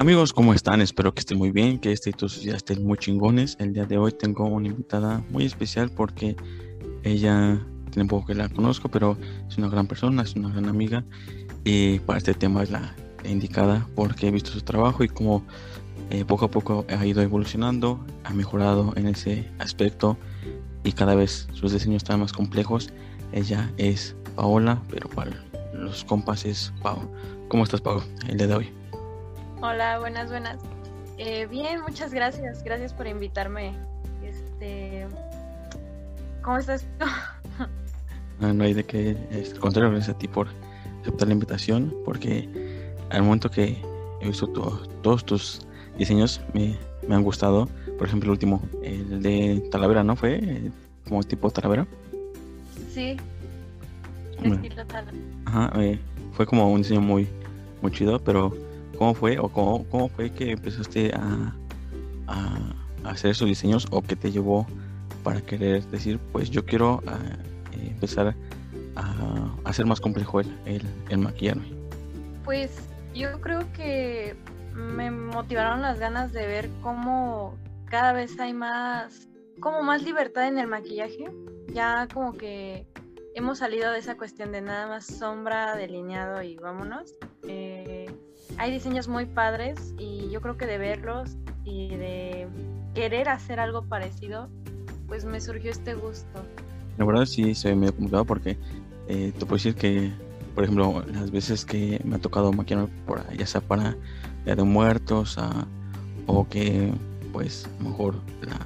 [0.00, 0.80] Amigos, ¿cómo están?
[0.80, 3.56] Espero que estén muy bien, que este y todos ya estén muy chingones.
[3.58, 6.36] El día de hoy tengo una invitada muy especial porque
[7.02, 9.18] ella tiene poco que la conozco, pero
[9.48, 11.04] es una gran persona, es una gran amiga
[11.64, 15.44] y para este tema es la indicada porque he visto su trabajo y cómo
[16.10, 20.16] eh, poco a poco ha ido evolucionando, ha mejorado en ese aspecto
[20.84, 22.92] y cada vez sus diseños están más complejos.
[23.32, 25.32] Ella es Paola, pero para
[25.74, 27.00] los compas es Pau.
[27.48, 28.78] ¿Cómo estás, Pau, el día de hoy?
[29.60, 30.60] Hola, buenas, buenas.
[31.16, 32.62] Eh, bien, muchas gracias.
[32.62, 33.72] Gracias por invitarme.
[34.22, 35.04] Este,
[36.42, 36.86] ¿Cómo estás
[38.40, 39.16] no, no, hay de qué.
[39.32, 40.46] Es, al contrario, gracias a ti por
[41.00, 42.48] aceptar la invitación, porque
[43.10, 43.82] al momento que
[44.20, 45.66] he visto todos tus
[45.98, 46.76] diseños me,
[47.08, 47.68] me, han gustado.
[47.98, 50.14] Por ejemplo, el último, el de Talavera, ¿no?
[50.14, 50.70] ¿Fue
[51.08, 51.84] como tipo Talavera?
[52.94, 53.16] Sí.
[54.40, 54.84] Estilo
[55.46, 55.98] Ajá, eh,
[56.34, 57.26] fue como un diseño muy,
[57.82, 58.56] muy chido, pero
[58.98, 61.54] ¿Cómo fue o cómo, cómo fue que empezaste a,
[62.26, 62.58] a,
[63.04, 64.66] hacer esos diseños o qué te llevó
[65.22, 67.16] para querer decir, pues yo quiero ah,
[67.80, 68.34] empezar
[68.96, 71.72] a hacer más complejo el, el, el maquillarme?
[72.44, 74.36] Pues yo creo que
[74.74, 79.28] me motivaron las ganas de ver cómo cada vez hay más,
[79.60, 81.30] como más libertad en el maquillaje.
[81.68, 82.86] Ya como que
[83.34, 87.14] hemos salido de esa cuestión de nada más sombra, delineado y vámonos.
[87.44, 88.06] Eh,
[88.56, 92.48] hay diseños muy padres y yo creo que de verlos y de
[92.94, 94.48] querer hacer algo parecido,
[95.06, 96.42] pues me surgió este gusto.
[96.96, 98.58] La verdad sí se me ha complicado porque
[99.08, 100.12] eh, te puedo decir que,
[100.54, 103.96] por ejemplo, las veces que me ha tocado maquillar por ya sea para
[104.44, 105.38] Día de Muertos
[106.26, 106.92] o que
[107.32, 108.16] pues mejor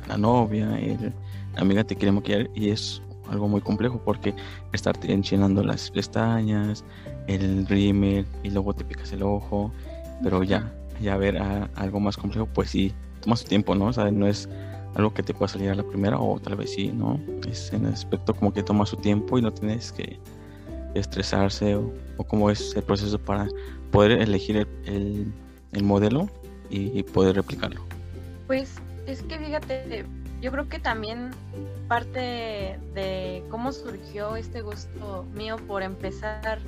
[0.09, 4.35] la, novia, la amiga te quiere maquillar y es algo muy complejo porque
[4.73, 6.85] estarte enchinando las pestañas,
[7.27, 9.73] el rímel y luego te picas el ojo,
[10.23, 11.39] pero ya, ya ver
[11.75, 13.87] algo más complejo, pues sí, toma su tiempo, ¿no?
[13.87, 14.49] O sea, no es
[14.95, 17.19] algo que te pueda salir a la primera o tal vez sí, ¿no?
[17.49, 20.19] Es en el aspecto como que toma su tiempo y no tienes que
[20.95, 23.49] estresarse o, o cómo es el proceso para
[23.91, 25.33] poder elegir el,
[25.73, 26.29] el, modelo
[26.71, 27.81] y, poder replicarlo.
[28.47, 28.75] Pues
[29.07, 30.05] es que fíjate,
[30.41, 31.31] yo creo que también
[31.89, 36.61] parte de cómo surgió este gusto mío por empezar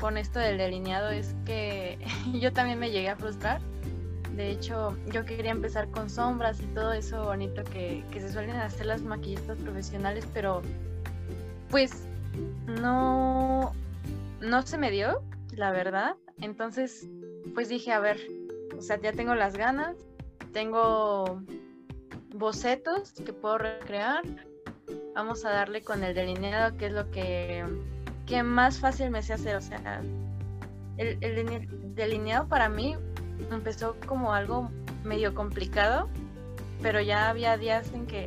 [0.00, 1.98] con esto del delineado es que
[2.40, 3.60] yo también me llegué a frustrar.
[4.36, 8.86] De hecho, yo quería empezar con sombras y todo eso bonito que, se suelen hacer
[8.86, 10.60] las maquillistas profesionales, pero
[11.70, 12.08] pues
[12.66, 13.72] no,
[14.40, 15.22] no se me dio,
[15.52, 16.16] la verdad.
[16.40, 17.08] Entonces,
[17.54, 18.18] pues dije, a ver,
[18.76, 19.96] o sea, ya tengo las ganas,
[20.52, 21.40] tengo
[22.34, 24.22] bocetos que puedo recrear.
[25.14, 27.64] Vamos a darle con el delineado, que es lo que
[28.26, 29.56] que más fácil me sé hacer.
[29.56, 30.00] O sea,
[30.96, 32.96] el, el delineado para mí
[33.50, 34.70] empezó como algo
[35.04, 36.08] medio complicado,
[36.82, 38.26] pero ya había días en que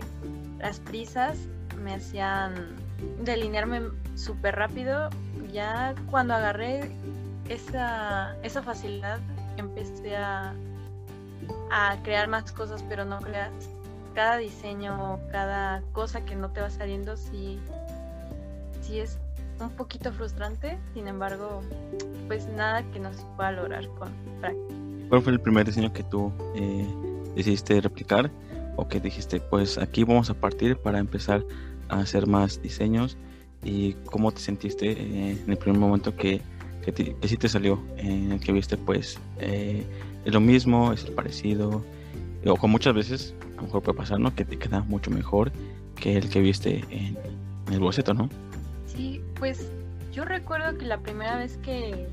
[0.59, 1.37] las prisas
[1.81, 2.75] me hacían
[3.23, 3.81] delinearme
[4.15, 5.09] súper rápido.
[5.51, 6.91] Ya cuando agarré
[7.49, 9.19] esa, esa facilidad,
[9.57, 10.53] empecé a,
[11.71, 13.51] a crear más cosas, pero no creas.
[14.13, 17.59] Cada diseño, cada cosa que no te va saliendo, sí,
[18.81, 19.19] sí es
[19.61, 21.61] un poquito frustrante, sin embargo,
[22.27, 24.09] pues nada que no se pueda lograr con
[24.39, 24.75] práctica.
[25.09, 26.87] ¿Cuál fue el primer diseño que tú eh,
[27.35, 28.29] decidiste replicar
[28.75, 31.43] o que dijiste, pues aquí vamos a partir para empezar
[31.89, 33.17] a hacer más diseños?
[33.63, 36.41] ¿Y cómo te sentiste eh, en el primer momento que,
[36.83, 39.85] que, sí te salió, en el que viste, pues eh,
[40.25, 41.83] es lo mismo, es el parecido?
[42.45, 44.33] O con muchas veces, a lo mejor puede pasar, ¿no?
[44.35, 45.51] Que te queda mucho mejor
[45.95, 47.17] que el que viste en
[47.73, 48.29] el boceto, ¿no?
[48.85, 49.71] Sí, pues
[50.11, 52.07] yo recuerdo que la primera vez que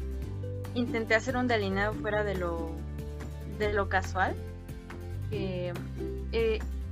[0.75, 2.71] intenté hacer un delineado fuera de lo,
[3.59, 4.35] de lo casual,
[5.31, 5.73] eh,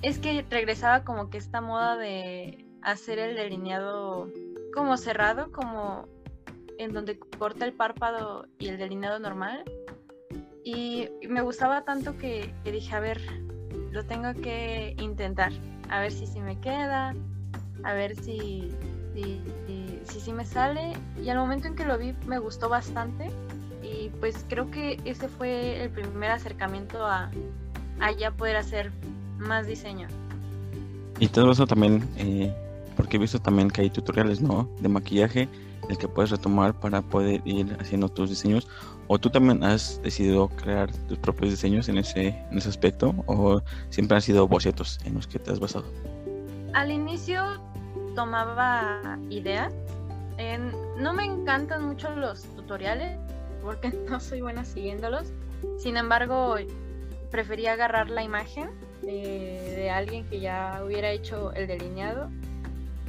[0.03, 4.29] es que regresaba como que esta moda de hacer el delineado
[4.75, 6.09] como cerrado, como
[6.79, 9.65] en donde corta el párpado y el delineado normal.
[10.65, 13.21] Y me gustaba tanto que, dije, a ver,
[13.91, 15.53] lo tengo que intentar,
[15.89, 17.15] a ver si sí me queda,
[17.85, 18.71] a ver si,
[19.15, 20.93] si sí me sale
[21.23, 23.31] y al momento en que lo vi me gustó bastante
[23.83, 27.31] y pues creo que ese fue el primer acercamiento a,
[28.19, 28.91] ya poder hacer
[29.39, 30.09] más diseño.
[31.21, 32.53] Y todo eso también, eh,
[32.97, 34.69] porque he visto también que hay tutoriales, ¿no?
[34.81, 35.49] De maquillaje,
[35.89, 38.67] el que puedes retomar para poder ir haciendo tus diseños.
[39.09, 43.15] ¿O tú también has decidido crear tus propios diseños en ese, en ese aspecto?
[43.27, 43.61] ¿O
[43.91, 45.85] siempre han sido bocetos en los que te has basado?
[46.73, 47.45] Al inicio
[48.15, 49.73] tomaba ideas.
[50.99, 53.19] no me encantan mucho los tutoriales,
[53.63, 55.33] porque no soy buena siguiéndolos.
[55.79, 56.57] Sin embargo,
[57.31, 58.71] preferí agarrar la imagen
[59.03, 62.29] de, de alguien que ya hubiera hecho el delineado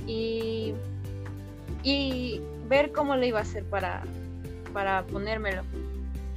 [0.07, 0.73] y,
[1.83, 4.03] y ver cómo le iba a hacer para,
[4.73, 5.63] para ponérmelo.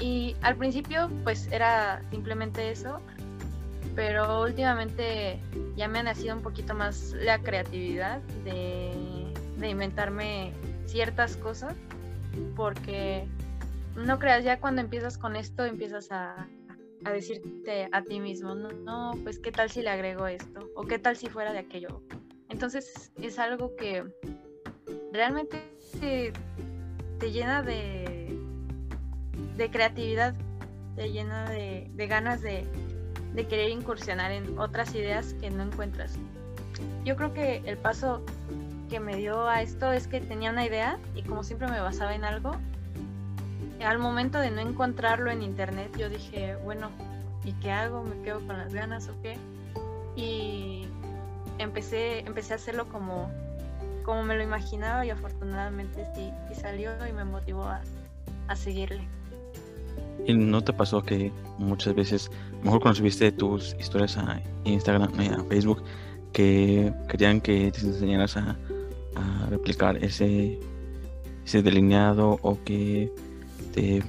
[0.01, 3.01] Y al principio pues era simplemente eso,
[3.97, 5.41] pero últimamente
[5.75, 8.93] ya me ha nacido un poquito más la creatividad de,
[9.57, 10.53] de inventarme
[10.85, 11.75] ciertas cosas,
[12.55, 13.27] porque
[13.97, 16.47] no creas, ya cuando empiezas con esto empiezas a,
[17.05, 20.83] a decirte a ti mismo, no, no, pues qué tal si le agrego esto, o
[20.85, 22.03] qué tal si fuera de aquello.
[22.51, 24.05] Entonces es algo que
[25.11, 25.63] realmente
[25.99, 26.35] te,
[27.19, 28.39] te llena de,
[29.57, 30.35] de creatividad,
[30.97, 32.67] te llena de, de ganas de,
[33.37, 36.15] de querer incursionar en otras ideas que no encuentras.
[37.05, 38.23] Yo creo que el paso
[38.89, 42.15] que me dio a esto es que tenía una idea y como siempre me basaba
[42.15, 42.57] en algo,
[43.85, 46.91] al momento de no encontrarlo en internet yo dije, bueno,
[47.45, 48.03] ¿y qué hago?
[48.03, 49.37] ¿Me quedo con las ganas o qué?
[50.17, 50.89] Y
[51.59, 53.31] empecé, empecé a hacerlo como,
[54.03, 57.83] como me lo imaginaba y afortunadamente sí, salió y me motivó a,
[58.49, 59.07] a seguirle.
[60.27, 62.31] ¿Y no te pasó que muchas veces,
[62.63, 65.83] mejor cuando subiste tus historias a Instagram, eh, a Facebook,
[66.33, 68.57] que querían que te enseñaras a,
[69.49, 70.59] replicar ese,
[71.47, 73.11] ese delineado o que
[73.73, 74.03] te...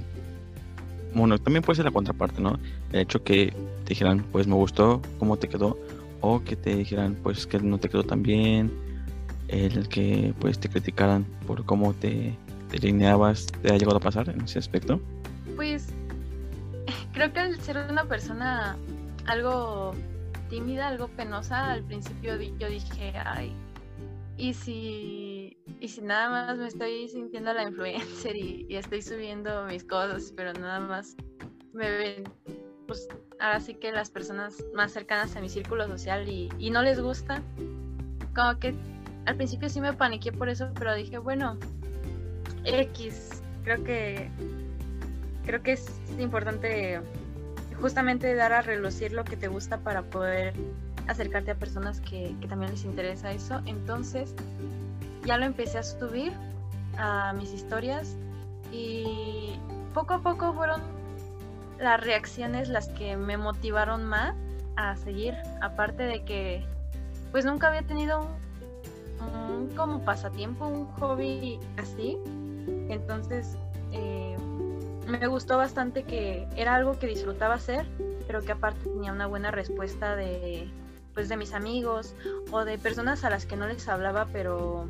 [1.13, 2.59] Bueno, también puede ser la contraparte, ¿no?
[2.91, 3.53] El hecho que
[3.85, 5.77] te dijeran, pues me gustó cómo te quedó,
[6.21, 8.71] o que te dijeran, pues que no te quedó tan bien,
[9.47, 12.35] el que pues te criticaran por cómo te
[12.71, 14.99] delineabas, ¿te ha llegado a pasar en ese aspecto?
[15.55, 15.87] Pues
[17.17, 18.77] creo que al ser una persona
[19.25, 19.95] algo
[20.51, 23.51] tímida, algo penosa, al principio yo dije, ay,
[24.37, 29.83] y si, y si nada más me estoy sintiendo la influencer y, estoy subiendo mis
[29.83, 31.17] cosas, pero nada más
[31.73, 32.23] me ven,
[32.85, 33.07] pues
[33.39, 37.01] ahora sí que las personas más cercanas a mi círculo social y, y no les
[37.01, 37.41] gusta,
[38.35, 38.75] como que
[39.25, 41.57] al principio sí me paniqué por eso, pero dije, bueno,
[42.63, 44.29] X, creo que
[45.47, 45.85] creo que es
[46.19, 46.99] importante
[47.81, 50.53] justamente dar a relucir lo que te gusta para poder
[51.07, 53.61] acercarte a personas que, también les interesa eso.
[53.65, 54.35] Entonces
[55.25, 56.33] ya lo empecé a subir
[56.97, 58.15] a mis historias
[58.73, 59.57] y
[59.93, 60.81] poco a poco fueron
[61.79, 64.35] las reacciones las que me motivaron más
[64.75, 65.33] a seguir.
[65.61, 66.65] Aparte de que
[67.31, 68.27] pues nunca había tenido
[69.21, 72.17] un, como pasatiempo, un hobby así.
[72.89, 73.55] Entonces
[73.93, 74.36] eh,
[75.07, 77.85] me gustó bastante que era algo que disfrutaba hacer,
[78.27, 80.69] pero que aparte tenía una buena respuesta de,
[81.13, 82.13] pues de mis amigos
[82.51, 84.87] o de personas a las que no les hablaba, pero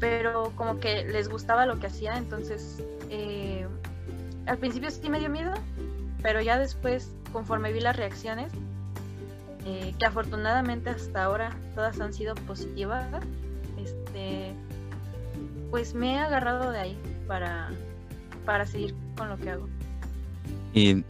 [0.00, 3.66] pero como que les gustaba lo que hacía, entonces eh,
[4.46, 5.52] al principio sí me dio miedo,
[6.22, 8.50] pero ya después, conforme vi las reacciones,
[9.66, 13.06] eh, que afortunadamente hasta ahora todas han sido positivas,
[13.78, 14.54] este,
[15.70, 16.98] pues me he agarrado de ahí
[17.28, 17.70] para,
[18.44, 19.68] para seguir con lo que hago.
[20.72, 21.04] Y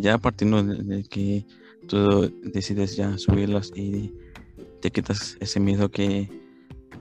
[0.00, 1.44] ya partiendo de que
[1.88, 4.12] tú decides ya subirlas y
[4.80, 6.28] te quitas ese miedo que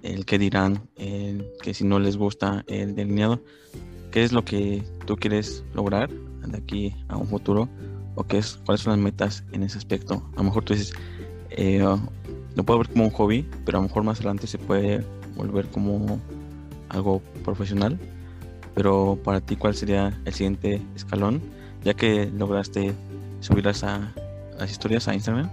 [0.04, 3.42] el que dirán, que si no les gusta el delineado,
[4.12, 7.70] ¿qué es lo que tú quieres lograr de aquí a un futuro?
[8.16, 10.24] ¿O qué es, cuáles son las metas en ese aspecto?
[10.34, 10.94] A lo mejor tú dices,
[11.52, 11.86] eh,
[12.56, 15.06] lo puedo ver como un hobby, pero a lo mejor más adelante se puede
[15.36, 16.20] volver como
[16.90, 18.00] algo profesional.
[18.76, 21.42] Pero para ti, ¿cuál sería el siguiente escalón?
[21.84, 22.94] Ya que lograste
[23.40, 24.14] subirlas a,
[24.58, 25.50] las historias a Instagram.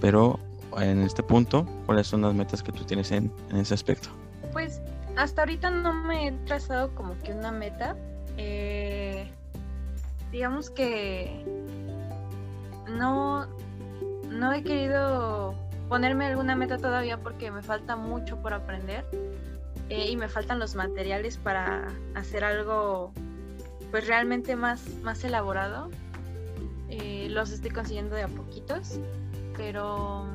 [0.00, 0.38] Pero
[0.78, 4.08] en este punto, ¿cuáles son las metas que tú tienes en, ese aspecto?
[4.52, 4.80] Pues
[5.16, 7.96] hasta ahorita no me he trazado como que una meta.
[8.36, 9.30] Eh,
[10.30, 11.44] digamos que
[12.88, 13.46] no,
[14.30, 15.54] no he querido
[15.88, 19.04] ponerme alguna meta todavía porque me falta mucho por aprender
[19.88, 23.12] eh, y me faltan los materiales para hacer algo
[23.90, 25.90] pues realmente más, más elaborado.
[26.88, 28.98] Eh, los estoy consiguiendo de a poquitos,
[29.56, 30.26] pero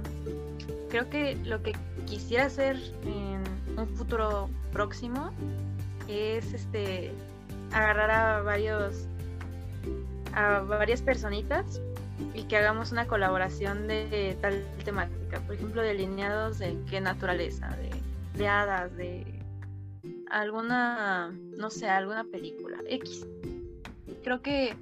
[0.89, 1.73] creo que lo que
[2.05, 3.43] quisiera hacer en
[3.77, 5.31] un futuro próximo
[6.07, 7.11] es este
[7.71, 9.07] agarrar a varios
[10.33, 11.81] a varias personitas
[12.33, 17.89] y que hagamos una colaboración de, tal temática, por ejemplo, delineados de qué naturaleza, de,
[18.37, 19.40] de hadas, de
[20.31, 23.27] alguna, no sé, alguna película X.
[24.23, 24.75] Creo que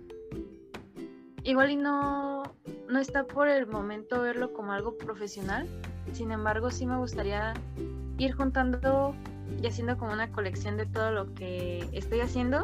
[1.43, 2.43] igual y no,
[2.87, 5.67] no está por el momento verlo como algo profesional,
[6.13, 7.53] sin embargo sí me gustaría
[8.17, 9.15] ir juntando
[9.61, 12.63] y haciendo como una colección de todo lo que estoy haciendo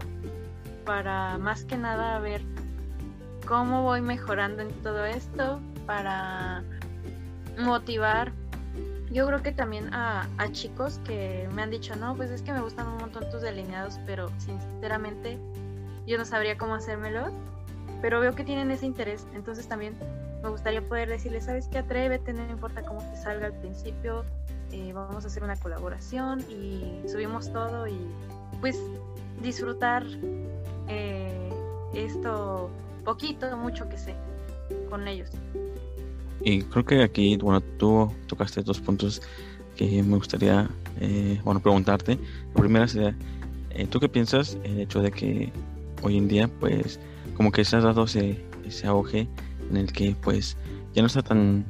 [0.85, 2.41] para más que nada ver
[3.47, 6.63] cómo voy mejorando en todo esto, para
[7.57, 8.31] motivar
[9.15, 12.59] yo creo que también a, chicos que me han dicho, no, pues es que me
[12.59, 15.37] gustan un montón tus delineados, pero sinceramente
[16.05, 17.31] yo no sabría cómo hacérmelos,
[18.01, 19.95] pero veo que tienen ese interés, entonces también
[20.43, 24.25] me gustaría poder decirles, sabes qué, atrévete, no importa cómo te salga al principio,
[24.73, 27.97] eh, vamos a hacer una colaboración y subimos todo y
[28.59, 28.77] pues
[29.41, 30.03] disfrutar
[30.89, 31.49] eh,
[31.93, 32.69] esto
[33.05, 34.13] poquito, mucho que sé
[34.89, 35.31] con ellos.
[36.45, 39.19] Y creo que aquí, bueno, tú tocaste dos puntos
[39.75, 40.69] que me gustaría,
[41.01, 42.19] eh, bueno, preguntarte.
[42.53, 43.15] La primera sería,
[43.71, 45.51] eh, ¿tú qué piensas el hecho de que
[46.03, 46.99] hoy en día, pues,
[47.35, 48.37] como que se ha dado ese,
[48.85, 49.27] auge
[49.71, 50.55] en el que, pues,
[50.93, 51.65] ya no está tan,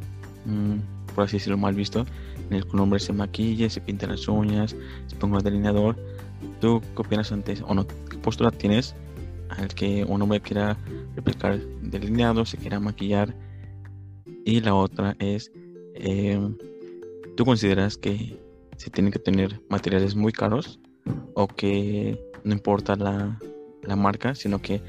[0.45, 2.05] mm, por así decirlo, mal visto,
[2.49, 4.75] en el que un hombre se maquille, se pinta las uñas,
[5.07, 5.95] se ponga el delineador.
[6.59, 8.93] ¿Tú qué opinas antes, o no, qué postura tienes
[9.51, 10.77] al que un hombre quiera
[11.15, 13.33] replicar delineado, se quiera maquillar?
[14.45, 15.51] Y la otra es,
[15.95, 16.39] eh,
[17.35, 18.39] ¿tú consideras que
[18.77, 20.79] se tienen que tener materiales muy caros
[21.33, 23.39] o que no importa la,
[23.81, 24.83] la marca, sino que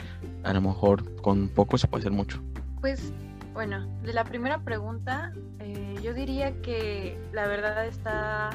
[0.45, 2.43] a lo mejor con poco se puede hacer mucho?
[2.83, 3.15] Pues
[3.55, 8.51] bueno, de la primera pregunta, eh, yo diría que la verdad está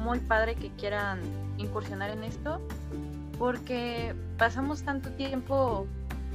[0.00, 1.20] muy padre que quieran
[1.58, 2.60] incursionar en esto,
[3.38, 5.86] porque pasamos tanto tiempo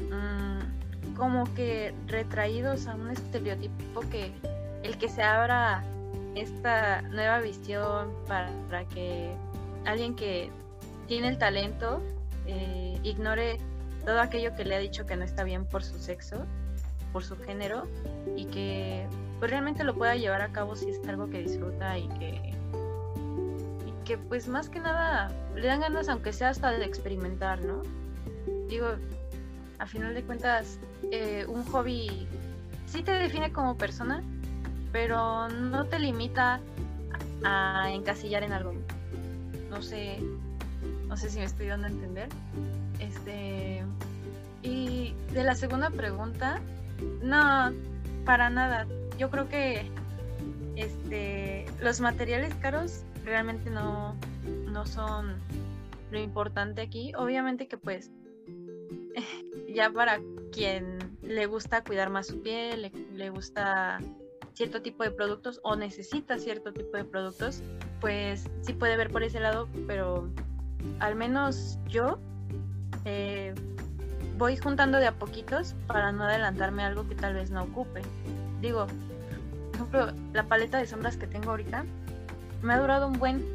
[0.09, 0.58] mmm,
[1.19, 4.31] como que retraídos a un estereotipo que
[4.83, 5.83] el que se abra
[6.33, 8.49] esta nueva visión para,
[8.85, 9.35] que
[9.85, 10.49] alguien que
[11.07, 12.01] tiene el talento
[12.47, 13.59] eh, ignore
[14.05, 16.45] todo aquello que le ha dicho que no está bien por su sexo,
[17.11, 17.83] por su género
[18.38, 19.05] y que
[19.39, 22.53] pues realmente lo pueda llevar a cabo si es algo que disfruta y que
[24.05, 27.83] que pues más que nada le dan ganas aunque sea hasta de experimentar, ¿no?
[28.67, 28.88] Digo,
[29.77, 30.79] a final de cuentas
[31.11, 32.27] eh, un hobby
[32.85, 34.23] sí te define como persona,
[34.91, 36.59] pero no te limita
[37.43, 38.73] a encasillar en algo.
[39.69, 40.19] No sé,
[41.07, 42.29] no sé si me estoy dando a entender.
[42.99, 43.83] Este
[44.61, 46.59] y de la segunda pregunta,
[47.21, 47.71] no,
[48.25, 48.87] para nada.
[49.17, 49.89] Yo creo que
[50.75, 54.15] este los materiales caros realmente no,
[54.65, 55.35] no son
[56.11, 57.13] lo importante aquí.
[57.15, 58.11] Obviamente que pues
[59.73, 60.19] ya para
[60.51, 63.99] quien le gusta cuidar más su piel, le, gusta
[64.53, 67.61] cierto tipo de productos o necesita cierto tipo de productos,
[68.01, 70.29] pues sí puede ver por ese lado, pero
[70.99, 72.19] al menos yo
[73.05, 73.53] eh,
[74.38, 78.01] voy juntando de a poquitos para no adelantarme algo que tal vez no ocupe.
[78.61, 78.88] Digo,
[79.67, 81.85] por ejemplo, la paleta de sombras que tengo ahorita
[82.61, 83.45] me ha durado un buen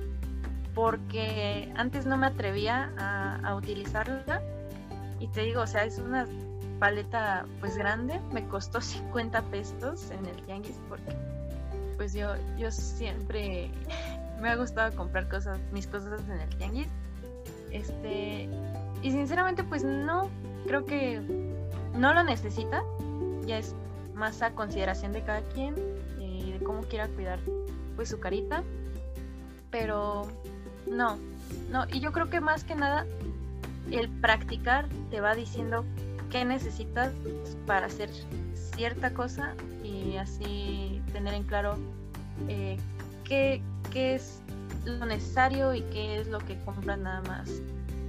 [0.75, 4.43] porque antes no me atrevía a utilizarla
[5.21, 6.27] y te digo, o sea, es una
[6.79, 11.17] paleta pues grande, me costó 50 pesos en el tianguis porque
[11.97, 13.71] pues yo, yo siempre
[14.41, 16.89] me ha gustado comprar cosas, mis cosas en el tianguis.
[17.71, 18.49] Este,
[19.03, 20.31] y sinceramente pues no,
[20.67, 21.21] creo que
[21.95, 22.83] no lo necesita,
[23.47, 23.75] ya es
[24.15, 25.75] más a consideración de cada quien
[26.21, 27.41] y de cómo quiera cuidar
[27.97, 28.63] pues su carita,
[29.71, 30.29] pero
[30.87, 31.19] no,
[31.71, 33.07] no, y yo creo que más que nada
[33.91, 35.85] el practicar te va diciendo
[36.31, 37.13] qué necesitas
[37.67, 38.11] para hacer
[38.55, 41.77] cierta cosa y así tener en claro
[42.49, 42.77] eh,
[43.25, 43.63] qué,
[43.93, 44.41] qué, es
[44.85, 47.63] lo necesario y qué es lo que compras nada más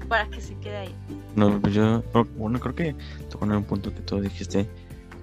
[0.07, 0.95] para que se quede ahí.
[1.35, 2.03] No, pues yo,
[2.37, 2.95] bueno, creo que
[3.29, 4.67] tocó un punto que tú dijiste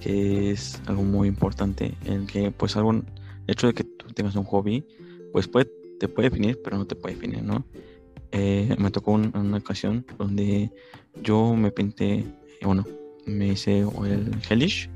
[0.01, 3.05] que es algo muy importante, en que pues algo, el
[3.47, 4.85] hecho de que tú tengas un hobby,
[5.33, 7.65] pues puede, te puede definir, pero no te puede definir, ¿no?
[8.33, 10.73] Eh, me tocó una ocasión donde
[11.23, 12.27] yo me pinté, eh,
[12.65, 12.85] bueno,
[13.27, 14.89] me hice el Hellish,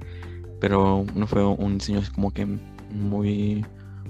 [0.58, 2.46] pero no fue un diseño como que
[2.90, 3.64] muy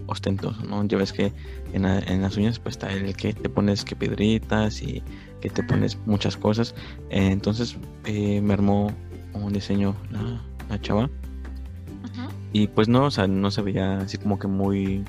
[0.06, 0.84] ostentoso, ¿no?
[0.84, 1.32] Ya ves que
[1.72, 1.82] en,
[2.22, 5.02] las uñas pues está el que te pones que piedritas y
[5.40, 6.74] que te pones muchas cosas.
[7.10, 8.92] entonces eh, me armó
[9.34, 11.10] un diseño la, chava.
[12.52, 15.04] Y pues no, o sea, no se veía así como que muy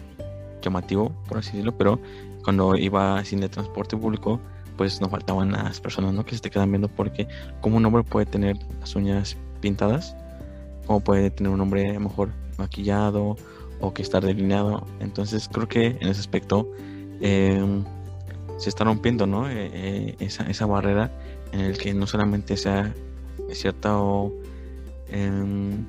[0.62, 2.02] llamativo, por así decirlo, pero
[2.48, 4.40] cuando iba sin de transporte público,
[4.78, 6.26] pues no faltaban las personas ¿no?
[6.26, 7.28] que se te quedan viendo porque
[7.60, 10.16] como un hombre puede tener las uñas pintadas,
[10.86, 13.36] como puede tener un hombre mejor maquillado
[13.82, 14.88] o que estar delineado.
[15.02, 16.72] Entonces creo que en ese aspecto
[17.20, 17.84] em,
[18.60, 19.50] se está rompiendo ¿no?
[19.50, 21.12] Eh, eh, esa, esa, barrera
[21.52, 22.94] en el que no solamente sea
[23.52, 24.32] cierta o
[25.10, 25.86] em,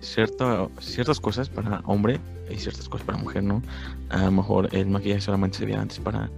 [0.00, 2.18] cierta, ciertas cosas para hombre
[2.50, 3.62] y ciertas cosas para mujer, ¿no?
[4.10, 6.30] A lo mejor el maquillaje solamente se veía antes para,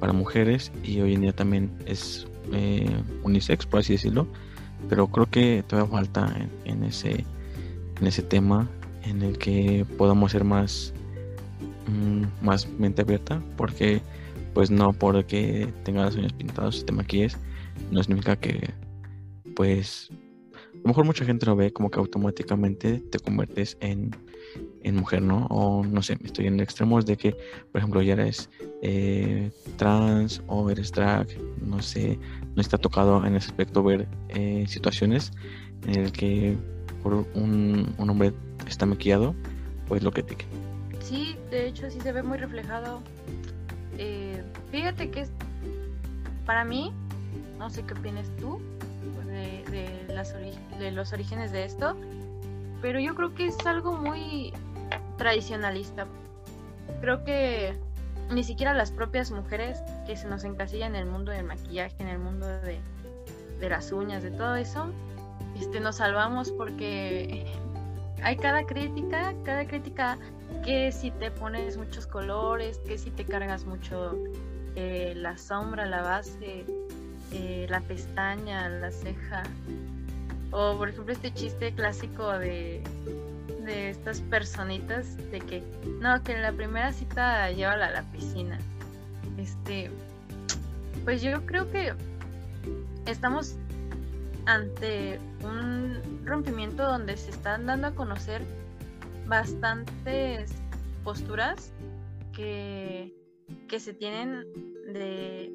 [0.00, 4.26] para mujeres y hoy en día también es eh, unisex, por así decirlo,
[4.88, 7.24] pero creo que todavía falta en, ese,
[8.00, 8.68] en ese tema
[9.02, 10.92] en el que podamos ser más,
[11.86, 14.00] mm, más mente abierta, porque
[14.54, 17.36] pues no porque tengas las uñas pintadas y te maquilles,
[17.90, 18.70] no significa que
[19.54, 20.10] pues
[20.88, 24.16] lo mejor mucha gente lo ve como que automáticamente te conviertes en,
[24.94, 25.44] mujer, ¿no?
[25.50, 27.32] O no sé, estoy en extremos de que,
[27.70, 28.48] por ejemplo, ya eres
[28.80, 31.28] eh, trans o eres drag,
[31.60, 32.18] no sé,
[32.54, 35.30] no está tocado en ese aspecto ver eh, situaciones
[35.86, 36.56] en el que
[37.02, 38.32] por un, hombre
[38.66, 39.34] está maquillado,
[39.88, 40.38] pues lo que te
[41.00, 43.02] Sí, de hecho sí se ve muy reflejado.
[43.98, 44.42] Eh,
[44.72, 45.30] fíjate que es,
[46.46, 46.94] para mí,
[47.58, 48.58] no sé qué opinas tú,
[49.38, 51.96] de, los orígenes de esto,
[52.80, 54.52] pero yo creo que es algo muy
[55.16, 56.06] tradicionalista.
[57.00, 57.76] Creo que
[58.30, 62.08] ni siquiera las propias mujeres que se nos encasillan en el mundo del maquillaje, en
[62.08, 62.80] el mundo de,
[63.68, 64.86] las uñas, de todo eso,
[65.58, 67.46] este, nos salvamos porque
[68.22, 70.18] hay cada crítica, cada crítica
[70.64, 74.16] que si te pones muchos colores, que si te cargas mucho
[74.76, 76.64] eh, la sombra, la base,
[77.32, 79.42] eh, la pestaña, la ceja.
[80.50, 82.82] O por ejemplo este chiste clásico de,
[83.64, 85.62] de estas personitas de que
[86.00, 88.58] no, que en la primera cita llévala a la piscina.
[89.36, 89.90] Este,
[91.04, 91.92] pues yo creo que
[93.06, 93.56] estamos
[94.46, 98.42] ante un rompimiento donde se están dando a conocer
[99.26, 100.50] bastantes
[101.04, 101.72] posturas
[102.32, 103.14] que,
[103.68, 104.46] que se tienen
[104.92, 105.52] de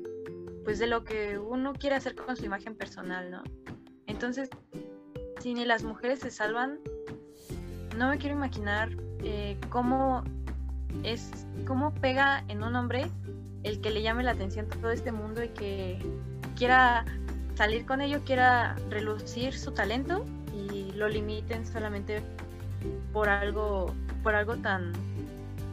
[0.64, 3.44] pues de lo que uno quiere hacer con su imagen personal, ¿no?
[4.08, 4.50] Entonces,
[5.40, 6.80] si ni las mujeres se salvan,
[7.98, 8.90] no me quiero imaginar
[9.24, 10.24] eh, cómo
[11.04, 13.10] es, cómo pega en un hombre
[13.64, 16.00] el que le llame la atención todo este mundo y que
[16.56, 17.06] quiera
[17.56, 22.22] salir con ello, quiera relucir su talento y lo limiten solamente
[23.12, 24.92] por algo, por algo tan,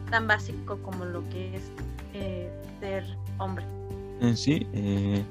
[0.09, 1.71] tan básico como lo que es
[2.13, 2.49] eh,
[2.79, 3.03] ser
[3.37, 3.65] hombre.
[4.21, 5.23] En sí, eh,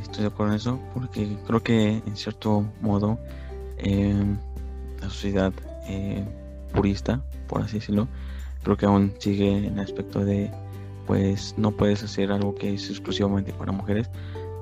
[0.00, 3.18] estoy de acuerdo en eso, porque creo que en cierto modo
[3.78, 4.38] em,
[5.00, 5.52] la sociedad
[5.88, 6.24] eh,
[6.72, 8.06] purista, por así decirlo,
[8.62, 10.52] creo que aún sigue en el aspecto de,
[11.04, 14.08] pues no puedes hacer algo que es exclusivamente para mujeres.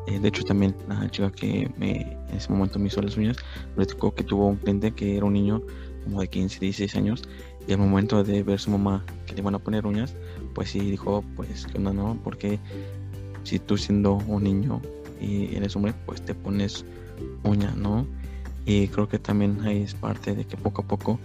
[0.06, 3.36] Eh, de hecho, también la chica que me, en ese momento me hizo las uñas,
[3.76, 5.60] dijo que tuvo un cliente que era un niño
[6.04, 7.22] como de 15, 16 años,
[7.66, 10.14] y al momento de ver su mamá que le iban a poner uñas,
[10.54, 12.58] pues sí dijo, pues que no, no, porque
[13.44, 14.80] si tú siendo un niño
[15.20, 16.84] y eres hombre, pues te pones
[17.44, 18.06] uña, ¿no?
[18.66, 21.20] Y creo que también ahí es parte de que poco a poco,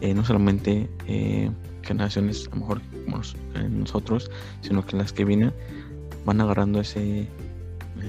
[0.00, 1.50] eh, no solamente eh,
[1.82, 3.20] generaciones, a lo mejor como
[3.68, 5.52] nosotros, sino que las que vienen
[6.24, 7.28] van agarrando ese,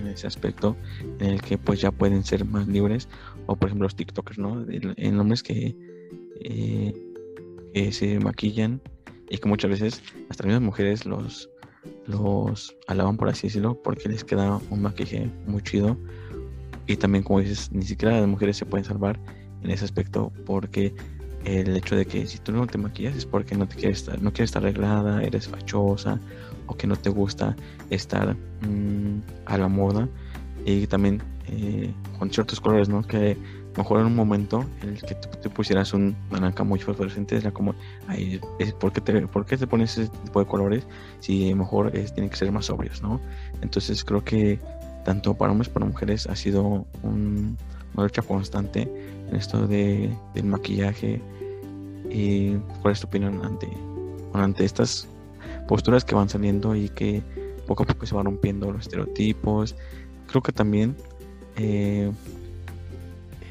[0.06, 0.76] ese aspecto
[1.20, 3.10] en el que pues ya pueden ser más libres,
[3.48, 4.66] o por ejemplo los TikTokers, ¿no?
[4.70, 5.76] En hombres que,
[6.42, 6.94] eh,
[7.74, 8.82] que se maquillan
[9.30, 11.50] y que muchas veces hasta las mismas mujeres los
[12.08, 15.98] los alaban por así decirlo porque les queda un maquillaje muy chido.
[16.88, 19.20] Y también como dices ni siquiera las mujeres se pueden salvar
[19.64, 20.94] en ese aspecto porque
[21.44, 24.22] el hecho de que si tú no te maquillas es porque no te quieres estar
[24.22, 26.20] no quieres estar arreglada eres fachosa
[26.68, 27.56] o que no te gusta
[27.90, 30.08] estar mm, a la moda.
[30.66, 33.38] Y también eh, con ciertos colores no que
[33.78, 37.52] mejor en un momento en el que tú te pusieras un naranja muy fluorescente, era
[37.52, 37.76] como,
[38.08, 38.40] ay,
[38.80, 40.88] ¿por, qué te, ¿por te pones ese tipo de colores
[41.20, 43.20] si mejor es, tienen que ser más sobrios, ¿no?
[43.62, 44.60] Entonces creo que
[45.04, 47.58] tanto para hombres como para mujeres ha sido un,
[47.94, 48.90] una lucha constante
[49.30, 51.22] en esto de, del maquillaje.
[52.10, 53.68] ¿Y cuál es tu opinión ante,
[54.34, 55.08] ante estas
[55.68, 57.22] posturas que van saliendo y que
[57.68, 59.76] poco a poco se van rompiendo los estereotipos?
[60.28, 60.96] Creo que también
[61.58, 62.12] eh,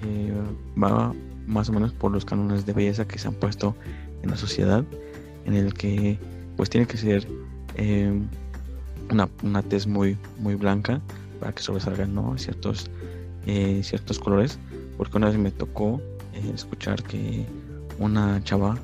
[0.05, 0.33] eh,
[0.81, 1.15] va
[1.47, 3.75] más o menos por los cánones de belleza que se han puesto
[4.23, 4.85] en la sociedad,
[5.45, 6.19] en el que
[6.57, 7.27] pues tiene que ser
[7.77, 8.13] eh,
[9.11, 11.01] una, una tez muy, muy blanca
[11.41, 12.37] para que sobresalgan ¿no?
[12.39, 12.91] ciertos,
[13.47, 14.59] eh, ciertos colores,
[14.97, 16.01] porque una vez me tocó
[16.55, 17.47] escuchar que
[17.99, 18.77] una chava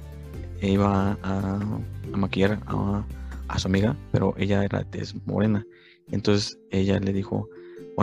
[0.62, 1.60] iba a,
[2.12, 3.04] a maquillar a,
[3.48, 5.66] a, su amiga, pero ella era tez morena.
[6.10, 7.48] Entonces ella le dijo,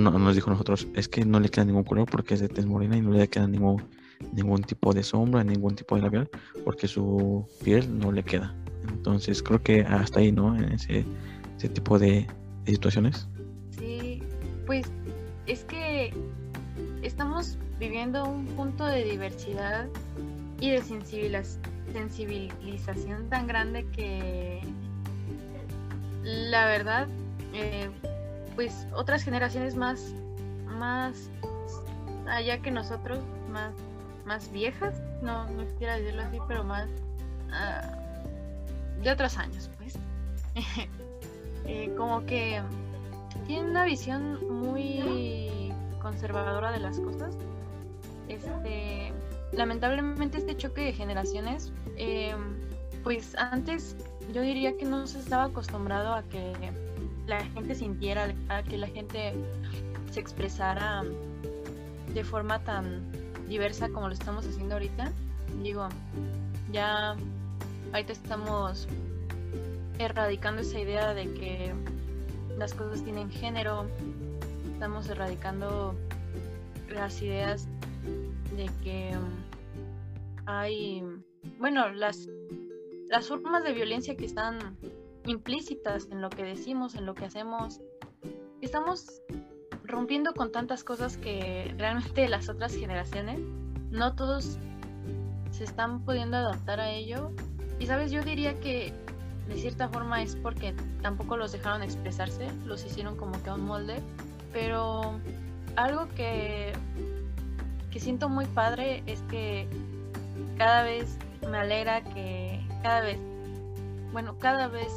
[0.03, 2.67] bueno, nos dijo nosotros, es que no le queda ningún color porque es de tez
[2.67, 3.83] morena y no le queda ningún,
[4.31, 6.29] ningún tipo de sombra, ningún tipo de labial,
[6.63, 8.53] porque su piel no le queda.
[8.89, 10.55] Entonces creo que hasta ahí, ¿no?
[10.55, 11.03] En ese,
[11.57, 12.27] ese tipo de,
[12.67, 13.27] situaciones.
[13.71, 14.21] Sí,
[14.67, 14.85] pues
[15.47, 16.13] es que
[17.01, 19.87] estamos viviendo un punto de diversidad
[20.61, 20.83] y de
[21.91, 24.61] sensibilización tan grande que
[26.23, 27.07] la verdad
[27.55, 27.89] eh,
[28.57, 30.15] pues otras generaciones más,
[30.65, 31.29] más
[32.27, 33.19] allá que nosotros,
[33.51, 33.71] más,
[34.25, 36.89] más viejas, no, quisiera decirlo así, pero más
[37.51, 37.93] ah,
[39.01, 39.97] de otros años, pues.
[41.69, 42.61] Eh, como que
[43.45, 47.35] tienen una visión muy conservadora de las cosas.
[48.29, 49.11] Este,
[49.51, 52.55] lamentablemente este choque de generaciones, em,
[53.03, 53.97] pues antes
[54.33, 56.53] yo diría que no se estaba acostumbrado a que
[57.27, 59.33] la gente sintiera, a que la gente
[60.11, 61.03] se expresara
[62.13, 63.11] de forma tan
[63.47, 65.11] diversa como lo estamos haciendo ahorita.
[65.61, 65.87] Digo,
[66.71, 67.15] ya
[67.91, 68.87] ahorita estamos
[69.99, 71.73] erradicando esa idea de que
[72.57, 73.85] las cosas tienen género,
[74.73, 75.95] estamos erradicando
[76.89, 77.67] las ideas
[78.55, 79.11] de que
[80.45, 81.03] hay,
[81.59, 82.29] bueno, las,
[83.09, 84.77] las formas de violencia que están
[85.27, 87.81] implícitas en lo que decimos, en lo que hacemos.
[88.61, 89.21] Estamos
[89.83, 93.39] rompiendo con tantas cosas que realmente las otras generaciones,
[93.89, 94.57] no todos
[95.51, 97.31] se están pudiendo adaptar a ello.
[97.79, 98.93] Y sabes, yo diría que
[99.47, 103.65] de cierta forma es porque tampoco los dejaron expresarse, los hicieron como que a un
[103.65, 104.01] molde,
[104.51, 105.19] pero
[105.75, 106.73] algo que,
[107.91, 109.67] que siento muy padre es que
[110.57, 111.17] cada vez
[111.49, 113.19] me alegra que cada vez,
[114.11, 114.91] bueno, cada vez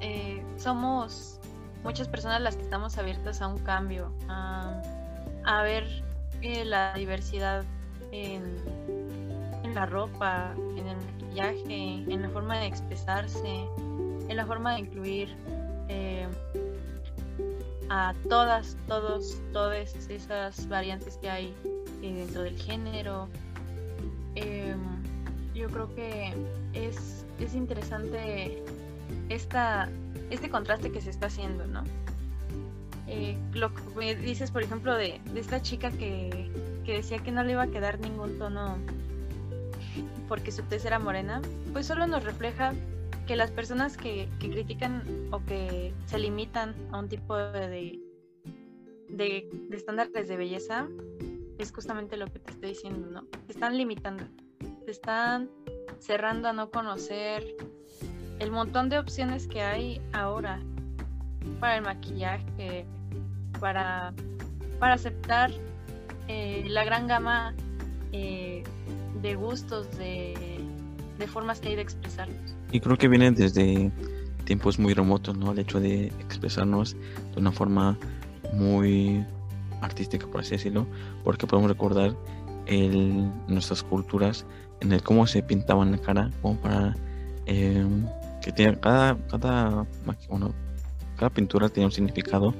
[0.00, 1.38] eh, somos
[1.84, 5.86] muchas personas las que estamos abiertas a un cambio, a, ver
[6.42, 7.64] eh, la diversidad
[8.12, 8.56] en,
[9.74, 10.98] la ropa, en el
[12.08, 13.64] en la forma de expresarse,
[14.28, 15.34] en la forma de incluir
[15.88, 16.26] eh,
[17.88, 21.54] a todas, todos, todas esas variantes que hay
[22.00, 23.28] dentro del género.
[24.34, 24.78] Em,
[25.54, 26.32] yo creo que
[26.72, 28.62] es, es interesante
[29.28, 29.88] esta,
[30.30, 31.84] este contraste que se está haciendo, ¿no?
[33.06, 36.50] Eh, lo que dices, por ejemplo, de, de esta chica que,
[36.84, 38.78] que decía que no le iba a quedar ningún tono
[40.28, 41.42] porque su tez era morena,
[41.72, 42.72] pues solo nos refleja
[43.26, 48.00] que las personas que, critican o que se limitan a un tipo de,
[49.08, 50.88] de, estándares de belleza
[51.58, 53.24] es justamente lo que te estoy diciendo, ¿no?
[53.46, 54.24] Te están limitando,
[54.84, 55.50] te están
[55.98, 57.44] cerrando a no conocer
[58.40, 60.60] el montón de opciones que hay ahora
[61.60, 62.86] para el maquillaje,
[63.60, 64.12] para,
[64.78, 65.50] para aceptar
[66.26, 67.54] eh, la gran gama
[68.12, 68.64] eh,
[69.22, 70.58] de gustos, de,
[71.28, 72.56] formas que hay de expresarnos.
[72.72, 73.92] Y creo que viene desde
[74.44, 75.52] tiempos muy remotos, ¿no?
[75.52, 76.96] El hecho de expresarnos
[77.34, 77.98] de una forma
[78.54, 79.24] muy
[79.82, 80.86] artística, por así decirlo,
[81.22, 82.16] porque podemos recordar
[82.66, 84.46] el, nuestras culturas
[84.80, 86.96] en el cómo se pintaban la cara, como para
[87.44, 87.84] eh,
[88.40, 89.86] que tiene cada, cada,
[91.16, 92.54] cada pintura tiene un significado.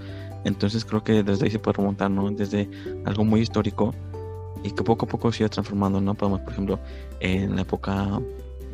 [0.45, 2.31] Entonces creo que desde ahí se puede remontar, ¿no?
[2.31, 2.69] Desde
[3.05, 3.95] algo muy histórico
[4.63, 6.15] y que poco a poco se iba transformando, ¿no?
[6.15, 6.79] Podemos, por ejemplo,
[7.21, 8.21] en la época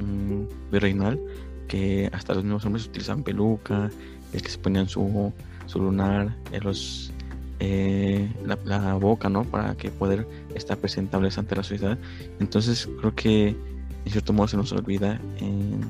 [0.01, 1.21] mm, virreinal,
[1.69, 3.91] que hasta los mismos hombres utilizaban peluca,
[4.33, 5.33] el que se ponían su,
[5.67, 7.13] su lunar, en los,
[7.61, 9.45] eh, la, boca, ¿no?
[9.45, 11.99] Para que poder estar presentables ante la sociedad.
[12.41, 15.81] Entonces creo que en cierto modo se nos olvida en,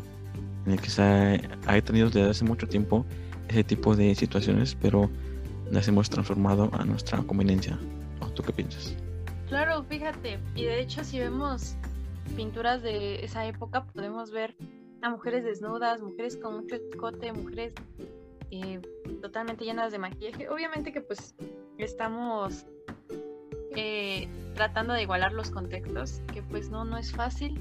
[0.73, 3.05] el que se ha, tenido desde hace mucho tiempo
[3.49, 5.11] ese tipo de situaciones, pero
[5.71, 7.79] las hemos transformado a nuestra conveniencia.
[8.21, 8.97] ¿O tú qué piensas?
[9.49, 11.77] Claro, fíjate, y de hecho si vemos
[12.35, 14.57] pinturas de esa época podemos ver
[15.03, 17.73] a mujeres desnudas, mujeres con mucho escote, mujeres
[18.51, 18.81] eh,
[19.23, 20.49] totalmente llenas de maquillaje.
[20.51, 21.35] Obviamente que pues
[21.79, 22.67] estamos
[23.77, 27.57] eh, tratando de igualar los contextos, que pues no, no es fácil,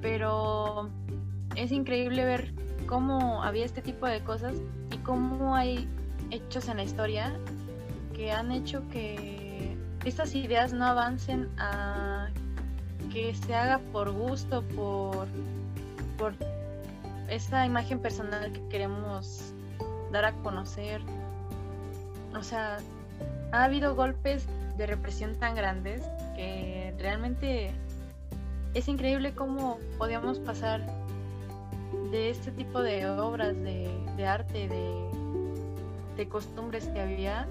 [0.00, 0.90] pero
[1.56, 2.52] es increíble ver
[2.86, 4.54] cómo había este tipo de cosas
[4.90, 5.88] y cómo hay
[6.30, 7.32] hechos en la historia
[8.14, 12.28] que han hecho que estas ideas no avancen a
[13.12, 15.26] que se haga por gusto, por,
[16.16, 16.34] por
[17.28, 19.52] esa imagen personal que queremos
[20.12, 21.00] dar a conocer.
[22.36, 22.78] O sea,
[23.52, 26.02] ha habido golpes de represión tan grandes
[26.36, 27.70] que realmente
[28.74, 30.97] es increíble cómo podíamos pasar
[32.10, 35.10] de este tipo de obras de, de arte, de,
[36.16, 37.46] de costumbres que había,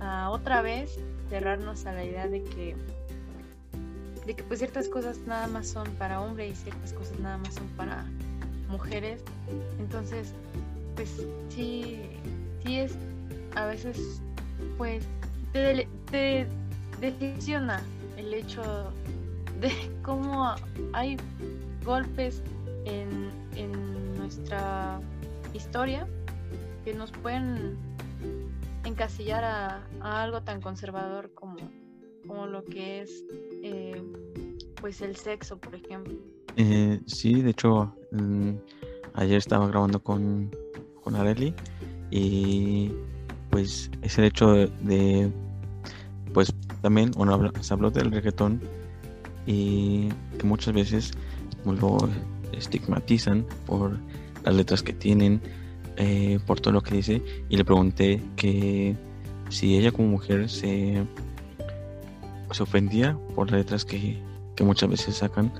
[0.00, 0.98] a otra vez
[1.28, 2.76] cerrarnos a la idea de que
[4.26, 7.54] de que pues ciertas cosas nada más son para hombres y ciertas cosas nada más
[7.54, 8.04] son para
[8.68, 9.22] mujeres.
[9.78, 10.34] Entonces
[10.94, 12.02] pues sí
[12.64, 12.94] sí es
[13.56, 14.20] a veces
[14.76, 15.04] pues
[15.52, 16.46] te, te
[17.00, 17.82] decepciona
[18.16, 18.92] el hecho
[19.60, 19.72] de
[20.02, 20.54] cómo
[20.92, 21.16] hay
[21.84, 22.42] golpes
[22.88, 23.28] en,
[24.16, 25.00] nuestra
[25.54, 26.06] historia
[26.84, 27.78] que nos pueden
[28.84, 31.56] encasillar a, algo tan conservador como,
[32.26, 33.24] como lo que es
[33.62, 34.02] eh,
[34.80, 36.14] pues el sexo, por ejemplo.
[36.56, 38.50] Eh, sí, de hecho, mm,
[39.14, 40.50] ayer estaba grabando con,
[41.02, 41.54] con Areli
[42.10, 42.92] y
[43.50, 45.32] pues es el hecho de,
[46.34, 48.60] pues también bueno, se habló del reggaetón
[49.46, 51.12] y que muchas veces
[51.64, 51.98] lo
[52.52, 53.98] estigmatizan por
[54.44, 55.40] las letras que tienen,
[55.96, 57.22] eh, por todo lo que dice.
[57.48, 58.96] Y le pregunté que
[59.48, 61.04] si ella como mujer se,
[62.50, 64.18] se ofendía por las letras que,
[64.56, 65.52] que muchas veces sacan.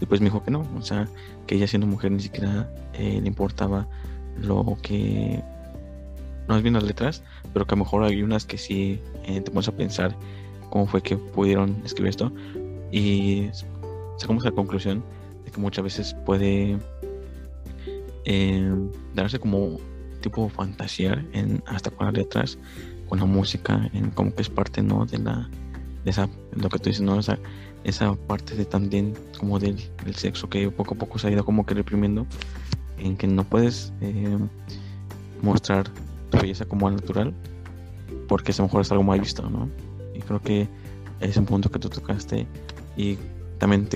[0.00, 1.08] Y pues me dijo que no, o sea,
[1.46, 3.86] que ella siendo mujer ni siquiera eh, le importaba
[4.36, 5.42] lo que
[6.48, 9.40] no es bien las letras, pero que a lo mejor hay unas que sí eh,
[9.40, 10.16] te pones a pensar
[10.70, 12.32] cómo fue que pudieron escribir esto.
[12.90, 13.48] Y
[14.18, 15.04] sacamos la conclusión
[15.52, 16.78] que muchas veces puede
[18.24, 18.74] eh,
[19.14, 19.78] darse como
[20.20, 22.58] tipo fantasear en hasta con las letras,
[23.08, 25.48] con la música, en como que es parte no de la
[26.04, 27.38] de esa lo que tú dices no esa,
[27.84, 29.78] esa parte de también como del,
[30.14, 32.26] sexo que poco a poco se ha ido como que reprimiendo
[32.98, 34.38] en que no puedes eh,
[35.42, 35.88] mostrar
[36.30, 37.34] tu belleza como al natural
[38.28, 39.68] porque a lo mejor es algo mal visto no
[40.14, 40.68] y creo que
[41.20, 42.46] es un punto que tú tocaste
[42.96, 43.16] y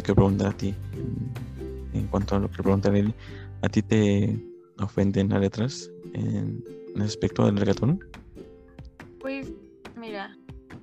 [0.02, 0.74] quiero preguntar a ti
[1.92, 2.88] en, cuanto a lo que pregunté
[3.62, 4.38] a ti te
[4.78, 6.62] ofenden las letras en,
[6.94, 8.00] el aspecto del reggaetón
[9.20, 9.52] pues
[9.96, 10.36] mira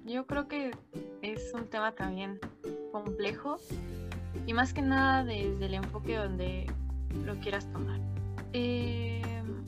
[0.05, 0.71] yo creo que
[1.21, 2.39] es un tema también
[2.91, 3.57] complejo
[4.45, 6.65] y más que nada desde el enfoque donde
[7.25, 7.99] lo quieras tomar.
[8.51, 9.63] Em,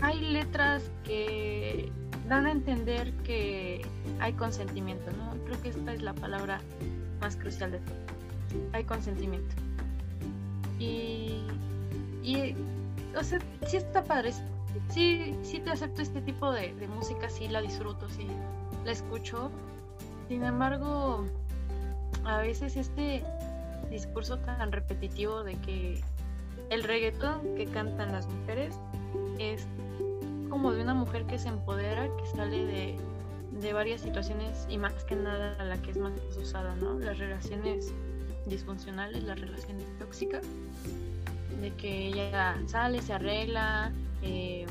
[0.00, 1.92] hay letras que
[2.28, 3.82] dan a entender que
[4.20, 5.32] hay consentimiento, ¿no?
[5.44, 6.60] Creo que esta es la palabra
[7.20, 8.21] más crucial de todo.
[8.72, 9.54] Hay consentimiento.
[10.78, 11.42] Y,
[12.22, 12.54] y
[13.16, 14.32] o sea, sí está padre.
[14.88, 18.26] Sí, sí te acepto este tipo de, música, sí la disfruto, sí
[18.84, 19.50] la escucho.
[20.28, 21.24] Sin embargo,
[22.24, 23.22] a veces este
[23.90, 26.00] discurso tan repetitivo de que
[26.70, 28.74] el reggaetón que cantan las mujeres
[29.38, 29.66] es
[30.48, 32.96] como de una mujer que se empodera, que sale de,
[33.60, 36.98] de varias situaciones y más que nada la que es más usada, ¿no?
[36.98, 37.92] Las relaciones
[38.46, 40.44] disfuncionales, las relaciones tóxicas,
[41.60, 44.66] de que ella sale, se arregla, eh,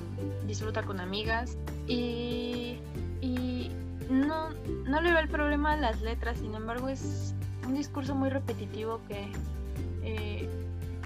[0.45, 1.57] disfruta con amigas
[1.87, 2.77] y,
[3.21, 3.71] y
[4.09, 4.49] no,
[4.85, 7.33] no le veo el problema a las letras, sin embargo es
[7.67, 9.31] un discurso muy repetitivo que,
[10.03, 10.49] eh,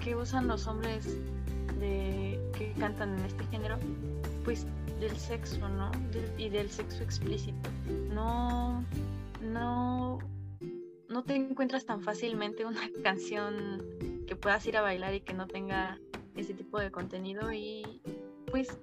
[0.02, 1.16] que usan los hombres
[1.78, 3.76] que cantan en este género,
[4.44, 4.66] pues
[5.00, 5.90] del sexo, ¿no?
[6.38, 7.70] y del sexo explícito.
[8.12, 8.82] No,
[9.42, 10.18] no,
[11.16, 13.82] no te encuentras tan fácilmente una canción
[14.26, 15.98] que puedas ir a bailar y que no tenga
[16.34, 18.02] ese tipo de contenido y
[18.50, 18.76] pues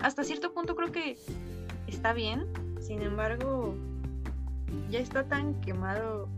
[0.00, 1.16] hasta cierto punto creo que
[1.86, 2.48] está bien,
[2.80, 3.76] sin embargo,
[4.90, 6.28] ya está tan quemado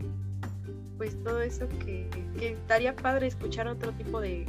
[0.99, 2.07] pues todo eso que,
[2.39, 4.45] estaría padre escuchar otro tipo de,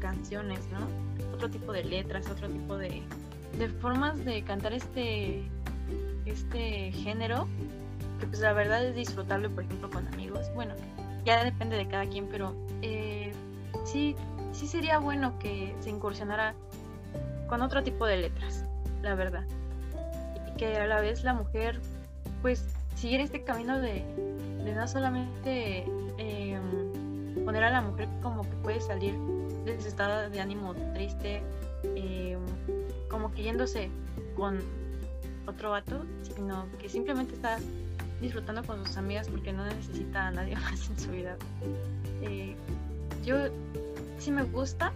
[0.00, 1.34] canciones, ¿no?
[1.34, 3.00] Otro tipo de letras, otro tipo de,
[3.80, 5.48] formas de cantar este,
[6.26, 7.46] este género,
[8.18, 10.50] que pues la verdad es disfrutable, por ejemplo, con amigos.
[10.54, 10.74] Bueno,
[11.24, 13.32] ya depende de cada quien, pero eh,
[13.84, 14.16] sí,
[14.52, 16.54] sí sería bueno que se incursionara
[17.48, 18.64] con otro tipo de letras,
[19.02, 19.44] la verdad
[20.56, 21.80] que a la vez la mujer
[22.42, 24.02] pues siguiera este camino de,
[24.74, 25.84] no solamente
[26.18, 29.14] em, poner a la mujer como que puede salir
[29.64, 31.42] de ese estado de ánimo triste,
[31.94, 32.40] em,
[33.08, 33.90] como que yéndose
[34.36, 34.58] con
[35.46, 37.58] otro vato, sino que simplemente está
[38.20, 41.36] disfrutando con sus amigas porque no necesita a nadie más en su vida.
[42.22, 42.54] Eh,
[43.24, 43.36] yo
[44.18, 44.92] sí me gusta,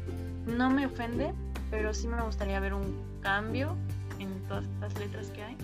[0.46, 1.33] no me ofende,
[1.70, 3.76] pero sí me gustaría ver un cambio
[4.18, 5.56] en todas las letras que hay.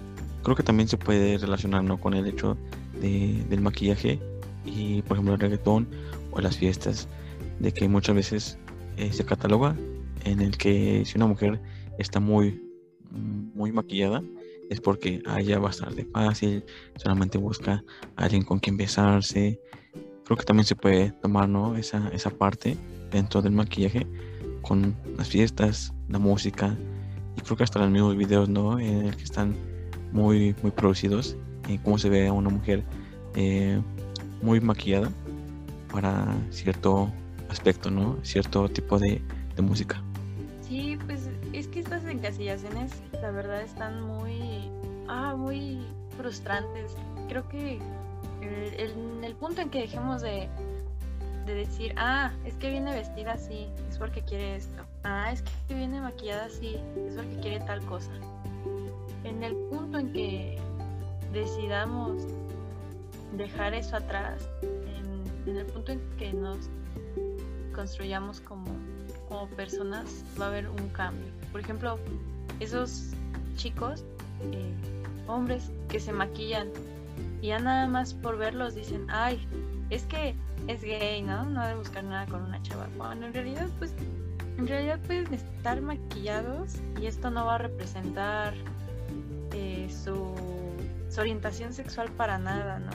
[0.43, 1.99] Creo que también se puede relacionar ¿no?
[1.99, 2.57] con el hecho
[3.01, 4.21] de, del maquillaje
[4.65, 5.89] y, por ejemplo, el reggaetón
[6.31, 7.09] o las fiestas,
[7.59, 8.59] de que muchas veces
[8.97, 9.75] eh, se cataloga
[10.25, 11.61] en el que si una mujer
[11.99, 12.63] está muy,
[13.11, 14.23] muy maquillada,
[14.71, 16.65] es porque a ella va a estar de fácil,
[16.97, 17.83] solamente busca
[18.17, 19.61] a alguien con quien besarse.
[20.25, 21.77] Creo que también se puede tomar ¿no?
[21.77, 22.77] esa, esa parte
[23.11, 24.07] dentro del maquillaje
[24.63, 26.77] con las fiestas, la música,
[27.37, 28.79] y creo que hasta los mismos videos, ¿no?
[28.79, 29.55] En el que están
[30.13, 31.37] muy, muy producidos,
[31.69, 32.85] en cómo se ve a una mujer
[33.35, 33.81] eh,
[34.43, 35.11] muy maquillada
[35.93, 37.11] para cierto
[37.49, 38.19] aspecto, ¿no?
[38.23, 39.21] Cierto tipo de,
[39.63, 40.03] música.
[40.69, 41.26] Sí, pues
[42.25, 44.71] es que estas encasillaciones, la verdad, están muy,
[45.09, 46.97] ah, muy frustrantes.
[47.29, 47.81] Creo que
[48.79, 50.49] el, el punto en que dejemos de,
[51.47, 54.83] de decir, ah, es que viene vestida así, es porque quiere esto.
[55.05, 56.77] Ah, es que viene maquillada así,
[57.07, 58.11] es porque quiere tal cosa.
[59.25, 60.59] en el punto en que
[61.33, 62.23] decidamos
[63.37, 66.69] dejar eso atrás, en, el punto en que nos
[67.75, 68.67] construyamos como,
[69.29, 71.36] como personas, va a haber un cambio.
[71.53, 71.99] Por ejemplo,
[72.61, 73.13] esos
[73.57, 74.05] chicos,
[74.53, 74.73] eh,
[75.27, 76.69] hombres que se maquillan
[77.41, 79.47] y ya nada más por verlos dicen, ay,
[79.91, 80.35] es que
[80.67, 81.45] es gay, ¿no?
[81.45, 82.89] No de buscar nada con una chava.
[82.97, 83.95] Bueno, en realidad, pues,
[84.59, 88.55] en realidad pueden estar maquillados y esto no va a representar
[89.53, 90.35] eh, su,
[91.11, 92.91] su, orientación sexual para nada, ¿no?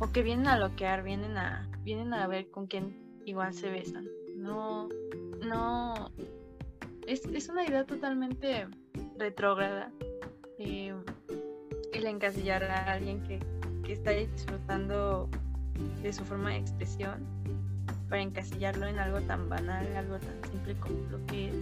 [0.00, 4.08] O que vienen a loquear, vienen a, vienen a ver con quién igual se besan.
[4.36, 4.88] No,
[5.46, 6.10] no,
[7.06, 8.66] es, es una idea totalmente
[9.18, 9.90] retrógrada.
[10.58, 10.94] Eh,
[11.92, 13.40] el encasillar a alguien que,
[13.84, 15.28] que está disfrutando
[16.02, 17.20] de su forma de expresión
[18.08, 21.54] para encasillarlo en algo tan banal, algo tan simple como lo que es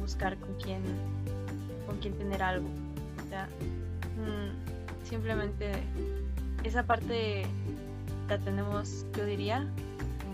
[0.00, 0.82] buscar con quién,
[1.86, 2.68] con quién tener algo.
[3.24, 3.46] O sea,
[4.16, 5.72] mm, simplemente
[6.64, 7.44] esa parte
[8.28, 9.66] la tenemos, yo diría,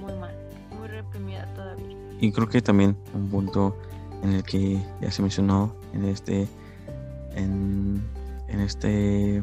[0.00, 0.34] muy mal,
[0.78, 1.96] muy reprimida todavía.
[2.20, 3.76] Y creo que también un punto
[4.22, 6.48] en el que ya se mencionó en este,
[7.34, 8.02] en,
[8.48, 9.42] en este,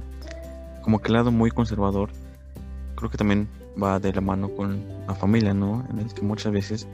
[0.82, 2.10] como que lado muy conservador
[3.00, 3.48] creo que también
[3.82, 5.86] va de la mano con la familia, ¿no?
[5.90, 6.88] En el que muchas veces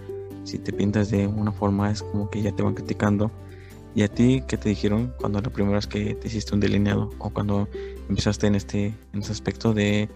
[0.43, 3.31] si te pintas de una forma es como que ya te van criticando.
[3.95, 7.11] ¿Y a ti qué te dijeron cuando la primera vez que te hiciste un delineado
[7.17, 7.67] o cuando
[8.09, 10.09] empezaste en este, en este aspecto de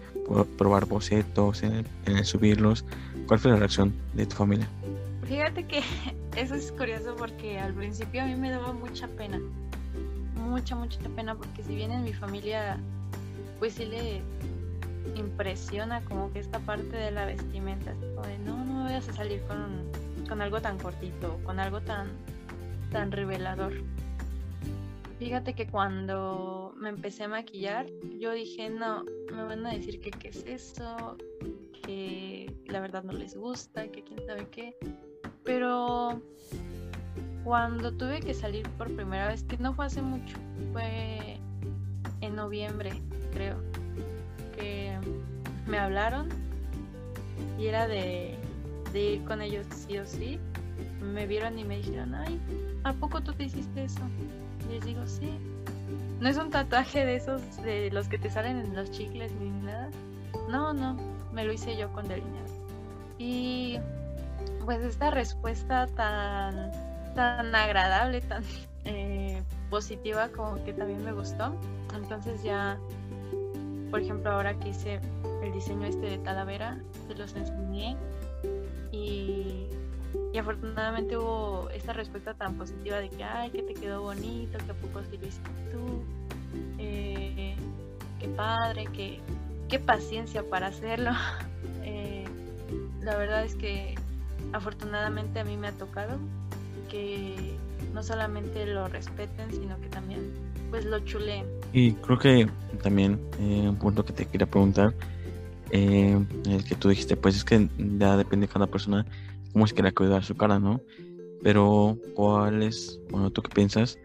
[0.58, 2.84] probar bocetos, en el, subirlos?
[3.26, 4.68] ¿Cuál fue la reacción de tu familia?
[5.30, 5.80] Fíjate que
[6.36, 9.40] eso es curioso porque al principio a mí me daba mucha pena,
[10.34, 12.80] mucha, mucha pena porque si bien en mi familia
[13.60, 14.22] pues sí le
[15.14, 19.40] impresiona como que esta parte de la vestimenta, como de no, no vayas a salir
[19.42, 19.84] con,
[20.28, 22.08] con algo tan cortito, con algo tan,
[22.90, 23.72] tan revelador.
[25.20, 27.86] Fíjate que cuando me empecé a maquillar,
[28.18, 31.16] yo dije, no, me van a decir que qué es eso,
[31.84, 34.76] que la verdad no les gusta, que quién sabe qué.
[35.44, 36.20] Pero
[37.44, 40.36] cuando tuve que salir por primera vez, que no fue hace mucho,
[40.72, 41.38] fue
[42.20, 42.92] en noviembre,
[43.32, 43.70] creo
[45.70, 46.28] me hablaron
[47.58, 48.36] y era de,
[48.94, 50.38] ir con ellos sí o sí.
[51.00, 52.40] Me vieron y me dijeron, ay,
[52.84, 54.00] ¿a poco tú te hiciste eso?
[54.68, 55.30] Y les digo, sí.
[56.20, 59.50] No es un tatuaje de esos, de los que te salen en los chicles ni
[59.50, 59.90] nada.
[60.48, 60.96] No, no,
[61.32, 62.48] me lo hice yo con delineado.
[63.18, 63.78] Y
[64.70, 66.70] pues esta respuesta tan,
[67.16, 68.44] tan agradable, tan
[68.84, 71.56] eh, positiva como que también me gustó.
[71.92, 72.78] Entonces ya
[73.90, 75.00] por ejemplo, ahora que hice
[75.42, 76.78] el diseño este de Talavera,
[77.08, 77.96] se los enseñé
[78.92, 79.66] y,
[80.38, 84.74] afortunadamente hubo esta respuesta tan positiva de que, ay, que te quedó bonito, que a
[84.74, 86.04] poco sí lo hiciste tú,
[86.78, 87.56] eh,
[88.20, 89.20] qué padre, que,
[89.68, 91.10] qué paciencia para hacerlo.
[91.82, 92.24] Eh,
[93.00, 93.94] la verdad es que
[94.52, 96.18] afortunadamente a mí me ha tocado
[96.88, 97.56] que
[97.94, 100.32] no solamente lo respeten, sino que también
[100.70, 101.46] pues lo chuleen.
[101.72, 102.48] Y creo que
[102.82, 104.94] también eh, un punto que te quería preguntar,
[105.70, 109.06] eh, el que tú dijiste, pues es que ya depende de cada persona
[109.52, 110.80] cómo que quiera cuidar su cara, ¿no?
[111.42, 113.98] Pero, ¿cuál es, bueno, tú qué piensas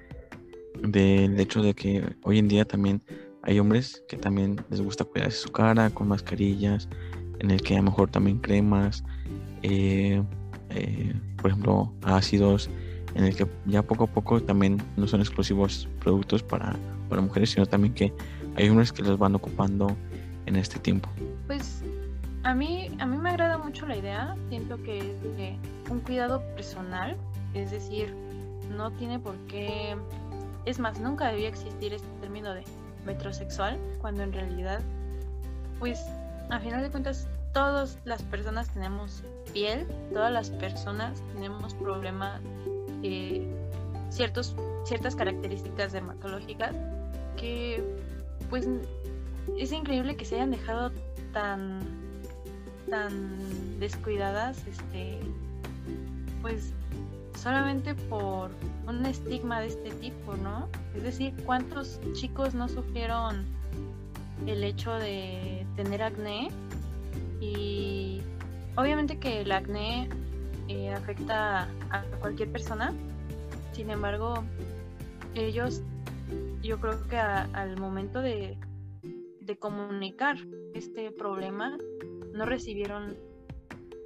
[0.81, 3.01] del hecho de que hoy en día también
[3.43, 6.87] hay hombres que también les gusta cuidarse su cara con mascarillas,
[7.39, 9.03] en el que a lo mejor también cremas,
[9.65, 10.23] eh,
[11.37, 12.69] por ejemplo, ácidos,
[13.15, 16.75] en el que ya poco a poco también no son exclusivos productos para,
[17.09, 18.13] para mujeres, sino también que
[18.55, 19.95] hay hombres que los van ocupando
[20.45, 21.09] en este tiempo.
[21.47, 21.81] Pues
[22.43, 27.15] a mí, a mí me agrada mucho la idea, siento que es un cuidado personal,
[27.53, 28.13] es decir,
[28.75, 29.95] no tiene por qué,
[30.65, 32.63] es más, nunca debía existir este término de
[33.05, 34.81] metrosexual, cuando en realidad,
[35.79, 35.99] pues
[36.49, 42.41] a final de cuentas, todas las personas tenemos piel, todas las personas tenemos problemas
[43.01, 43.47] eh,
[44.09, 44.53] ciertos,
[44.83, 46.75] ciertas características dermatológicas
[47.37, 47.81] que
[48.49, 48.67] pues
[49.57, 50.91] es increíble que se hayan dejado
[51.31, 51.79] tan
[52.89, 55.21] tan descuidadas este
[56.41, 56.73] pues
[57.41, 58.51] solamente por
[58.85, 60.67] un estigma de este tipo, ¿no?
[60.93, 63.45] Es decir, ¿cuántos chicos no sufrieron
[64.45, 66.49] el hecho de tener acné?
[67.45, 68.21] Y
[68.75, 70.09] obviamente que el acné
[70.67, 72.93] eh, afecta a cualquier persona.
[73.71, 74.43] Sin embargo,
[75.35, 75.81] ellos,
[76.61, 78.57] yo creo que al momento de,
[79.41, 80.37] de comunicar
[80.73, 81.77] este problema,
[82.33, 83.15] no recibieron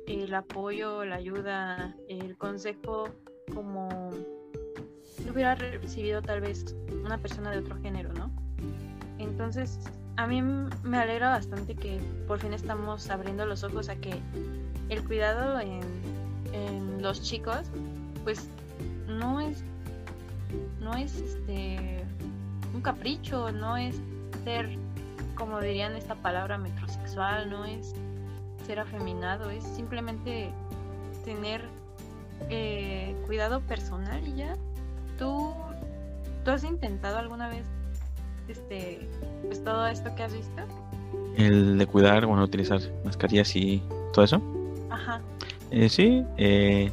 [0.07, 3.09] el apoyo, la ayuda, el consejo
[3.53, 4.11] como
[5.25, 8.31] lo hubiera recibido tal vez una persona de otro género, ¿no?
[9.17, 9.79] Entonces,
[10.19, 11.97] a mí me alegra bastante que
[12.27, 14.19] por fin estamos abriendo los ojos a que
[14.89, 15.79] el cuidado en,
[16.51, 17.61] en los chicos,
[18.25, 18.49] pues
[19.07, 19.63] no es,
[20.81, 22.03] no es este
[22.73, 24.01] un capricho, no es
[24.43, 24.67] ser,
[25.35, 27.95] como dirían esta palabra, metrosexual, no es
[28.67, 30.51] ser afeminado, es simplemente
[31.23, 31.61] tener
[32.49, 34.57] eh, cuidado personal y ya.
[35.17, 35.53] ¿Tú,
[36.43, 37.63] ¿Tú has intentado alguna vez
[38.49, 38.99] este,
[39.45, 40.61] pues todo esto que has visto?
[41.37, 43.81] El de cuidar, bueno, utilizar mascarillas y
[44.13, 44.41] todo eso.
[44.89, 45.21] Ajá.
[45.71, 46.91] Eh, sí, eh,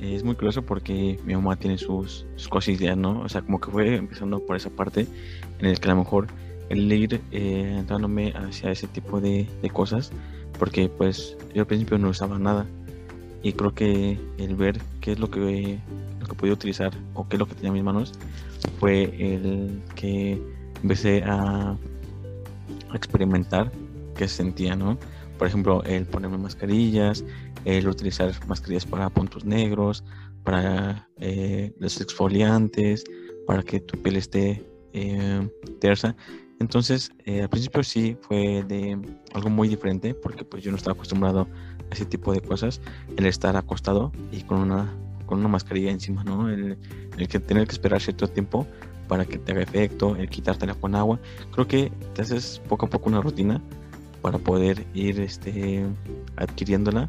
[0.00, 3.20] es muy curioso porque mi mamá tiene sus, sus cosillas, ¿no?
[3.20, 5.06] O sea, como que fue empezando por esa parte
[5.58, 6.26] en el que a lo mejor
[6.68, 10.10] el ir eh, entrándome hacia ese tipo de, de, cosas,
[10.58, 12.66] porque pues yo al principio no usaba nada
[13.42, 15.78] y creo que el ver qué es lo que,
[16.20, 18.12] lo que podía utilizar o qué es lo que tenía en mis manos
[18.80, 20.40] fue el que
[20.82, 21.76] empecé a,
[22.94, 23.70] experimentar
[24.14, 24.96] qué sentía, ¿no?
[25.38, 27.24] Por ejemplo, el ponerme mascarillas,
[27.66, 30.02] el utilizar mascarillas para puntos negros,
[30.44, 33.04] para eh, los exfoliantes,
[33.46, 34.64] para que tu piel esté
[34.94, 35.48] eh,
[35.80, 36.16] tersa.
[36.58, 38.98] Entonces, eh, al principio sí fue de
[39.34, 41.48] algo muy diferente, porque pues yo no estaba acostumbrado
[41.90, 42.80] a ese tipo de cosas,
[43.16, 44.96] el estar acostado y con una,
[45.26, 46.48] con una mascarilla encima, ¿no?
[46.48, 46.78] El,
[47.18, 48.66] el que tener que esperar cierto tiempo
[49.08, 51.18] para que te haga efecto, el quitártela con agua.
[51.52, 53.60] Creo que te haces poco a poco una rutina
[54.22, 55.84] para poder ir este,
[56.36, 57.08] adquiriéndola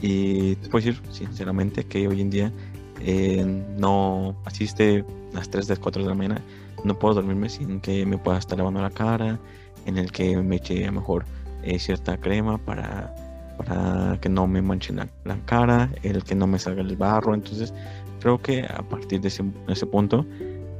[0.00, 2.52] y te puedo decir sinceramente que hoy en día
[3.00, 3.44] eh,
[3.76, 6.42] no asiste las 3 de 4 de la mañana,
[6.84, 9.38] no puedo dormirme sin que me pueda estar lavando la cara,
[9.86, 11.24] en el que me eche a mejor
[11.62, 13.14] eh, cierta crema para,
[13.56, 17.34] para que no me manche la, la, cara, el que no me salga el barro.
[17.34, 17.72] Entonces
[18.20, 20.24] creo que a partir de ese, ese punto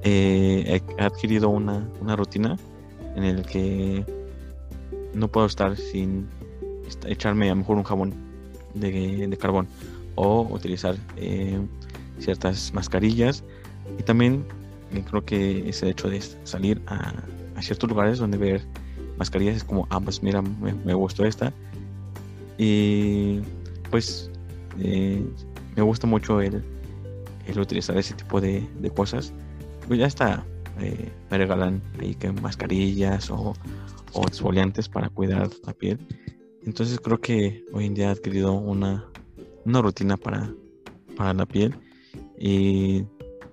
[0.02, 2.56] eh, he adquirido una, una rutina
[3.16, 4.04] en el que
[5.14, 6.28] no puedo estar sin
[7.06, 8.14] echarme a lo mejor un jabón
[8.74, 9.66] de, carbón
[10.14, 11.60] o utilizar eh,
[12.18, 13.44] ciertas mascarillas.
[13.98, 14.44] Y también
[14.92, 17.12] eh, creo que ese hecho de salir a,
[17.60, 18.62] ciertos lugares donde ver
[19.16, 21.52] mascarillas es como ah pues mira me, gustó esta
[22.56, 23.40] y
[23.90, 24.30] pues
[24.78, 25.26] eh,
[25.74, 26.62] me gusta mucho el,
[27.48, 29.32] el, utilizar ese tipo de cosas
[29.88, 30.44] pues ya está
[30.78, 33.54] me regalan ahí que mascarillas o,
[34.12, 35.98] o exfoliantes para cuidar la piel
[36.64, 39.04] entonces creo que hoy en día he adquirido una,
[39.64, 40.52] una rutina para,
[41.16, 41.74] para la piel
[42.38, 43.04] y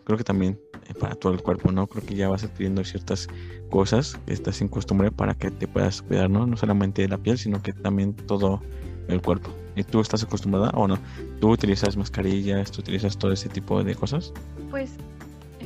[0.03, 1.87] creo que también eh, para todo el cuerpo, ¿no?
[1.87, 3.27] Creo que ya vas adquiriendo ciertas
[3.69, 6.45] cosas que estás sin costumbre para que te puedas cuidar, ¿no?
[6.45, 8.61] No solamente de la piel, sino que también todo
[9.07, 9.49] el cuerpo.
[9.75, 10.97] ¿Y tú estás acostumbrada o no?
[11.39, 12.71] ¿Tú utilizas mascarillas?
[12.71, 14.33] ¿Tú utilizas todo ese tipo de cosas?
[14.69, 14.91] Pues,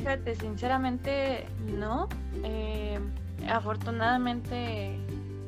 [0.00, 1.46] fíjate, sinceramente
[1.78, 2.08] no.
[2.42, 2.98] Eh,
[3.48, 4.96] afortunadamente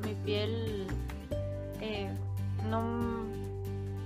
[0.05, 0.87] mi piel
[1.81, 2.11] eh,
[2.69, 3.25] no,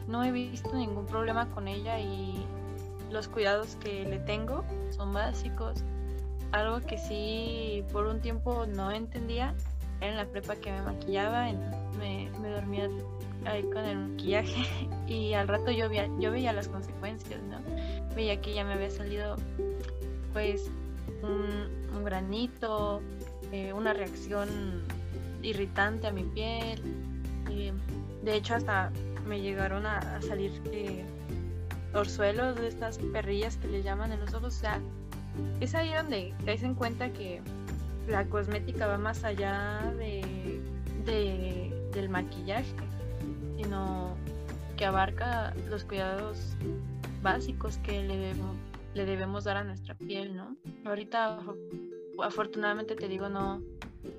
[0.08, 2.44] no he visto ningún problema con ella y
[3.10, 5.82] los cuidados que le tengo son básicos.
[6.52, 9.54] Algo que sí por un tiempo no entendía
[10.00, 11.50] era en la prepa que me maquillaba,
[11.98, 12.88] me, me dormía
[13.46, 14.64] ahí con el maquillaje
[15.08, 17.58] y al rato yo veía, yo veía las consecuencias, ¿no?
[18.14, 19.36] Veía que ya me había salido
[20.36, 20.70] pues
[21.22, 23.00] un, granito,
[23.52, 24.82] eh, una reacción
[25.40, 26.82] irritante a mi piel,
[28.22, 28.92] de hecho, hasta
[29.26, 31.06] me llegaron a, salir eh,
[31.94, 34.54] orzuelos de estas perrillas que le llaman en los ojos.
[34.54, 34.78] O sea,
[35.60, 37.40] es ahí donde te en cuenta que
[38.06, 42.74] la cosmética va más allá de, del maquillaje,
[43.56, 44.14] sino
[44.76, 46.56] que abarca los cuidados
[47.22, 48.34] básicos que le
[48.96, 50.56] le debemos dar a nuestra piel, ¿no?
[50.86, 51.38] Ahorita,
[52.22, 53.62] afortunadamente te digo, no,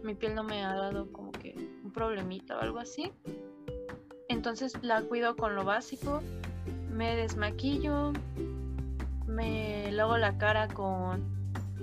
[0.03, 3.11] mi piel no me ha dado como que un problemita o algo así.
[4.29, 6.21] Entonces la cuido con lo básico.
[6.91, 8.13] Me desmaquillo,
[9.25, 11.25] me lavo la cara con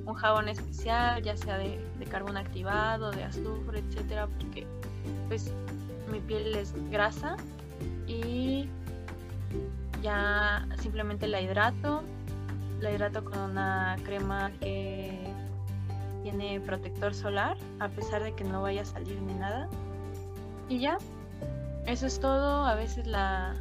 [0.06, 1.80] un jabón especial, ya sea de,
[2.10, 4.66] carbón activado, de azufre, etcétera, porque
[5.28, 5.52] pues
[6.12, 7.36] mi piel es grasa
[8.06, 8.68] y
[10.00, 12.04] ya simplemente la hidrato.
[12.84, 15.18] La hidrato con una crema que
[16.22, 19.70] tiene protector solar, a pesar de que no vaya a salir ni nada.
[20.68, 20.98] Y ya,
[21.86, 22.66] eso es todo.
[22.66, 23.54] A veces la,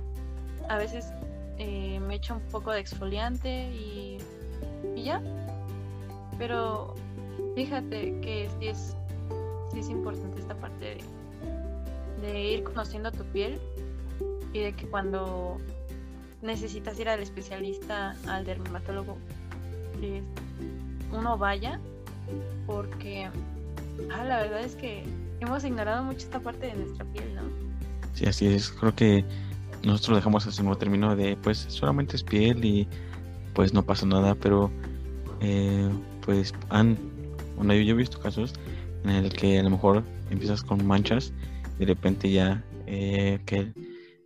[0.68, 1.14] a veces
[1.58, 4.18] eh, me echo un poco de exfoliante y,
[4.94, 5.22] y ya.
[6.38, 6.94] Pero
[7.56, 8.98] fíjate que sí es,
[9.72, 10.98] sí es importante esta parte
[12.20, 13.58] de, de ir conociendo tu piel
[14.52, 15.60] y de que cuando
[16.44, 19.18] necesitas ir al especialista, al dermatólogo,
[21.12, 21.80] uno vaya
[22.66, 23.30] porque
[24.12, 25.04] ah, la verdad es que
[25.40, 27.42] hemos ignorado mucho esta parte de nuestra piel, ¿no?
[28.14, 28.70] Sí, así es.
[28.70, 29.26] Creo que
[29.84, 32.88] nosotros dejamos así como término de, pues solamente es piel y
[33.54, 34.72] pues no pasa nada, pero
[35.42, 35.90] eh,
[36.26, 36.98] pues han,
[37.56, 38.54] bueno, yo, yo, he visto casos
[39.04, 41.34] en el que a lo mejor empiezas con manchas
[41.78, 43.72] y de repente ya eh, que,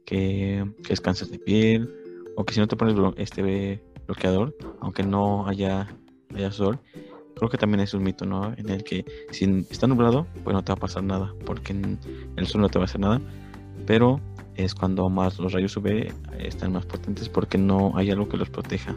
[0.06, 2.07] que, que es cáncer de piel
[2.38, 5.88] o que si no te pones este bloqueador, aunque no haya,
[6.36, 6.80] haya sol,
[7.36, 8.54] creo que también es un mito, ¿no?
[8.56, 11.74] En el que si está nublado, pues no te va a pasar nada, porque
[12.36, 13.20] el sol no te va a hacer nada,
[13.88, 14.22] pero
[14.54, 18.52] es cuando más los rayos UV están más potentes porque no hay algo que los
[18.52, 18.96] proteja.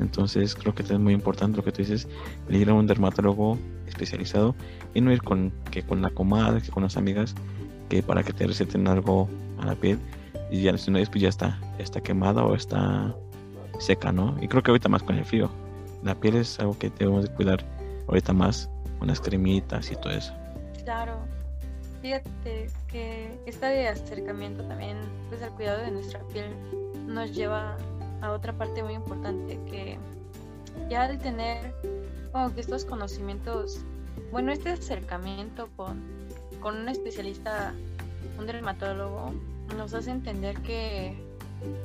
[0.00, 2.08] Entonces creo que es muy importante lo que tú dices,
[2.50, 3.56] ir a un dermatólogo
[3.86, 4.56] especializado
[4.94, 7.36] y no ir con que con la comadre, que con las amigas,
[7.88, 9.28] que para que te receten algo
[9.60, 10.00] a la piel
[10.50, 13.14] y ya si no pues ya está, ya está quemada o está
[13.78, 14.36] seca, ¿no?
[14.40, 15.50] Y creo que ahorita más con el frío.
[16.02, 17.64] La piel es algo que debemos de cuidar
[18.06, 20.32] ahorita más, con las cremitas y todo eso.
[20.84, 21.18] Claro.
[22.00, 24.96] Fíjate que este acercamiento también,
[25.28, 26.54] pues el cuidado de nuestra piel
[27.06, 27.76] nos lleva
[28.20, 29.98] a otra parte muy importante que
[30.88, 31.74] ya al tener
[32.32, 33.80] como que estos conocimientos,
[34.30, 36.02] bueno, este acercamiento con,
[36.60, 37.74] con un especialista,
[38.38, 39.32] un dermatólogo,
[39.76, 41.16] nos hace entender que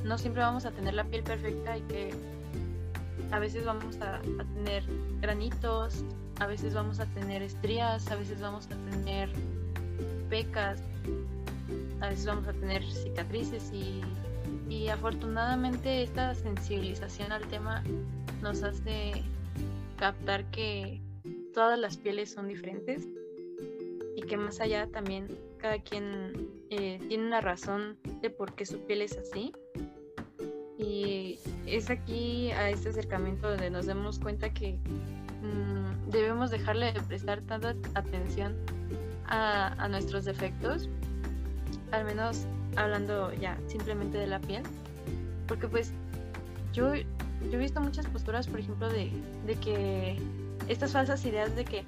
[0.04, 2.14] no siempre vamos a tener la piel perfecta y que
[3.32, 4.22] a veces vamos a,
[4.54, 4.84] tener
[5.22, 6.04] granitos,
[6.40, 9.30] a veces vamos a tener estrías, a veces vamos a tener
[10.30, 10.82] pecas,
[12.02, 14.02] a veces vamos a tener cicatrices y
[14.70, 17.84] y afortunadamente esta sensibilización al tema
[18.42, 19.24] nos hace
[19.98, 21.00] captar que
[21.54, 23.08] todas las pieles son diferentes
[24.16, 25.28] y que más allá también
[25.64, 26.34] cada quien
[26.72, 29.54] eh, tiene una razón de por qué su piel es así.
[30.78, 34.74] Y es aquí a este acercamiento donde nos damos cuenta que
[35.42, 38.58] mmm, debemos dejarle de prestar tanta atención
[39.26, 40.90] a, a nuestros defectos,
[41.92, 42.46] al menos
[42.76, 44.64] hablando ya simplemente de la piel,
[45.48, 45.94] porque pues
[46.74, 47.06] yo, yo
[47.54, 49.10] he visto muchas posturas, por ejemplo, de,
[49.46, 50.18] de que
[50.68, 51.86] estas falsas ideas de que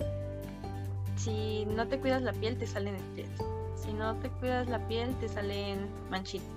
[1.18, 3.32] si no te cuidas la piel te salen estrías,
[3.86, 6.48] si no te cuidas la piel te salen manchitas,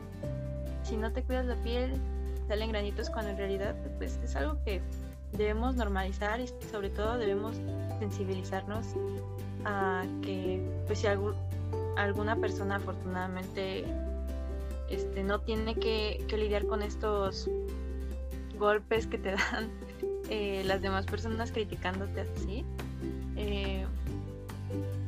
[0.83, 1.93] si no te cuidas la piel
[2.49, 4.81] salen granitos cuando en realidad pues es algo que
[5.33, 7.57] debemos normalizar y sobre todo debemos
[7.99, 8.87] sensibilizarnos
[9.65, 11.35] a que pues si algún,
[11.97, 13.85] alguna persona afortunadamente
[14.89, 17.51] este, no tiene que, lidiar con estos
[18.59, 19.71] golpes que te dan
[20.31, 22.65] eh, las demás personas criticándote así,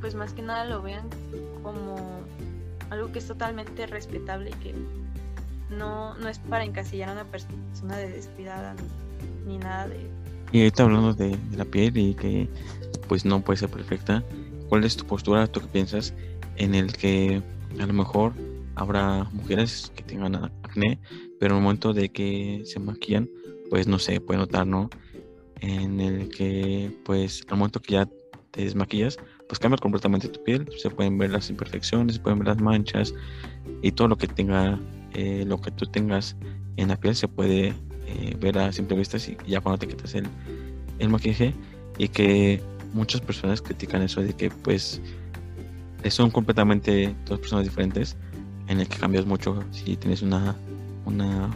[0.01, 1.09] pues más que nada lo vean
[1.63, 1.97] como
[2.91, 4.75] algo que es totalmente respetable y que
[5.71, 8.75] no, no es para encasillar a una persona de descuidada
[9.47, 10.01] ni, nada de...
[10.53, 12.49] Y ahorita hablando de, la piel y que
[13.09, 14.25] pues no puede ser perfecta,
[14.69, 16.15] ¿cuál es tu postura, tú qué piensas
[16.57, 17.43] en el que
[17.79, 18.33] a lo mejor
[18.75, 20.99] habrá mujeres que tengan acné,
[21.39, 23.29] pero en el momento de que se maquillan,
[23.69, 24.91] pues no se puede notar, ¿no?
[25.61, 28.09] En el que, pues, al momento que ya
[28.51, 29.19] te desmaquillas,
[29.51, 33.13] pues cambia completamente tu piel, se pueden ver las imperfecciones, se pueden ver las manchas
[33.83, 34.79] y todo lo que tenga,
[35.13, 36.37] eh, lo que tú tengas
[36.77, 37.75] en la piel se puede
[38.07, 40.29] eh, ver a simple vista y ya cuando te quitas el,
[41.01, 41.53] el maquillaje.
[41.99, 42.63] Y que
[42.95, 45.03] muchas personas critican eso de que pues
[46.11, 48.17] son completamente dos personas diferentes
[48.69, 50.55] en el que cambias mucho si tienes una,
[51.07, 51.51] una,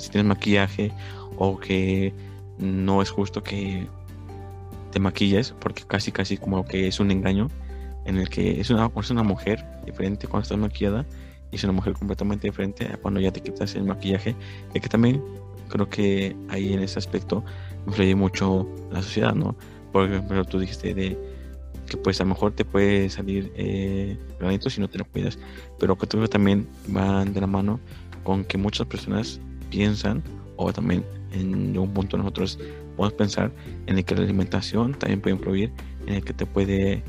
[0.00, 0.90] si tienes maquillaje
[1.36, 2.12] o que
[2.58, 3.86] no es justo que
[4.90, 7.48] te maquilles porque casi casi como que es un engaño
[8.04, 11.04] en el que es una, es una mujer diferente cuando estás maquillada
[11.50, 14.34] y es una mujer completamente diferente cuando ya te quitas el maquillaje
[14.74, 15.22] y que también
[15.68, 17.44] creo que ahí en ese aspecto
[17.86, 19.54] influye mucho la sociedad, ¿no?
[19.92, 21.18] Por ejemplo, tú dijiste de
[21.86, 25.38] que pues a lo mejor te puede salir eh, granito si no te lo cuidas,
[25.78, 27.80] pero que que también van de la mano
[28.24, 30.22] con que muchas personas piensan,
[30.56, 32.58] o también en un punto nosotros
[32.96, 33.52] podemos pensar
[33.86, 35.72] en el que la alimentación también puede influir,
[36.06, 37.02] en el que te puede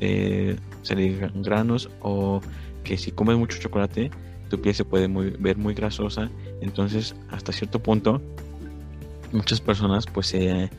[0.00, 2.40] eh, salir granos, o
[2.84, 4.10] que si comes mucho chocolate,
[4.48, 8.22] tu piel se puede ver muy grasosa, entonces hasta cierto punto
[9.32, 10.70] muchas personas pues se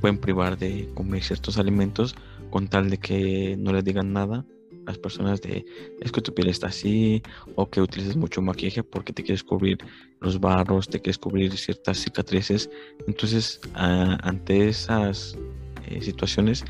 [0.00, 2.16] pueden privar de comer ciertos alimentos
[2.50, 4.44] con tal de que no les digan nada
[4.86, 5.64] las personas de
[6.00, 7.22] es que tu piel está así
[7.56, 9.78] o que utilices mucho maquillaje porque te quieres cubrir
[10.20, 12.70] los barros, te quieres cubrir ciertas cicatrices.
[13.06, 15.36] Entonces, ante esas
[15.86, 16.64] eh, situaciones,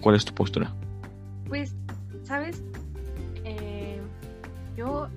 [0.00, 0.74] ¿cuál es tu postura?
[1.48, 1.74] Pues,
[2.24, 2.62] sabes,
[3.44, 4.00] eh,
[4.76, 5.08] yo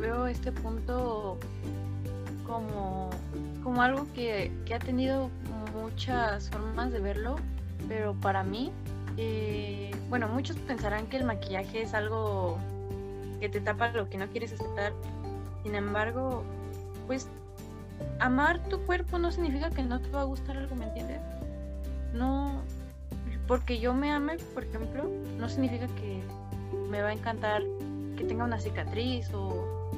[0.00, 1.38] veo este punto
[2.46, 3.10] como,
[3.62, 5.30] como algo que, que ha tenido
[5.74, 7.36] muchas formas de verlo
[7.86, 8.72] pero para mí,
[9.18, 12.56] eh, bueno, muchos pensarán que el maquillaje es algo
[13.40, 14.92] que te tapa lo que no quieres aceptar.
[15.64, 16.44] Sin embargo,
[17.06, 17.28] pues
[18.20, 21.20] amar tu cuerpo no significa que no te va a gustar algo, ¿me entiendes?
[22.14, 22.62] No,
[23.48, 26.20] porque yo me ame, por ejemplo, no significa que
[26.88, 27.62] me va a encantar
[28.16, 29.90] que tenga una cicatriz o,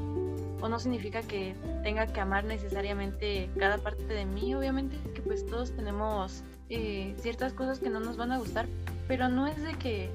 [0.61, 4.55] o no significa que tenga que amar necesariamente cada parte de mí.
[4.55, 8.66] Obviamente que pues todos tenemos eh, ciertas cosas que no nos van a gustar,
[9.09, 10.09] pero no es de que,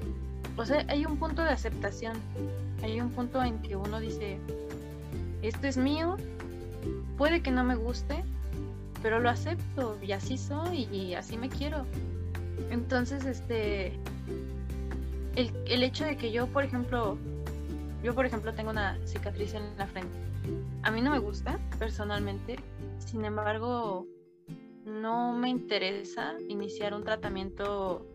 [0.56, 2.16] o sea, hay un punto de aceptación,
[2.82, 4.38] hay un punto en que uno dice,
[5.42, 6.16] esto es mío,
[7.18, 8.24] puede que no me guste,
[9.02, 11.84] pero lo acepto y así soy y así me quiero.
[12.70, 13.92] Entonces, este,
[15.36, 17.18] el, el hecho de que yo, por ejemplo,
[18.02, 20.16] yo, por ejemplo, tengo una cicatriz en la frente.
[20.82, 22.56] A mí no me gusta, personalmente.
[22.98, 24.06] Sin embargo,
[24.86, 28.06] no me interesa iniciar un tratamiento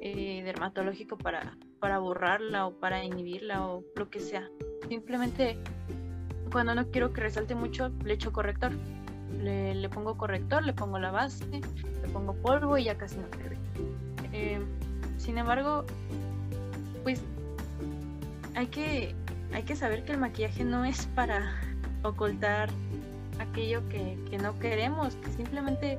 [0.00, 4.48] eh, dermatológico para, para borrarla o para inhibirla o lo que sea.
[4.88, 5.58] Simplemente,
[6.52, 8.70] cuando no quiero que resalte mucho, le echo corrector.
[9.42, 13.26] Le, le pongo corrector, le pongo la base, le pongo polvo y ya casi no
[13.28, 13.58] se ve.
[14.32, 14.60] Eh,
[15.18, 15.84] sin embargo,
[17.02, 17.20] pues
[18.54, 19.14] hay que,
[19.52, 21.60] hay que saber que el maquillaje no es para
[22.04, 22.70] ocultar
[23.38, 25.98] aquello que, que no queremos, que simplemente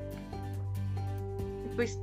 [1.76, 1.98] pues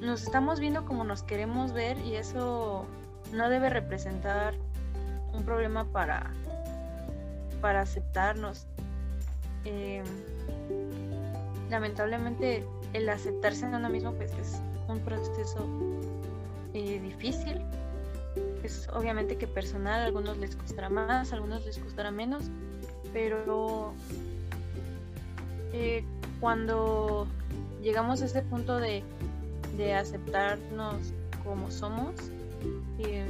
[0.00, 2.86] nos estamos viendo como nos queremos ver y eso
[3.32, 4.54] no debe representar
[5.32, 6.30] un problema para,
[7.60, 8.66] para aceptarnos.
[9.64, 10.02] Eh,
[11.70, 15.66] lamentablemente el aceptarse en uno mismo pues es un proceso
[16.72, 17.60] eh, difícil
[18.62, 22.44] es obviamente que personal, a algunos les costará más, a algunos les costará menos,
[23.12, 23.94] pero
[25.78, 26.02] eh,
[26.40, 27.26] cuando
[27.82, 29.04] llegamos a ese punto de,
[29.94, 31.12] aceptarnos
[31.44, 32.14] como somos,
[32.98, 33.26] eh,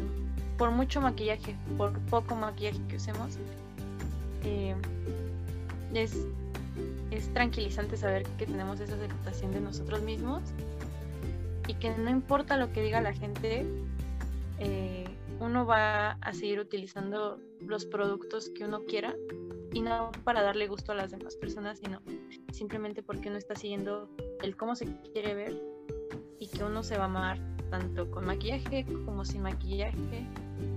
[0.57, 3.37] por mucho maquillaje, por poco maquillaje que usemos,
[4.45, 4.77] eh,
[5.93, 6.15] es,
[7.35, 10.43] tranquilizante saber que tenemos esa aceptación de nosotros mismos
[11.67, 13.67] y que no importa lo que diga la gente,
[15.41, 19.15] uno va a seguir utilizando los productos que uno quiera
[19.77, 22.01] y no para darle gusto a las demás personas, sino
[22.51, 24.09] simplemente porque uno está siguiendo
[24.43, 25.62] el cómo se quiere ver
[26.41, 27.39] y que uno se va a amar
[27.70, 30.27] tanto con maquillaje como sin maquillaje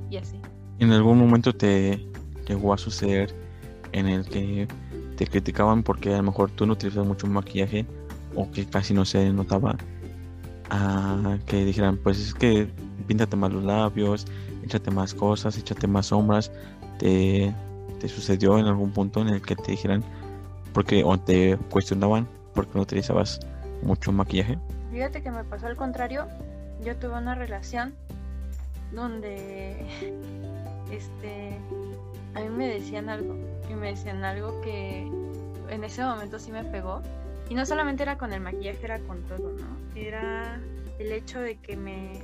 [0.10, 0.42] y así.
[0.80, 2.06] ¿En algún momento te
[2.46, 3.34] llegó a suceder
[3.94, 4.68] en el que
[5.16, 7.86] te criticaban porque a lo mejor tú no utilizas mucho maquillaje
[8.36, 9.78] o que casi no se notaba
[10.72, 12.68] a que dijeran pues es que
[13.08, 14.28] píntate más los labios,
[14.62, 16.52] échate más cosas, échate más sombras.
[16.98, 17.56] ¿Te,
[18.08, 20.04] sucedió en algún punto en el que te dijeran,
[20.74, 23.40] porque o te cuestionaban porque no utilizabas
[23.82, 24.58] mucho maquillaje?
[24.92, 26.28] Fíjate que me pasó al contrario.
[26.84, 27.94] Yo tuve una relación
[28.94, 29.86] donde
[30.92, 31.58] este
[32.36, 33.36] a mí me decían algo
[33.70, 35.12] y me decían algo que
[35.70, 37.02] en ese momento sí me pegó
[37.50, 40.60] y no solamente era con el maquillaje era con todo no era
[41.00, 42.22] el hecho de que me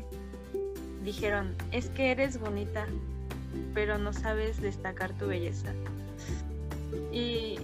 [1.06, 2.88] dijeron, es que eres bonita,
[3.76, 5.74] pero no sabes destacar tu belleza.
[7.12, 7.58] Y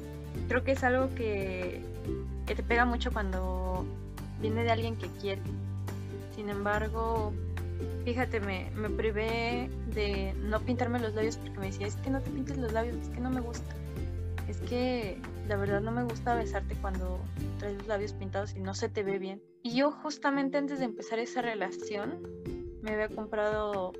[0.47, 1.81] creo que es algo que,
[2.45, 3.85] te pega mucho cuando
[4.41, 5.41] viene de alguien que quiere.
[6.35, 7.31] Sin embargo,
[8.03, 12.21] fíjate, me, me privé de no pintarme los labios porque me decía, es que no
[12.21, 13.73] te pintes los labios, es que no me gusta.
[14.49, 17.21] Es que la verdad no me gusta besarte cuando
[17.59, 19.41] traes los labios pintados y no se te ve bien.
[19.63, 22.19] Y yo justamente antes de empezar esa relación
[22.81, 23.93] me había comprado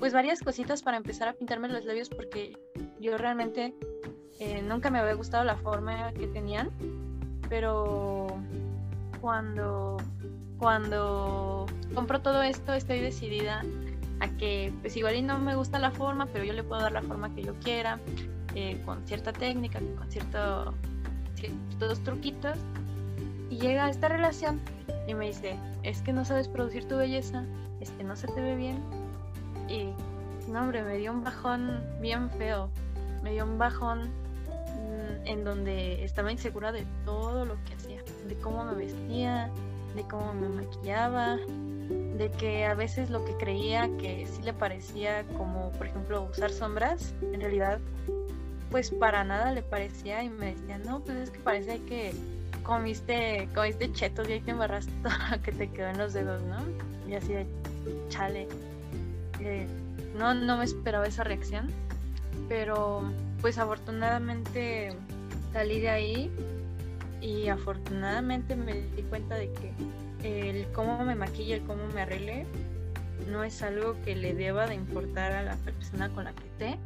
[0.00, 2.58] pues varias cositas para empezar a pintarme los labios porque
[2.98, 3.74] yo realmente
[4.40, 6.70] eh, nunca me había gustado la forma que tenían,
[7.48, 8.26] pero
[9.20, 9.98] cuando
[10.58, 13.62] cuando compro todo esto estoy decidida
[14.20, 16.92] a que pues igual y no me gusta la forma, pero yo le puedo dar
[16.92, 17.98] la forma que yo quiera,
[18.54, 20.74] eh, con cierta técnica, con cierto,
[21.34, 22.58] ciertos truquitos.
[23.48, 24.60] Y llega esta relación
[25.08, 27.44] y me dice, es que no sabes producir tu belleza,
[27.80, 28.99] es que no se te ve bien.
[29.70, 29.94] Y,
[30.50, 32.68] no, hombre, me dio un bajón bien feo.
[33.22, 38.34] Me dio un bajón mm, en donde estaba insegura de todo lo que hacía, de
[38.36, 39.48] cómo me vestía,
[39.94, 45.24] de cómo me maquillaba, de que a veces lo que creía que sí le parecía
[45.36, 47.78] como, por ejemplo, usar sombras, en realidad,
[48.70, 52.12] pues para nada le parecía y me decía, no, pues es que parece que
[52.62, 56.42] comiste, comiste chetos y ahí te embarraste todo lo que te quedó en los dedos,
[56.42, 56.58] ¿no?
[57.08, 57.46] Y así de
[58.08, 58.48] chale.
[60.16, 61.68] No, no me esperaba esa reacción,
[62.48, 63.02] pero
[63.40, 64.92] pues afortunadamente
[65.52, 66.30] salí de ahí
[67.20, 72.46] y afortunadamente me di cuenta de que el cómo me maquille, el cómo me arregle,
[73.28, 76.78] no es algo que le deba de importar a la persona con la que esté.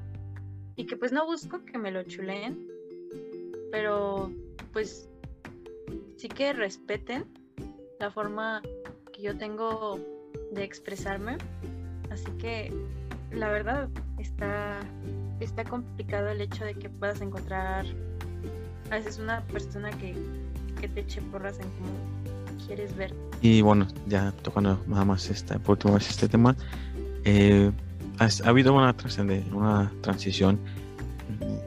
[0.76, 2.66] Y que pues no busco que me lo chuleen,
[3.70, 4.30] pero
[4.72, 5.08] pues
[6.16, 7.26] sí que respeten
[8.00, 8.60] la forma
[9.12, 10.00] que yo tengo
[10.50, 11.38] de expresarme.
[12.14, 12.72] Así que
[13.32, 13.88] la verdad
[14.18, 14.78] está,
[15.40, 17.84] está complicado el hecho de que puedas encontrar
[18.90, 20.14] a veces una persona que,
[20.80, 23.12] que te eche porras en cómo quieres ver.
[23.40, 26.54] Y bueno, ya tocando nada más esta, por última vez este tema,
[27.24, 27.72] eh,
[28.20, 28.94] ha, habido una,
[29.52, 30.60] una transición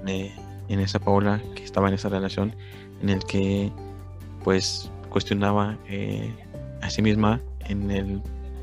[0.05, 2.55] en esa Paula que estaba en esa relación
[3.01, 3.69] en el que
[4.45, 6.33] pues cuestionaba eh,
[6.81, 8.21] a sí misma en el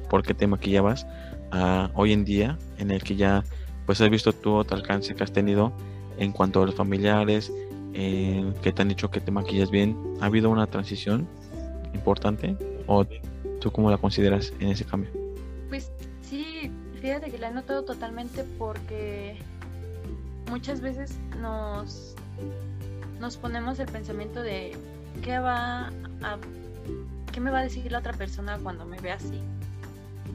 [0.08, 1.06] por qué te maquillabas
[1.54, 3.44] a hoy en día en el que ya
[3.86, 5.72] pues has visto todo el alcance que has tenido
[6.18, 7.52] en cuanto a los familiares
[7.92, 9.96] eh, que te han dicho que te maquillas bien.
[10.20, 11.28] Ha habido una transición
[11.94, 13.06] importante o
[13.60, 15.10] tú cómo la consideras en ese cambio
[15.68, 15.90] pues
[16.22, 19.36] sí fíjate que la he notado totalmente porque
[20.50, 22.14] muchas veces nos
[23.20, 24.76] nos ponemos el pensamiento de
[25.22, 25.88] qué va
[26.22, 26.38] a
[27.32, 29.40] qué me va a decir la otra persona cuando me ve así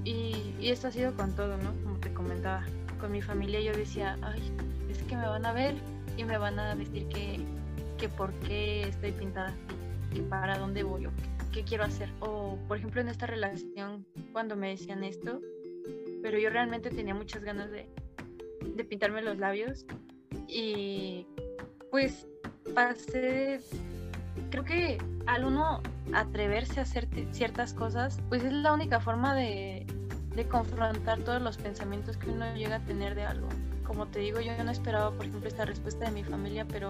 [0.03, 2.63] y, y esto ha sido con todo no como te comentaba
[2.99, 4.51] con mi familia yo decía ay
[4.89, 5.75] es que me van a ver
[6.17, 7.39] y me van a decir que
[7.97, 12.09] que por qué estoy pintada así que para dónde voy o qué, qué quiero hacer
[12.19, 15.41] o por ejemplo en esta relación cuando me decían esto
[16.21, 17.87] pero yo realmente tenía muchas ganas de,
[18.75, 19.85] de pintarme los labios
[20.47, 21.25] y
[21.91, 22.27] pues
[22.73, 23.59] pasé,
[24.49, 25.81] creo que al uno
[26.13, 29.78] atreverse a hacer ciertas cosas, pues es la única forma de,
[30.35, 33.47] de confrontar todos los pensamientos que uno llega a tener de algo.
[33.85, 36.89] Como te digo, yo no esperaba, por ejemplo, esta respuesta de mi familia, pero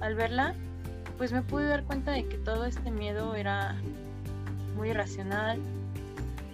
[0.00, 0.54] al verla,
[1.16, 3.76] pues me pude dar cuenta de que todo este miedo era
[4.76, 5.60] muy irracional,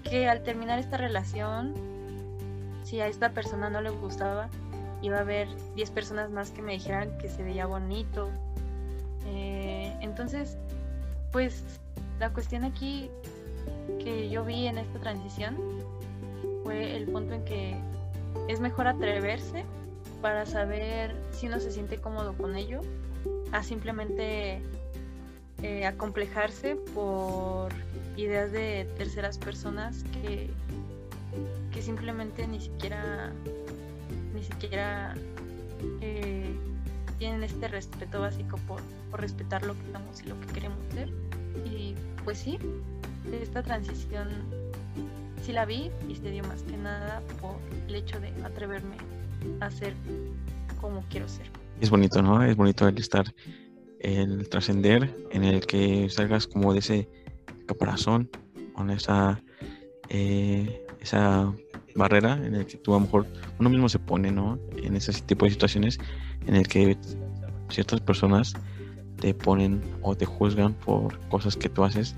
[0.04, 1.74] que al terminar esta relación,
[2.84, 4.48] si a esta persona no le gustaba,
[5.02, 8.28] iba a haber 10 personas más que me dijeran que se veía bonito,
[9.26, 10.58] eh, entonces,
[11.32, 11.62] pues
[12.18, 13.10] la cuestión aquí
[13.98, 15.56] que yo vi en esta transición
[16.62, 17.76] fue el punto en que
[18.48, 19.64] es mejor atreverse
[20.22, 22.80] para saber si uno se siente cómodo con ello,
[23.52, 24.60] a simplemente
[25.62, 27.72] eh, acomplejarse por
[28.16, 30.50] ideas de terceras personas que,
[31.72, 33.32] que simplemente ni siquiera
[34.34, 35.14] ni siquiera
[36.00, 36.54] eh,
[37.18, 38.80] tienen este respeto básico por,
[39.12, 41.10] respetar lo que estamos y lo que queremos ser.
[41.66, 41.94] Y
[42.24, 42.58] pues sí,
[43.32, 44.28] esta transición
[45.42, 47.56] sí la vi y se dio más que nada por
[47.88, 48.96] el hecho de atreverme
[49.60, 49.94] a ser
[50.80, 51.46] como quiero ser.
[51.80, 52.42] Es bonito, ¿no?
[52.42, 53.32] Es bonito el estar,
[54.00, 57.08] el trascender, en el que salgas como de ese
[57.66, 58.30] caparazón,
[58.74, 59.42] con esa,
[60.08, 61.52] eh, esa
[61.94, 63.26] barrera en el que tú a lo mejor
[63.58, 64.58] uno mismo se pone, ¿no?
[64.82, 65.98] En ese tipo de situaciones
[66.46, 66.96] en el que
[67.68, 68.54] ciertas personas
[69.20, 72.14] te ponen o te juzgan por cosas que tú haces,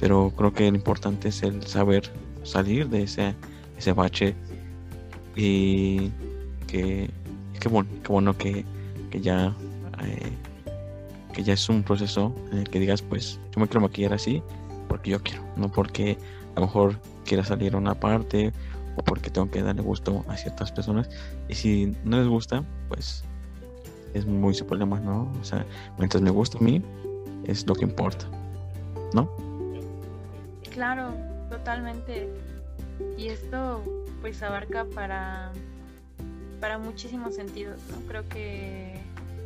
[0.00, 2.10] pero creo que lo importante es el saber
[2.42, 3.34] salir de ese,
[3.78, 4.34] ese bache
[5.36, 6.10] y
[6.66, 7.10] que,
[7.60, 8.64] qué bueno, qué bueno que,
[9.10, 9.54] que ya
[10.02, 10.32] eh,
[11.32, 14.42] que ya es un proceso en el que digas pues yo me quiero maquillar así
[14.88, 16.18] porque yo quiero, no porque
[16.54, 18.52] a lo mejor quiera salir a una parte
[18.96, 21.08] o porque tengo que darle gusto a ciertas personas
[21.48, 23.24] y si no les gusta pues
[24.14, 25.32] es muy su problema, ¿no?
[25.40, 25.64] O sea,
[25.98, 26.82] mientras me gusta a mí,
[27.44, 28.26] es lo que importa,
[29.14, 29.30] ¿no?
[30.70, 31.14] Claro,
[31.52, 32.28] totalmente.
[33.18, 33.82] Y esto
[34.20, 35.52] pues abarca para,
[36.60, 38.06] para muchísimos sentidos, ¿no?
[38.08, 38.98] Creo que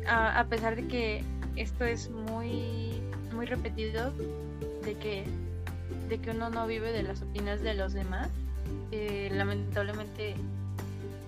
[0.07, 1.23] a, pesar de que
[1.55, 3.01] esto es muy,
[3.33, 4.13] muy repetido,
[4.83, 5.25] de que,
[6.07, 8.29] de que uno no vive de las opiniones de los demás,
[8.91, 10.35] eh, lamentablemente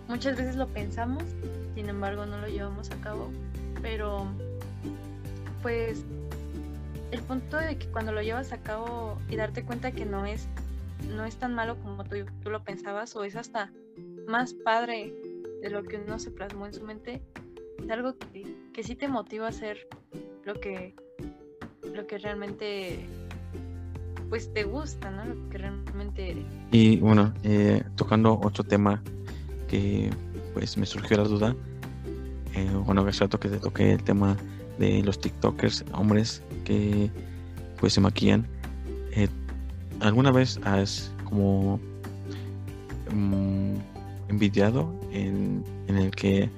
[0.08, 1.24] muchas veces lo pensamos
[1.76, 3.32] sin embargo no lo llevamos a cabo,
[3.82, 4.28] pero
[5.62, 6.04] pues
[7.12, 10.48] el punto de que cuando lo llevas a cabo y darte cuenta que no es
[11.08, 13.72] no es tan malo como tú, tú lo pensabas o es hasta
[14.28, 15.14] más padre
[15.62, 17.22] de lo que uno se plasmó en su mente,
[17.84, 19.88] es algo que, que sí te motiva a hacer
[20.46, 20.96] lo que
[21.94, 23.06] lo que realmente
[24.30, 25.26] pues te gusta, ¿no?
[25.26, 26.46] Lo que realmente.
[26.72, 29.02] Y bueno, eh, tocando otro tema
[29.68, 30.10] que
[30.54, 31.56] pues me surgió la duda,
[32.56, 34.38] eh, bueno, hace rato que te toqué el tema
[34.78, 37.10] de los TikTokers, hombres que
[37.80, 38.48] pues se maquillan.
[39.12, 39.28] Eh,
[40.02, 41.80] ¿Alguna vez has como
[43.12, 43.76] mm,
[44.30, 46.50] envidiado en, el que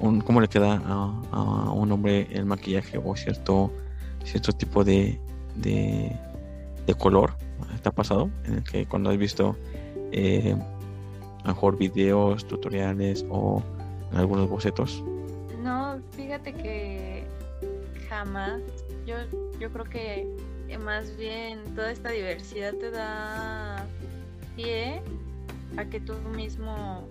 [0.00, 3.70] un, cómo le queda a, un hombre el maquillaje o cierto
[4.24, 5.18] cierto tipo de,
[5.56, 6.16] de,
[6.98, 7.34] color
[7.82, 9.56] te ha pasado en el que cuando has visto
[10.12, 10.56] eh,
[11.44, 13.62] mejor videos, tutoriales o
[14.12, 15.02] algunos bocetos?
[15.62, 17.24] No, fíjate que
[18.08, 18.60] jamás.
[19.06, 19.16] Yo,
[19.58, 20.28] yo creo que
[20.78, 23.86] más bien toda esta diversidad te da
[24.56, 25.02] pie
[25.76, 27.06] a que tú mismo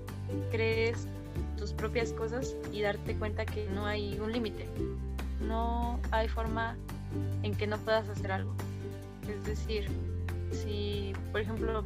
[0.52, 1.08] crees
[1.58, 4.68] tus propias cosas y darte cuenta que no hay un límite.
[5.48, 6.76] No hay forma
[7.44, 8.54] en que no puedas hacer algo.
[9.28, 9.88] Es decir,
[10.52, 11.84] si, por ejemplo,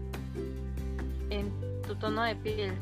[1.30, 1.52] en
[1.88, 2.74] tu tono de piel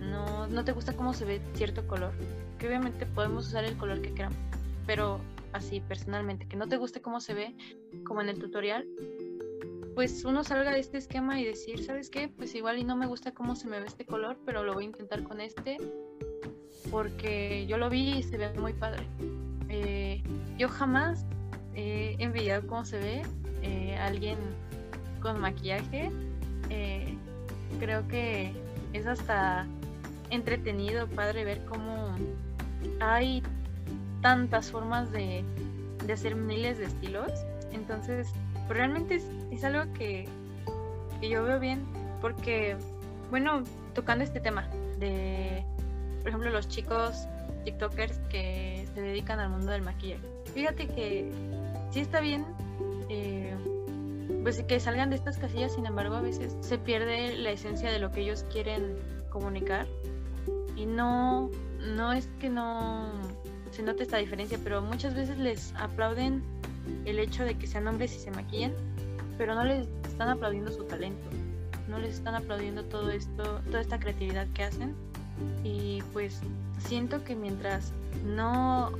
[0.00, 2.12] no, no te gusta cómo se ve cierto color,
[2.58, 4.38] que obviamente podemos usar el color que queramos,
[4.86, 5.20] pero
[5.56, 7.56] así personalmente, que no te guste cómo se ve,
[8.04, 8.86] como en el tutorial,
[9.94, 12.28] pues uno salga de este esquema y decir, ¿sabes qué?
[12.28, 14.84] Pues igual y no me gusta cómo se me ve este color, pero lo voy
[14.84, 15.78] a intentar con este,
[16.90, 19.06] porque yo lo vi y se ve muy padre.
[19.70, 20.22] Eh,
[20.58, 21.24] yo jamás
[21.74, 23.22] he envidiado cómo se ve
[23.62, 24.36] eh, alguien
[25.22, 26.10] con maquillaje.
[26.68, 27.16] Eh,
[27.80, 28.52] creo que
[28.92, 29.66] es hasta
[30.30, 32.14] entretenido, padre, ver cómo
[33.00, 33.42] hay
[34.20, 35.44] tantas formas de,
[36.12, 37.32] hacer miles de estilos.
[37.72, 38.28] Entonces,
[38.68, 40.28] realmente es, algo que,
[41.22, 41.84] yo veo bien
[42.20, 42.76] porque,
[43.30, 43.62] bueno,
[43.94, 45.64] tocando este tema de,
[46.20, 47.26] por ejemplo, los chicos
[47.64, 50.22] TikTokers que se dedican al mundo del maquillaje.
[50.54, 51.30] Fíjate que
[51.90, 52.44] sí está bien,
[53.08, 53.54] eh,
[54.42, 57.98] pues que salgan de estas casillas, sin embargo, a veces se pierde la esencia de
[57.98, 58.96] lo que ellos quieren
[59.30, 59.86] comunicar
[60.76, 61.50] y no,
[61.80, 63.10] no es que no
[63.76, 66.42] se note esta diferencia, pero muchas veces les aplauden
[67.04, 68.72] el hecho de que sean hombres y se maquillan,
[69.36, 71.28] pero no les están aplaudiendo su talento,
[71.86, 74.94] no les están aplaudiendo todo esto, toda esta creatividad que hacen.
[75.62, 76.40] Y pues
[76.78, 77.92] siento que mientras
[78.24, 78.92] no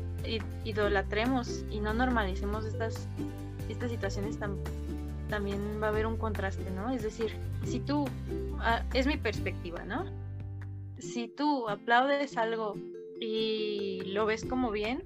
[0.65, 3.09] idolatremos y no normalicemos estas,
[3.71, 4.39] estas situaciones
[5.31, 6.91] también va a haber un contraste, ¿no?
[6.91, 7.33] Es decir,
[7.65, 8.05] si tú,
[8.59, 10.05] ah, es mi perspectiva, ¿no?
[10.99, 12.75] Si tú aplaudes algo
[13.21, 15.03] y lo ves como bien,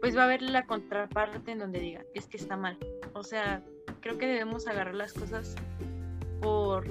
[0.00, 2.78] pues va a haber la contraparte en donde diga, es que está mal.
[3.14, 3.62] O sea,
[4.00, 5.56] creo que debemos agarrar las cosas
[6.40, 6.86] por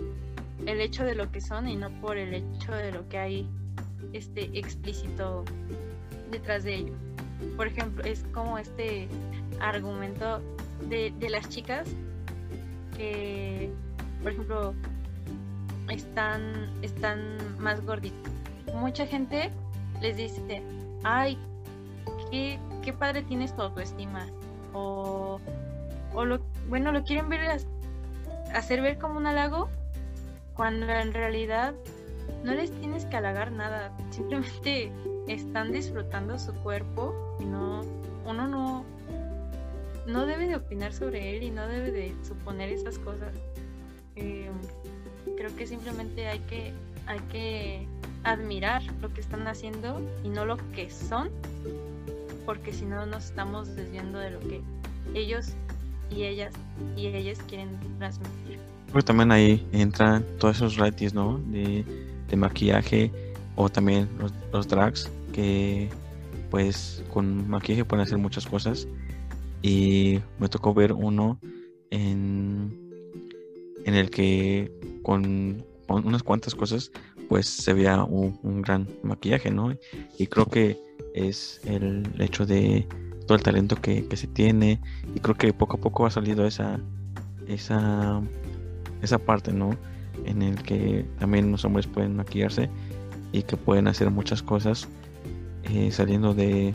[0.66, 3.50] el hecho de lo que son y no por el hecho de lo que hay
[4.14, 5.46] este explícito
[6.32, 6.94] detrás de ello.
[7.56, 9.08] Por ejemplo, es como este
[9.60, 10.42] argumento
[10.90, 11.88] de, de las chicas
[12.98, 13.70] que,
[14.22, 14.74] por ejemplo,
[15.90, 18.32] están, están más gorditas.
[18.74, 19.52] Mucha gente
[20.02, 20.62] les dice,
[21.04, 21.38] ay,
[22.32, 24.28] qué, qué padre tienes tu autoestima.
[24.74, 25.40] O,
[26.14, 26.40] o lo,
[26.70, 27.62] bueno, lo quieren ver,
[28.54, 29.70] hacer ver como un halago,
[30.54, 31.74] cuando en realidad
[32.44, 33.96] no les tienes que halagar nada.
[34.10, 34.92] Simplemente
[35.28, 37.82] están disfrutando su cuerpo y no,
[38.26, 38.86] uno no,
[40.08, 43.34] no debe de opinar sobre él y no debe de suponer esas cosas.
[44.16, 44.50] Eh,
[45.38, 46.74] creo que simplemente hay que,
[47.06, 47.88] hay que
[48.24, 51.30] admirar lo que están haciendo y no lo que son,
[52.46, 54.62] porque si no nos estamos desviando de lo que
[55.14, 55.56] ellos
[56.10, 56.54] y ellas
[56.96, 58.60] y ellas quieren transmitir.
[58.92, 61.40] Pues también ahí entran todos esos ratios, ¿no?
[61.48, 61.86] De,
[62.36, 63.12] maquillaje
[63.56, 65.90] o también los, los, drags que
[66.52, 68.86] pues con maquillaje pueden hacer muchas cosas
[69.62, 71.40] y me tocó ver uno
[71.90, 72.78] en,
[73.86, 74.72] en el que
[75.04, 76.92] con unas cuantas cosas
[77.28, 79.74] pues se vea un, gran maquillaje, ¿no?
[80.18, 80.78] Y creo que
[81.14, 82.88] es el hecho de
[83.26, 84.80] todo el talento que, se tiene
[85.14, 86.80] y creo que poco a poco ha salido esa,
[87.48, 88.22] esa,
[89.02, 89.72] esa parte, ¿no?
[90.26, 92.70] En el que también los hombres pueden maquillarse
[93.32, 94.88] y que pueden hacer muchas cosas
[95.64, 96.74] eh, saliendo de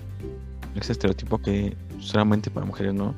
[0.75, 3.15] ese estereotipo que solamente para mujeres, ¿no?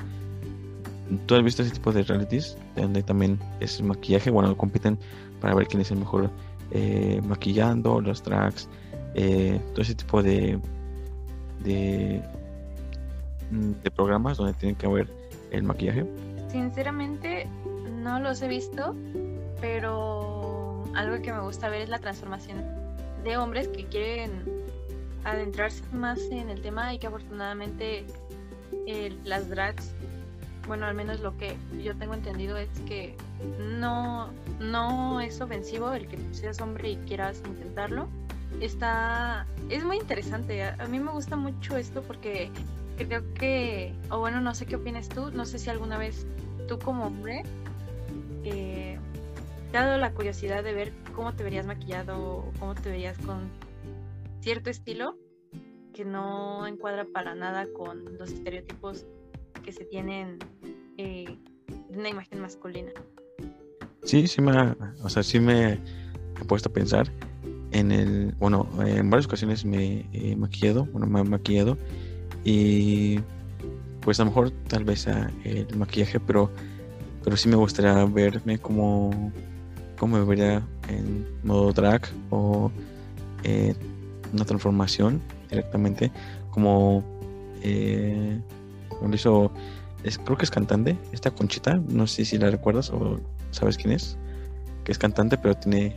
[1.26, 2.57] ¿Tú has visto ese tipo de realities?
[2.76, 4.99] Donde también es maquillaje, bueno, compiten
[5.41, 6.30] para ver quién es el mejor
[6.71, 8.69] eh, maquillando, los tracks,
[9.15, 10.59] eh, todo ese tipo de,
[11.61, 12.23] de,
[13.51, 15.09] mm, programas donde tienen que ver
[15.51, 16.07] el maquillaje?
[16.49, 17.49] Sinceramente
[18.03, 18.95] no los he visto,
[19.61, 22.62] pero algo que me gusta ver es la transformación
[23.25, 24.31] de hombres que quieren
[25.25, 28.05] adentrarse más en el tema y que afortunadamente
[28.87, 29.95] eh, las drags
[30.67, 33.17] bueno, al menos lo que yo tengo entendido es que
[33.79, 38.09] no, no es ofensivo el que seas hombre y quieras intentarlo.
[38.61, 40.62] Está, es muy interesante.
[40.65, 42.51] A, mí me gusta mucho esto porque
[42.97, 46.27] creo que, o bueno, no sé qué opinas tú, no sé si alguna vez
[46.69, 47.43] tú como hombre
[48.45, 48.99] eh,
[49.71, 53.51] te dado la curiosidad de ver cómo te verías maquillado o cómo te verías con
[54.41, 55.19] cierto estilo
[55.93, 59.07] que no encuadra para nada con los estereotipos
[59.65, 60.39] que se tienen
[60.99, 61.39] eh,
[61.89, 62.93] una imagen masculina.
[64.05, 64.53] Sí, sí me,
[65.03, 67.11] o sea, sí me he puesto a pensar
[67.73, 71.77] en el, bueno, en varias ocasiones me he maquillado, bueno, me he maquillado
[72.45, 73.19] y
[74.03, 76.51] pues a lo mejor tal vez el maquillaje, pero,
[77.25, 79.33] pero sí me gustaría verme como,
[79.99, 82.71] como me vería en modo drag o
[83.43, 83.75] eh,
[84.33, 86.12] una transformación directamente
[86.51, 87.03] como
[87.62, 88.39] eh,
[89.03, 89.51] lo hizo
[90.03, 93.20] es, creo que es cantante esta Conchita no sé si la recuerdas o
[93.51, 94.18] sabes quién es
[94.84, 95.97] que es cantante pero tiene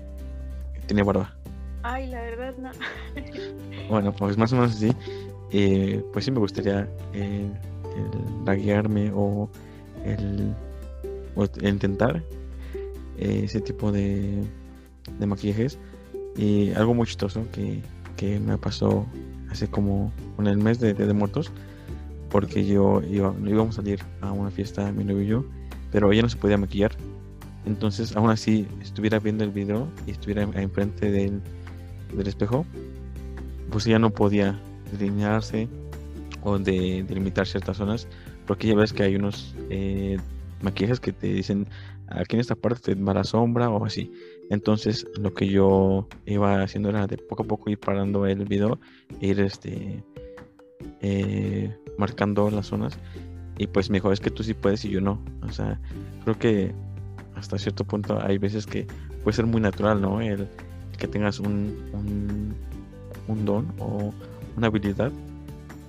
[0.87, 1.35] tiene barba.
[1.83, 2.71] Ay la verdad no.
[3.89, 4.91] Bueno pues más o menos así.
[5.51, 7.49] Eh, pues sí me gustaría eh,
[8.45, 9.49] el o
[10.03, 10.55] el,
[11.61, 12.21] intentar
[13.17, 14.43] eh, ese tipo de,
[15.19, 15.77] de maquillajes.
[16.35, 17.81] Y algo muy chistoso que,
[18.15, 19.05] que me pasó
[19.49, 21.51] hace como en el mes de, de, muertos
[22.30, 25.45] porque yo iba, íbamos a salir a una fiesta mi novio y yo
[25.91, 26.91] pero ella no se podía maquillar.
[27.65, 31.41] Entonces aún así estuviera viendo el video y estuviera enfrente del,
[32.13, 32.65] del espejo
[33.69, 34.59] pues ella no podía
[34.91, 35.67] delinearse
[36.43, 38.07] o de delimitar ciertas zonas
[38.45, 40.17] porque ya ves que hay unos eh,
[40.61, 41.67] maquillajes que te dicen
[42.07, 44.11] aquí en esta parte te la sombra o así.
[44.49, 48.80] Entonces lo que yo iba haciendo era de poco a poco ir parando el video
[49.19, 50.03] e ir este
[51.01, 52.97] eh, marcando las zonas.
[53.57, 55.79] Y pues mejor es que tú sí puedes y yo no o sea
[56.23, 56.73] creo que
[57.35, 58.85] hasta cierto punto hay veces que
[59.23, 60.47] puede ser muy natural no el,
[60.97, 62.55] que tengas un,
[63.27, 64.13] un, don o
[64.55, 65.11] una habilidad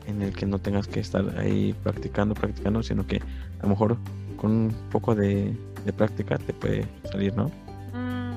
[0.06, 3.96] en el que no tengas que estar ahí practicando, practicando, sino que a lo mejor
[4.36, 5.54] con un poco de,
[5.96, 7.50] práctica te puede salir, ¿no?
[7.94, 8.32] Mm,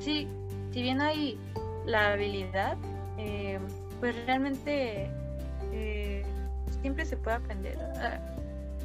[0.00, 0.26] sí,
[0.70, 1.38] si bien hay
[1.86, 2.76] la habilidad,
[3.18, 3.58] eh,
[4.00, 5.10] pues realmente
[5.72, 6.24] eh,
[6.80, 7.78] siempre se puede aprender.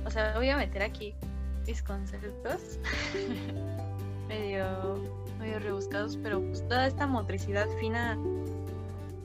[0.05, 1.15] O sea, voy a meter aquí
[1.65, 2.79] mis conceptos
[4.27, 5.01] medio,
[5.39, 8.17] medio rebuscados, pero pues toda esta motricidad fina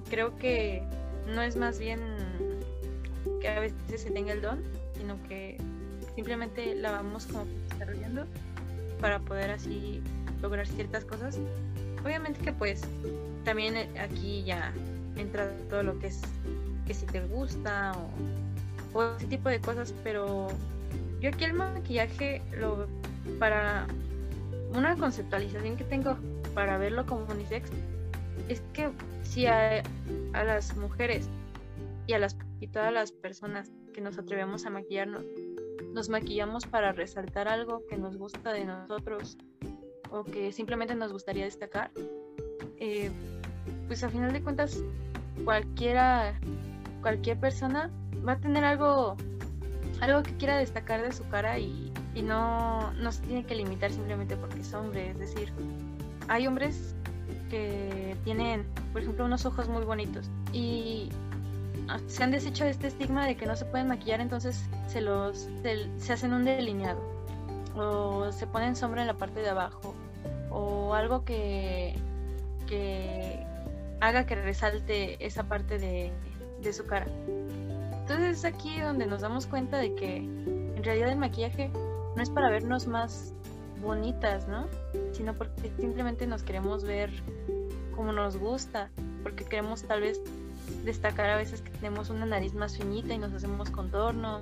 [0.08, 0.82] creo que
[1.26, 2.00] no es más bien
[3.40, 4.62] que a veces se tenga el don,
[4.96, 5.58] sino que
[6.14, 8.26] simplemente la vamos como desarrollando
[9.00, 10.02] para poder así
[10.42, 11.38] lograr ciertas cosas.
[12.04, 12.82] Obviamente que pues
[13.44, 14.72] también aquí ya
[15.16, 16.20] entra todo lo que es
[16.86, 17.92] que si te gusta
[18.94, 20.48] o, ese tipo de cosas, pero
[21.20, 22.86] yo aquí el maquillaje lo
[23.38, 23.86] para
[24.74, 26.16] una conceptualización que tengo
[26.54, 27.70] para verlo como unisex
[28.48, 28.90] es que
[29.22, 29.82] si a,
[30.32, 31.28] a las mujeres
[32.06, 35.24] y a las y todas las personas que nos atrevemos a maquillarnos,
[35.92, 39.38] nos maquillamos para resaltar algo que nos gusta de nosotros
[40.10, 41.90] o que simplemente nos gustaría destacar,
[42.78, 43.10] eh,
[43.86, 44.82] pues a final de cuentas
[45.44, 46.38] cualquiera,
[47.00, 47.90] cualquier persona
[48.26, 49.16] va a tener algo,
[50.00, 51.92] algo que quiera destacar de su cara y,
[52.22, 55.10] no, no se tiene que limitar simplemente porque es hombre.
[55.10, 55.52] Es decir,
[56.28, 56.94] hay hombres
[57.48, 61.08] que tienen, por ejemplo, unos ojos muy bonitos y
[62.06, 65.48] se han deshecho de este estigma de que no se pueden maquillar, entonces se los
[65.98, 67.00] se, hacen un delineado
[67.74, 69.94] o se ponen sombra en la parte de abajo
[70.50, 71.96] o algo que,
[72.68, 73.44] que
[74.00, 76.12] haga que resalte esa parte de,
[76.62, 77.06] de su cara.
[78.00, 81.70] Entonces es aquí donde nos damos cuenta de que en realidad el maquillaje
[82.16, 83.32] no es para vernos más
[83.82, 84.66] bonitas, ¿no?
[85.12, 87.10] Sino porque simplemente nos queremos ver
[87.94, 88.90] como nos gusta,
[89.22, 90.20] porque queremos tal vez
[90.84, 94.40] destacar a veces que tenemos una nariz más finita y nos hacemos contorno,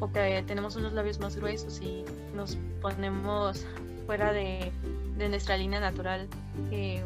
[0.00, 2.04] o que tenemos unos labios más gruesos y
[2.34, 3.64] nos ponemos
[4.06, 4.72] fuera de,
[5.16, 6.26] nuestra línea natural
[6.70, 7.02] eh,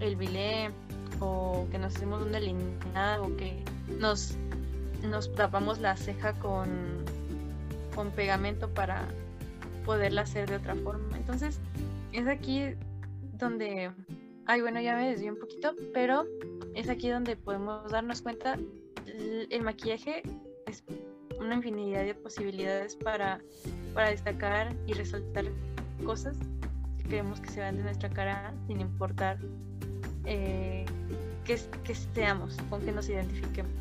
[0.00, 0.70] el bilé,
[1.24, 3.62] o que nos hacemos un delineado, o que
[3.98, 4.36] nos,
[5.02, 6.68] nos tapamos la ceja con,
[7.94, 9.06] con pegamento para
[9.84, 11.16] poderla hacer de otra forma.
[11.16, 11.60] Entonces,
[12.12, 12.74] es aquí
[13.38, 13.90] donde
[14.46, 16.26] Ay, bueno, ya me desvié un poquito, pero
[16.74, 18.58] es aquí donde podemos darnos cuenta,
[19.06, 20.22] el maquillaje
[20.66, 20.84] es
[21.40, 23.40] una infinidad de posibilidades para,
[23.94, 25.46] para destacar y resaltar
[26.04, 26.36] cosas
[26.98, 29.38] que queremos que se vean de nuestra cara sin importar
[30.24, 30.84] eh,
[31.44, 33.72] que, que seamos, con que nos identifiquemos.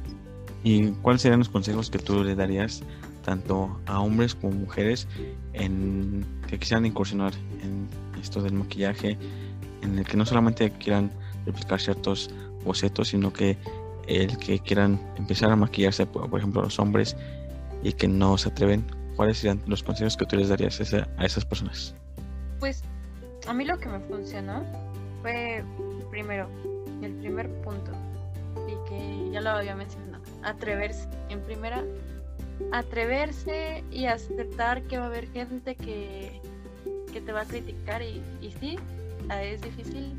[0.63, 2.83] ¿Y cuáles serían los consejos que tú le darías
[3.23, 5.07] tanto a hombres como mujeres
[5.53, 7.87] en que quisieran incursionar en
[8.21, 9.17] esto del maquillaje,
[9.81, 11.11] en el que no solamente quieran
[11.45, 12.29] replicar ciertos
[12.63, 13.57] bocetos, sino que
[14.07, 17.15] el que quieran empezar a maquillarse, por, ejemplo, los hombres,
[17.83, 18.85] y que no se atreven,
[19.15, 21.95] ¿cuáles serían los consejos que tú les darías a, esas personas?
[22.59, 22.83] Pues
[23.47, 24.63] a mí lo que me funcionó
[25.21, 25.63] fue,
[26.13, 26.47] primero,
[27.01, 27.91] el primer punto,
[28.67, 31.07] y que ya lo había mencionado, atreverse.
[31.29, 31.83] En primera,
[32.71, 36.39] atreverse y aceptar que va a haber gente que
[37.11, 38.77] que te va a criticar y, y sí,
[39.41, 40.13] es difícil.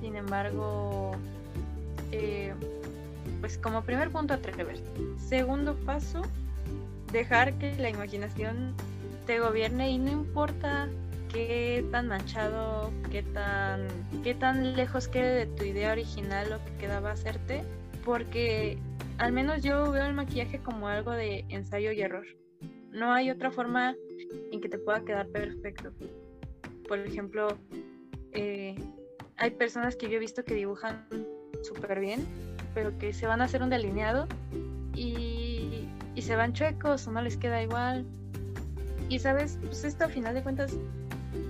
[0.00, 1.12] Sin embargo,
[2.12, 2.54] eh,
[3.40, 4.82] pues como primer punto atreverse.
[5.18, 6.22] Segundo paso,
[7.12, 8.74] dejar que la imaginación
[9.26, 10.88] te gobierne y no importa
[11.28, 13.86] qué tan manchado, qué tan,
[14.22, 17.62] qué tan lejos quede de tu idea original lo que quedaba hacerte,
[18.04, 18.78] porque
[19.18, 22.26] al menos yo veo el maquillaje como algo de ensayo y error.
[22.90, 23.94] No hay otra forma
[24.50, 25.92] en que te pueda quedar perfecto.
[26.88, 27.48] Por ejemplo,
[28.32, 28.74] eh,
[29.36, 31.06] hay personas que yo he visto que dibujan
[31.62, 32.26] súper bien,
[32.74, 34.26] pero que se van a hacer un delineado
[34.94, 38.06] y, y se van chuecos o no les queda igual.
[39.08, 40.76] Y sabes, pues esto a final de cuentas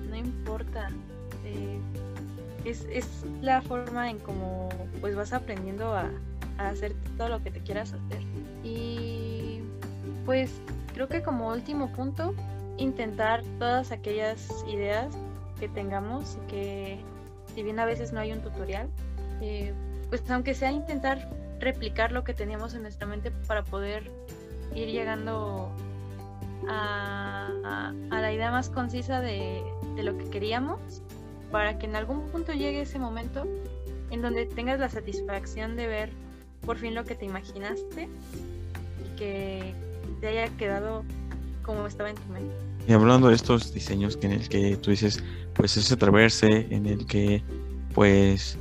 [0.09, 0.89] no importa.
[1.45, 1.79] Eh,
[2.65, 4.69] es, es, la forma en cómo
[5.01, 6.11] pues vas aprendiendo a,
[6.59, 8.23] a hacer todo lo que te quieras hacer.
[8.65, 9.61] Y
[10.27, 10.61] pues
[10.95, 12.35] creo que como último punto,
[12.77, 15.17] intentar todas aquellas ideas
[15.59, 17.01] que tengamos y que
[17.55, 18.89] si bien a veces no hay un tutorial,
[20.09, 21.29] pues aunque sea intentar
[21.61, 24.11] replicar lo que teníamos en nuestra mente para poder
[24.75, 25.73] ir llegando
[26.69, 29.63] a, la idea más concisa de,
[29.99, 31.03] de, lo que queríamos,
[31.51, 33.46] para que en algún punto llegue ese momento
[34.11, 36.11] en donde tengas la satisfacción de ver
[36.64, 38.09] por fin lo que te imaginaste
[39.05, 39.74] y que
[40.20, 41.05] te haya quedado
[41.62, 42.55] como estaba en tu mente.
[42.86, 45.22] Y hablando de estos diseños que en el que tú dices,
[45.55, 47.42] pues es atreverse, en el que
[47.94, 48.57] pues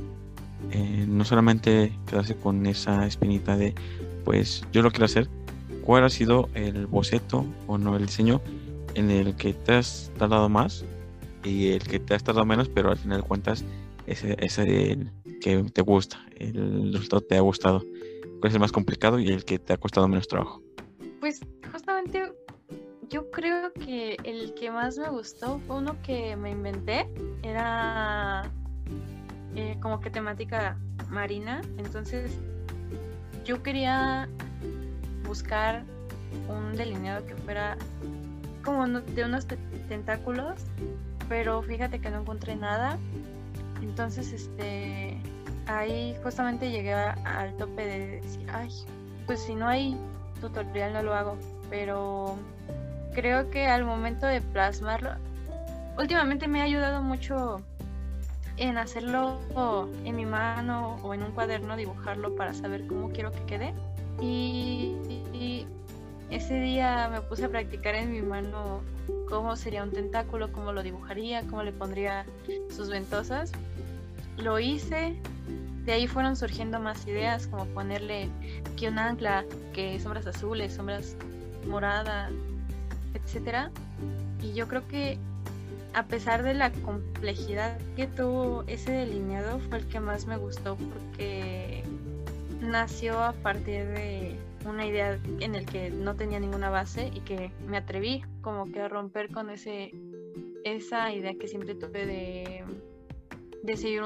[0.70, 3.74] eh, no solamente quedarse con esa espinita de,
[4.24, 5.28] pues yo lo quiero hacer,
[5.82, 8.42] ¿cuál ha sido el boceto o no el diseño
[8.94, 10.84] en el que te has tardado más
[11.48, 13.64] y el que te has tardado menos, pero al final cuentas
[14.06, 17.80] ese es el que te gusta, el resultado te ha gustado?
[18.40, 20.62] ¿Cuál es el más complicado y el que te ha costado menos trabajo?
[21.20, 21.40] Pues
[21.72, 22.32] justamente
[23.10, 27.08] yo creo que el que más me gustó fue uno que me inventé.
[27.42, 28.50] Era
[29.56, 30.78] eh, como que temática
[31.10, 31.62] marina.
[31.78, 32.38] Entonces
[33.44, 34.28] yo quería
[35.26, 35.84] buscar
[36.48, 37.76] un delineado que fuera
[38.62, 39.46] como de unos
[39.88, 40.60] tentáculos,
[41.28, 42.98] pero fíjate que no encontré nada.
[43.82, 45.16] Entonces, este,
[45.66, 48.70] ahí justamente llegué al tope de decir, ay,
[49.26, 49.96] pues si no hay
[50.40, 51.36] tutorial no lo hago,
[51.70, 52.36] pero
[53.14, 55.10] creo que al momento de plasmarlo,
[55.98, 57.60] últimamente me ha ayudado mucho
[58.56, 59.38] en hacerlo
[60.04, 63.74] en mi mano o en un cuaderno, dibujarlo para saber cómo quiero que quede.
[64.20, 65.66] Y,
[66.30, 68.82] ese día me puse a practicar en mi mano
[69.28, 72.26] cómo sería un tentáculo, cómo lo dibujaría, cómo le pondría
[72.74, 73.52] sus ventosas.
[74.36, 75.16] Lo hice,
[75.84, 78.28] de ahí fueron surgiendo más ideas, como ponerle
[78.76, 81.16] que un ancla, que sombras azules, sombras
[81.66, 82.30] moradas,
[83.14, 83.70] etcétera.
[84.42, 85.18] Y yo creo que
[85.94, 90.76] a pesar de la complejidad que tuvo ese delineado, fue el que más me gustó
[90.76, 91.82] porque
[92.60, 94.36] nació a partir de
[94.68, 98.80] una idea en el que no tenía ninguna base y que me atreví como que
[98.80, 99.92] a romper con ese
[100.64, 102.64] esa idea que siempre tuve de,
[103.62, 104.02] de seguir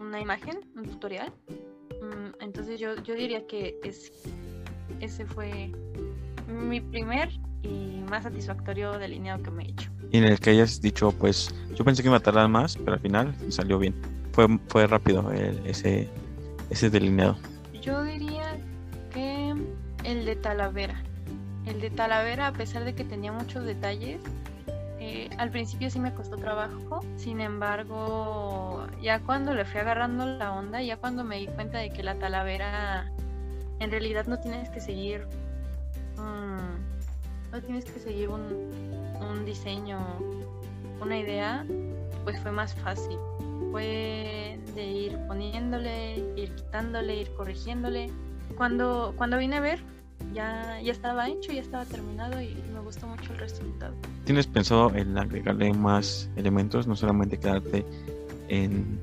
[0.00, 1.32] una imagen, un tutorial.
[2.00, 4.12] Mm, entonces yo, yo diría que es,
[5.00, 5.70] ese fue
[6.48, 7.30] mi primer
[7.62, 9.90] y más satisfactorio delineado que me he hecho.
[10.10, 12.94] Y en el que hayas dicho, pues yo pensé que iba a tardar más, pero
[12.94, 13.94] al final salió bien.
[14.32, 15.30] Fue, fue rápido
[15.64, 16.08] ese,
[16.70, 17.36] ese delineado.
[17.82, 18.56] Yo diría
[19.12, 19.54] que
[20.04, 21.02] el de Talavera.
[21.66, 24.20] El de Talavera, a pesar de que tenía muchos detalles,
[25.00, 27.00] eh, al principio sí me costó trabajo.
[27.16, 31.90] Sin embargo, ya cuando le fui agarrando la onda, ya cuando me di cuenta de
[31.90, 33.10] que la Talavera
[33.80, 35.26] en realidad no tienes que seguir
[37.52, 38.42] no tienes que seguir un,
[39.20, 39.98] un diseño,
[41.00, 41.64] una idea,
[42.24, 43.18] pues fue más fácil.
[43.70, 48.10] Fue de ir poniéndole, ir quitándole, ir corrigiéndole.
[48.56, 49.80] Cuando, cuando vine a ver,
[50.32, 53.94] ya, ya estaba hecho, ya estaba terminado y me gustó mucho el resultado.
[54.24, 57.84] ¿Tienes pensado en agregarle más elementos, no solamente quedarte
[58.48, 59.00] en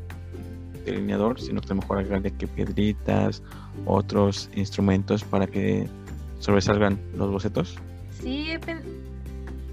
[0.86, 3.42] delineador, sino que mejor agregarle que piedritas,
[3.86, 5.88] otros instrumentos para que
[6.40, 7.78] sobresalgan los bocetos?
[8.12, 8.60] Sí, he,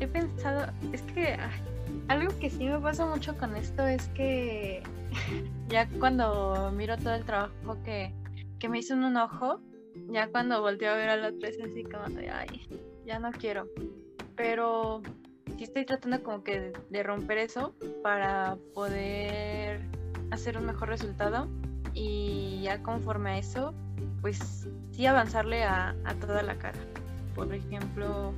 [0.07, 1.37] pensado, es que
[2.09, 4.83] algo que sí me pasa mucho con esto es que
[5.69, 8.13] ya cuando miro todo el trabajo que,
[8.69, 9.61] me hizo un ojo,
[10.11, 12.69] ya cuando volteo a ver a la otra es así como de, ay,
[13.05, 13.69] ya no quiero.
[14.37, 15.03] Pero
[15.57, 19.81] sí estoy tratando como que de, romper eso para poder
[20.31, 21.49] hacer un mejor resultado
[21.95, 23.75] y ya conforme a eso,
[24.21, 26.79] pues sí avanzarle a toda la cara
[27.35, 28.33] por ejemplo,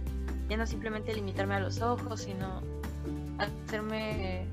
[0.48, 2.62] ya no simplemente limitarme a los ojos, sino
[3.38, 4.46] hacerme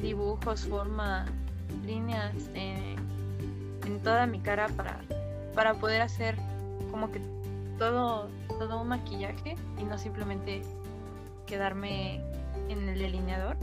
[0.00, 1.26] dibujos, forma,
[1.84, 2.34] líneas
[3.92, 5.00] en toda mi cara para,
[5.54, 6.36] para poder hacer
[6.90, 7.20] como que
[7.78, 8.28] todo,
[8.58, 10.62] todo un maquillaje y no simplemente
[11.46, 12.20] quedarme
[12.68, 13.56] en el delineador.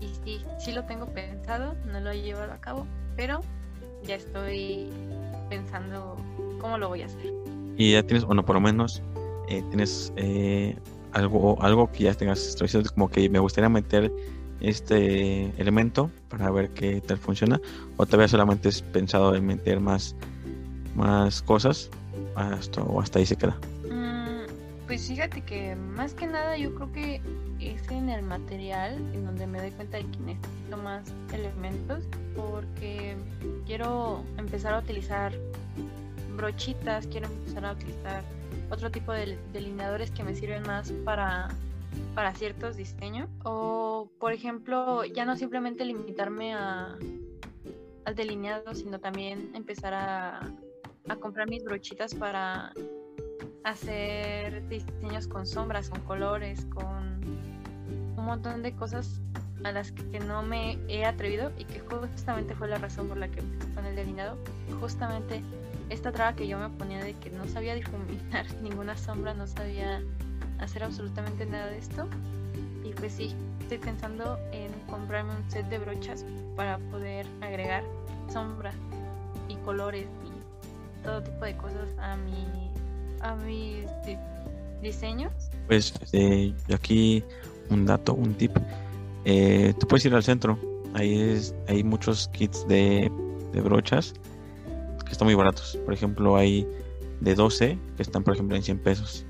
[0.00, 2.86] Y sí, sí lo tengo pensado, no lo he llevado a cabo,
[3.16, 3.40] pero
[4.04, 4.88] ya estoy
[5.48, 6.16] pensando
[6.60, 7.32] cómo lo voy a hacer.
[7.76, 9.02] Y ya tienes, bueno, por lo menos
[9.48, 10.76] eh, tienes eh,
[11.12, 12.56] algo, algo que ya tengas
[12.94, 14.12] como que me gustaría meter
[14.60, 17.60] este elemento para ver qué tal funciona,
[17.96, 20.14] o todavía solamente es pensado en meter más,
[20.94, 21.90] más cosas
[22.34, 23.56] hasta, o hasta ahí se queda.
[23.90, 24.46] Mm,
[24.86, 27.20] pues fíjate que más que nada yo creo que
[27.60, 32.04] es en el material en donde me doy cuenta de que necesito más elementos
[32.36, 33.16] porque
[33.66, 35.32] quiero empezar a utilizar
[36.36, 38.22] brochitas, quiero empezar a utilizar
[38.70, 41.48] otro tipo de delineadores que me sirven más para,
[42.14, 43.28] para ciertos diseños.
[43.44, 46.96] O, por ejemplo, ya no simplemente limitarme a,
[48.04, 50.40] al delineado, sino también empezar a,
[51.08, 52.72] a comprar mis brochitas para
[53.64, 57.20] hacer diseños con sombras, con colores, con
[58.16, 59.20] un montón de cosas
[59.64, 63.28] a las que no me he atrevido y que justamente fue la razón por la
[63.28, 63.42] que
[63.74, 64.36] con el delineado.
[64.80, 65.42] Justamente
[65.90, 70.02] esta traba que yo me ponía de que no sabía difuminar ninguna sombra, no sabía
[70.58, 72.06] hacer absolutamente nada de esto.
[72.84, 76.24] Y pues sí, estoy pensando en comprarme un set de brochas
[76.56, 77.84] para poder agregar
[78.32, 78.72] sombra
[79.48, 82.46] y colores y todo tipo de cosas a mi
[83.20, 83.86] a mis
[84.82, 85.32] diseños.
[85.66, 87.22] Pues eh, aquí
[87.70, 88.56] un dato, un tip.
[89.24, 90.58] Eh, tú puedes ir al centro.
[90.94, 93.10] Ahí es, hay muchos kits de,
[93.52, 94.14] de brochas
[95.04, 95.78] que están muy baratos.
[95.84, 96.66] Por ejemplo, hay
[97.20, 99.26] de 12 que están, por ejemplo, en 100 pesos.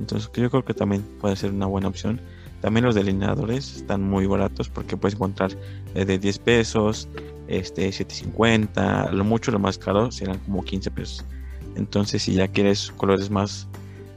[0.00, 2.20] Entonces, yo creo que también puede ser una buena opción.
[2.60, 5.56] También los delineadores están muy baratos porque puedes encontrar
[5.94, 7.08] de 10 pesos,
[7.48, 11.24] este 7.50, lo mucho, lo más caro serán como 15 pesos.
[11.76, 13.66] Entonces, si ya quieres colores más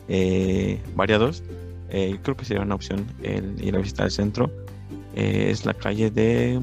[0.08, 1.44] eh, variados,
[1.90, 4.52] eh, creo que sería una opción el ir a visitar el centro.
[5.16, 6.60] Eh, es la calle de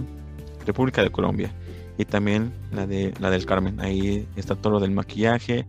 [0.67, 1.53] República de Colombia
[1.99, 3.81] y también la de la del Carmen.
[3.81, 5.67] Ahí está todo lo del maquillaje,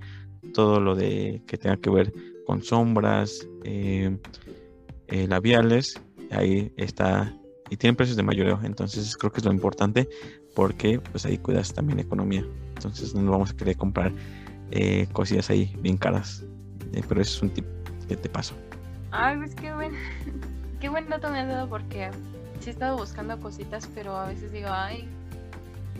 [0.53, 2.13] todo lo de que tenga que ver
[2.45, 4.17] con sombras, eh,
[5.07, 6.01] eh, labiales.
[6.31, 7.35] Ahí está
[7.69, 8.59] y tienen precios de mayoreo.
[8.63, 10.07] Entonces creo que es lo importante
[10.55, 12.45] porque pues ahí cuidas también economía.
[12.75, 14.11] Entonces no vamos a querer comprar
[14.71, 16.45] eh, cosillas ahí bien caras.
[17.07, 17.65] pero eso es un tip
[18.07, 18.55] que te paso.
[19.11, 19.93] Ay, pues qué buen,
[20.79, 22.09] qué dato me has dado porque
[22.59, 25.07] sí he estado buscando cositas, pero a veces digo, ay,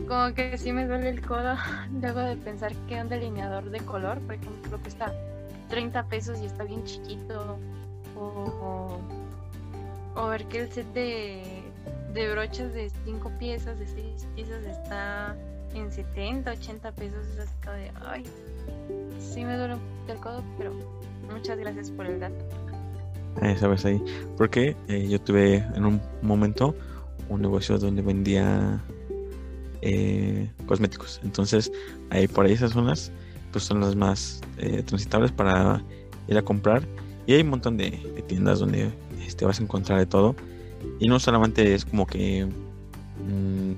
[0.08, 1.56] como que sí me duele el codo
[2.02, 5.14] luego de pensar que un delineador de color, por ejemplo, cuesta
[5.72, 7.57] 30 pesos y está bien chiquito.
[8.15, 8.99] O,
[10.15, 11.41] o, ver que el set de,
[12.14, 15.35] de brochas de 5 piezas, de 6 piezas está
[15.73, 17.26] en 70, 80 pesos.
[17.34, 18.23] Es así como de, ay,
[19.18, 19.77] sí me duele
[20.07, 20.73] el codo, pero
[21.31, 22.45] muchas gracias por el dato.
[23.41, 24.03] Eh, sabes ahí,
[24.38, 26.76] porque eh, yo tuve en un momento
[27.30, 28.84] un negocio donde vendía
[29.81, 31.22] eh, cosméticos.
[31.23, 31.72] Entonces,
[32.10, 33.11] ahí por ahí esas zonas
[33.52, 35.84] pues son las más eh, transitables para
[36.28, 36.88] ir a comprar.
[37.26, 37.91] Y hay un montón de,
[38.28, 38.91] tiendas donde
[39.26, 40.36] este, vas a encontrar de todo.
[40.99, 43.73] Y no solamente es como que mmm,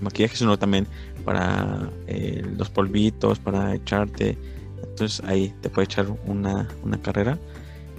[0.00, 0.86] maquillaje, sino también
[1.24, 4.38] para eh, los polvitos, para echarte.
[4.82, 7.38] Entonces ahí te puede echar una, una carrera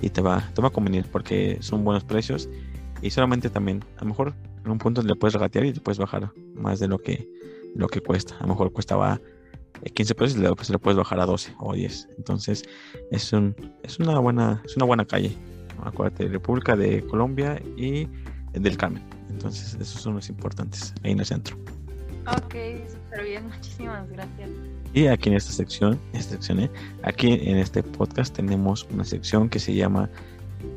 [0.02, 2.50] y te va, te va a convenir porque son buenos precios.
[3.02, 4.34] Y solamente también, a lo mejor
[4.66, 7.30] en un punto le puedes regatear y te puedes bajar más de lo que,
[7.76, 8.36] lo que cuesta.
[8.38, 9.22] A lo mejor costaba
[9.94, 12.10] 15 eh, pesos y le, pues, le puedes bajar a 12 o 10.
[12.18, 12.64] Entonces
[13.12, 15.36] es, un, es, una, buena, es una buena calle.
[15.84, 18.08] Acuérdate, República de Colombia y
[18.54, 19.04] del Carmen.
[19.30, 21.58] Entonces esos son los importantes ahí en el centro.
[22.28, 22.56] Ok,
[22.90, 24.50] súper bien, muchísimas gracias.
[24.94, 26.72] Y aquí en esta sección, esta sección ¿eh?
[27.04, 30.10] aquí en este podcast tenemos una sección que se llama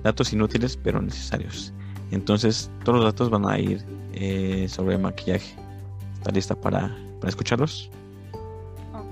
[0.03, 1.73] Datos inútiles pero necesarios.
[2.11, 5.55] Entonces, todos los datos van a ir eh, sobre maquillaje.
[6.15, 6.95] ¿Está lista para,
[7.27, 7.91] escucharlos?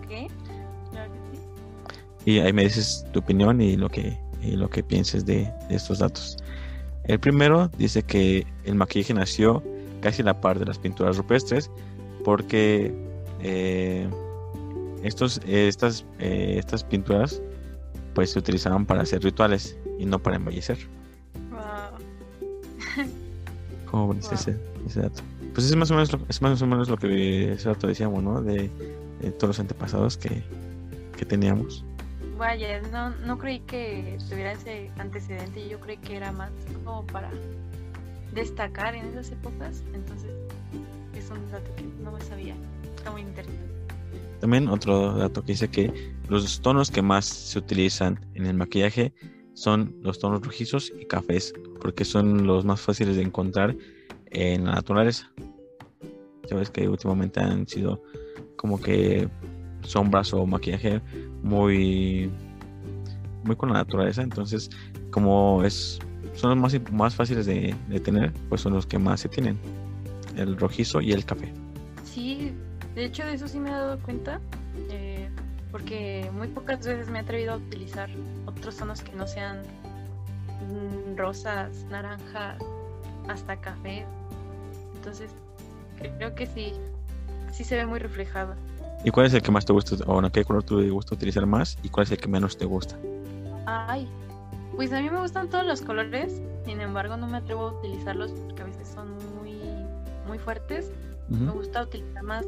[0.08, 0.32] Ok,
[0.90, 1.42] claro que sí.
[2.24, 6.36] Y ahí me dices tu opinión y lo que, lo que pienses de, estos datos.
[7.04, 9.62] El primero dice que el maquillaje nació
[10.00, 11.70] casi a la par de las pinturas rupestres
[12.24, 12.92] porque
[13.40, 14.08] eh,
[15.02, 17.40] estos, estas, eh, estas pinturas
[18.14, 20.78] pues se utilizaban para hacer rituales y no para embellecer.
[23.90, 24.56] ¿Cómo ves ese,
[25.00, 25.22] dato?
[25.54, 28.22] Pues es más o menos lo, es más o menos lo que ese dato decíamos,
[28.22, 28.42] ¿no?
[28.42, 28.70] De,
[29.38, 30.42] todos los antepasados que,
[31.26, 31.84] teníamos.
[32.38, 36.52] Vaya, no, no creí que tuviera ese antecedente, yo creí que era más
[36.84, 37.30] como para
[38.32, 39.82] destacar en esas épocas.
[39.92, 40.30] Entonces,
[41.16, 42.54] es un dato que no me sabía.
[42.96, 43.68] Está muy interesante.
[44.40, 49.12] También otro dato que dice que los tonos que más se utilizan en el maquillaje
[49.54, 53.76] son los tonos rojizos y cafés, porque son los más fáciles de encontrar
[54.26, 55.32] en la naturaleza.
[56.48, 58.00] Sabes que últimamente han sido
[58.58, 59.28] como que
[59.82, 61.00] sombras o maquillaje
[61.42, 62.30] muy
[63.44, 64.68] muy con la naturaleza, entonces
[65.10, 65.98] como es
[66.34, 67.74] son los más, más fáciles de,
[68.04, 69.58] tener, pues son los que más se tienen,
[70.36, 71.52] el rojizo y el café.
[72.04, 72.52] Sí,
[72.94, 74.40] de hecho de eso sí me he dado cuenta,
[74.90, 75.28] eh,
[75.72, 78.08] porque muy pocas veces me he atrevido a utilizar
[78.46, 79.62] otros tonos que no sean
[80.68, 82.56] mm, rosas, naranja,
[83.28, 84.06] hasta café.
[84.94, 85.30] Entonces,
[86.18, 86.72] creo que sí,
[87.52, 88.54] sí se ve muy reflejado.
[89.04, 91.46] ¿Y cuál es el que más te gusta, o en qué color te gusta utilizar
[91.46, 92.96] más y cuál es el que menos te gusta?
[93.66, 94.08] Ay,
[94.74, 98.32] pues a mí me gustan todos los colores, sin embargo no me atrevo a utilizarlos
[98.32, 99.60] porque a veces son muy,
[100.26, 100.90] muy fuertes.
[101.28, 102.46] Me gusta utilizar más,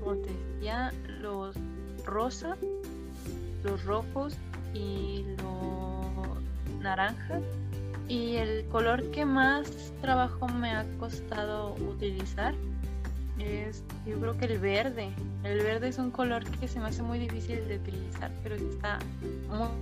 [0.00, 1.54] como te decía, los
[2.04, 2.56] rosa,
[3.62, 4.36] los rojos
[4.74, 7.42] y los naranjas.
[8.08, 12.54] Y el color que más trabajo me ha costado utilizar
[13.42, 15.10] es, yo creo que el verde.
[15.44, 18.98] El verde es un color que se me hace muy difícil de utilizar, pero está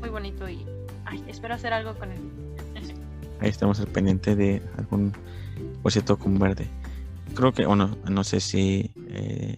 [0.00, 0.64] muy, bonito y
[1.04, 2.18] Ay, espero hacer algo con él.
[3.40, 5.12] Ahí estamos al pendiente de algún
[5.82, 6.68] boceto con verde.
[7.34, 9.56] Creo que, bueno, no sé si eh,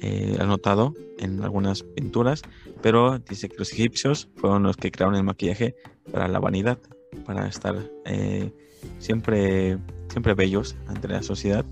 [0.00, 2.42] eh, has notado en algunas pinturas,
[2.82, 5.76] pero dice que los egipcios fueron los que crearon el maquillaje
[6.10, 6.78] para la vanidad,
[7.24, 8.50] para estar eh,
[8.98, 9.78] siempre,
[10.08, 11.64] siempre bellos ante la sociedad.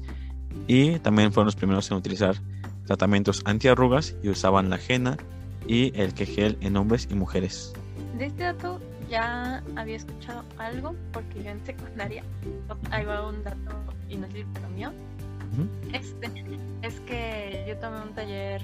[0.66, 2.36] Y también fueron los primeros en utilizar
[2.86, 5.16] tratamientos antiarrugas y usaban la henna
[5.66, 7.72] y el quejel en hombres y mujeres.
[8.18, 12.24] De este dato ya había escuchado algo porque yo en secundaria,
[12.90, 13.72] ahí va un dato
[14.08, 14.92] inútil pero mío,
[15.92, 16.30] este,
[16.82, 18.62] es que yo tomé un taller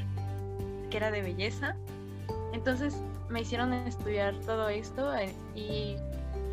[0.91, 1.77] que era de belleza,
[2.53, 2.97] entonces
[3.29, 5.97] me hicieron estudiar todo esto eh, y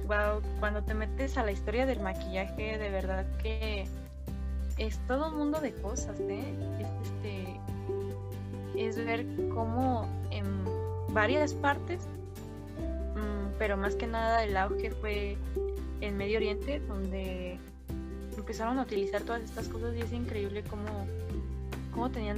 [0.07, 3.87] wow, cuando te metes a la historia del maquillaje, de verdad que
[4.77, 6.43] es todo un mundo de cosas, ¿eh?
[6.79, 7.59] Es, este,
[8.75, 10.45] es ver cómo en
[11.13, 12.07] varias partes
[13.57, 15.37] pero más que nada el auge fue
[16.01, 17.57] en Medio Oriente, donde
[18.37, 20.83] empezaron a utilizar todas estas cosas y es increíble cómo,
[21.93, 22.37] cómo tenían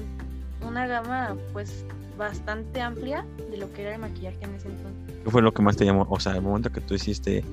[0.66, 1.86] una gama pues
[2.18, 5.16] bastante amplia de lo que era el maquillaje en ese entonces.
[5.24, 6.08] ¿Qué fue lo que más te llamó?
[6.10, 7.44] O sea, el momento que tú hiciste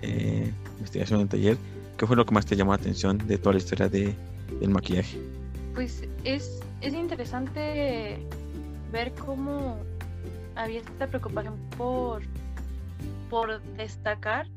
[0.00, 1.56] eh, investigación en taller,
[2.02, 4.12] ¿qué fue lo que más te llamó la atención de toda la historia de,
[4.58, 5.16] del maquillaje?
[5.72, 8.18] Pues es, es interesante
[8.90, 9.78] ver cómo
[10.56, 12.22] había esta preocupación por
[13.30, 14.48] por destacar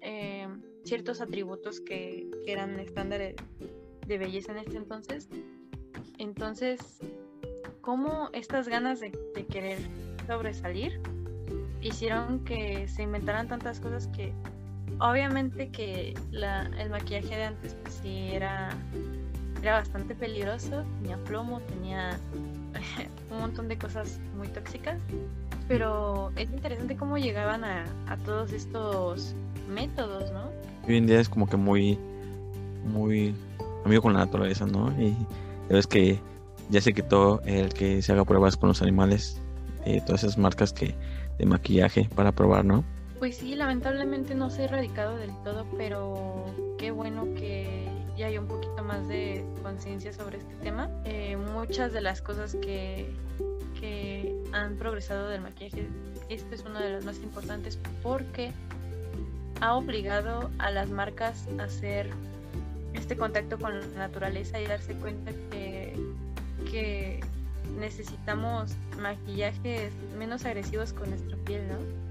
[0.00, 0.48] eh,
[0.82, 3.36] ciertos atributos que, eran estándares
[4.08, 5.28] de belleza en este entonces.
[6.18, 6.80] Entonces,
[7.82, 9.12] ¿cómo estas ganas de,
[9.48, 9.78] querer
[10.26, 11.00] sobresalir
[11.80, 14.34] hicieron que se inventaran tantas cosas que
[15.00, 18.70] obviamente que el maquillaje de antes pues sí era,
[19.62, 22.18] era bastante peligroso, tenía plomo, tenía
[23.30, 24.98] un montón de cosas muy tóxicas
[25.70, 27.84] pero es interesante cómo llegaban a,
[28.24, 29.36] todos estos
[29.72, 30.50] métodos, ¿no?
[30.88, 31.96] Hoy en día es como que muy,
[32.84, 33.32] muy
[33.84, 34.90] amigo con la naturaleza, ¿no?
[35.00, 35.16] Y
[35.68, 36.18] ves que
[36.70, 39.40] ya se quitó el que se haga pruebas con los animales,
[39.84, 40.96] eh, todas esas marcas que
[41.38, 42.82] de maquillaje para probar, ¿no?
[43.20, 46.46] Pues sí, lamentablemente no se ha erradicado del todo, pero
[46.78, 47.86] qué bueno que
[48.16, 50.90] ya hay un poquito más de conciencia sobre este tema.
[51.04, 53.14] Eh, muchas de las cosas que
[53.80, 55.88] que han progresado del maquillaje,
[56.28, 58.52] esto es una de las más importantes porque
[59.60, 62.10] ha obligado a las marcas a hacer
[62.92, 65.98] este contacto con la naturaleza y darse cuenta que,
[66.70, 67.20] que
[67.78, 72.09] necesitamos maquillajes menos agresivos con nuestra piel, ¿no?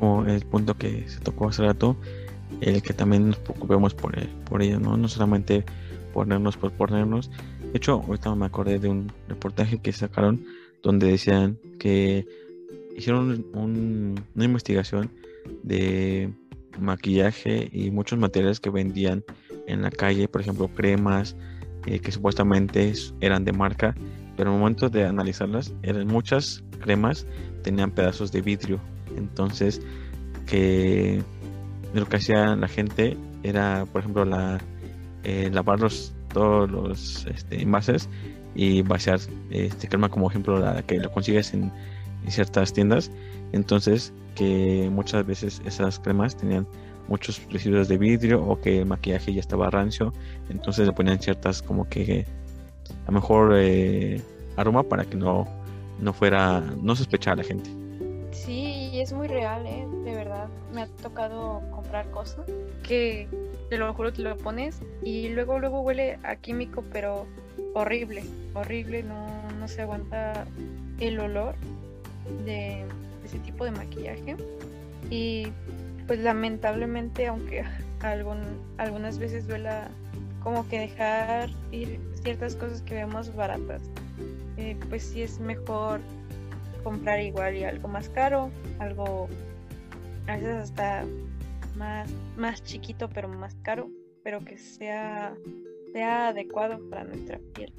[0.00, 1.96] Como el punto que se tocó hace rato,
[2.60, 4.96] el que también nos preocupemos por, por ello, ¿no?
[4.96, 5.64] No solamente
[6.12, 7.30] ponernos por ponernos.
[7.60, 10.44] De hecho, ahorita me acordé de un reportaje que sacaron
[10.82, 12.26] donde decían que
[12.96, 15.10] hicieron una investigación
[15.62, 16.32] de
[16.78, 19.22] maquillaje y muchos materiales que vendían
[19.66, 21.36] en la calle, por ejemplo, cremas
[21.86, 23.94] eh, que supuestamente eran de marca,
[24.36, 27.26] pero el momento de analizarlas, eran muchas cremas
[27.62, 28.80] tenían pedazos de vidrio.
[29.16, 29.80] Entonces,
[30.46, 31.22] que
[31.94, 34.60] lo que hacía la gente era, por ejemplo, la,
[35.24, 35.80] eh, lavar
[36.32, 38.08] todos los este, envases
[38.54, 39.20] y vaciar
[39.50, 41.72] este crema como ejemplo la que lo consigues en,
[42.28, 43.10] ciertas tiendas
[43.52, 46.66] entonces que muchas veces esas cremas tenían
[47.08, 50.12] muchos residuos de vidrio o que el maquillaje ya estaba rancio,
[50.48, 52.24] entonces le ponían ciertas como que
[53.04, 54.22] a lo mejor eh,
[54.56, 55.48] aroma para que no,
[55.98, 57.68] no fuera, no sospechara la gente.
[59.00, 59.86] Es muy real, ¿eh?
[60.04, 60.48] de verdad.
[60.74, 62.44] Me ha tocado comprar cosas
[62.82, 63.28] que
[63.70, 67.26] te lo juro que lo pones y luego luego huele a químico, pero
[67.72, 68.22] horrible,
[68.52, 69.26] horrible, no,
[69.58, 70.44] no se aguanta
[70.98, 71.54] el olor
[72.44, 72.84] de
[73.24, 74.36] ese tipo de maquillaje.
[75.08, 75.46] Y
[76.06, 77.64] pues lamentablemente, aunque
[78.76, 79.88] algunas veces duela
[80.42, 83.80] como que dejar ir ciertas cosas que vemos baratas,
[84.58, 86.00] eh, pues sí es mejor
[86.82, 89.28] comprar igual y algo más caro, algo
[90.26, 91.04] a veces hasta
[91.76, 93.90] más, más chiquito pero más caro,
[94.22, 95.34] pero que sea,
[95.92, 97.72] sea adecuado para nuestra piel.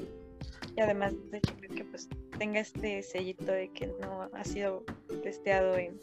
[0.75, 4.83] Y además de que pues tenga este sellito de que no ha sido
[5.23, 5.99] testeado en,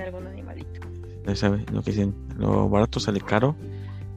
[0.00, 0.80] algún animalito.
[1.72, 3.54] lo que dicen, lo barato sale caro.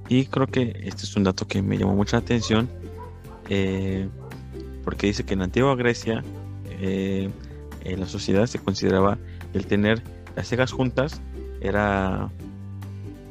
[0.09, 2.69] Y creo que este es un dato que me llamó mucha atención.
[3.49, 4.07] Eh,
[4.83, 6.23] porque dice que en la antigua Grecia
[6.81, 7.29] eh,
[7.83, 9.17] en la sociedad se consideraba
[9.53, 10.01] el tener
[10.35, 11.21] las cejas juntas
[11.61, 12.29] era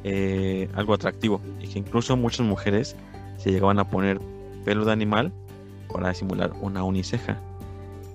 [0.03, 2.95] eh, algo atractivo y que incluso muchas mujeres
[3.37, 4.19] se llegaban a poner
[4.65, 5.31] pelo de animal
[5.91, 7.39] para simular una uniceja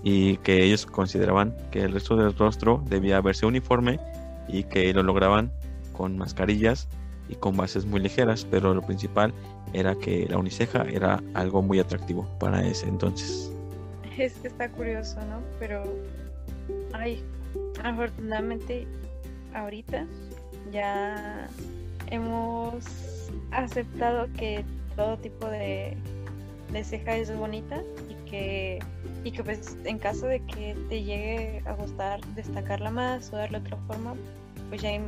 [0.03, 4.01] y que ellos consideraban que el resto del rostro debía verse uniforme
[4.49, 5.53] y que lo lograban
[5.93, 6.89] con mascarillas
[7.29, 9.35] y con bases muy ligeras, pero lo principal
[9.73, 13.53] era que la uniceja era algo muy atractivo para ese entonces.
[14.17, 15.41] Es que está curioso, ¿no?
[15.59, 15.85] Pero,
[16.93, 17.23] ay,
[17.83, 18.87] afortunadamente
[19.55, 20.07] ahorita
[20.73, 21.49] ya
[22.11, 22.85] hemos
[23.51, 24.65] aceptado que
[24.97, 25.97] todo tipo de,
[26.73, 28.79] de ceja es bonita y que,
[29.25, 33.59] y que pues en caso de que te llegue a gustar destacarla más o darle
[33.59, 34.15] otra forma,
[34.69, 35.01] pues ya hay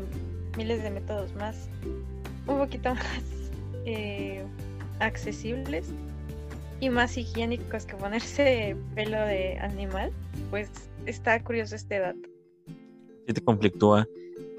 [0.56, 1.68] miles de métodos más,
[2.46, 3.22] un poquito más
[3.84, 4.44] eh,
[5.00, 5.88] accesibles
[6.80, 10.12] y más higiénicos que ponerse pelo de animal,
[10.50, 10.70] pues
[11.06, 12.28] está curioso este dato.
[13.26, 14.06] ¿Qué te conflictúa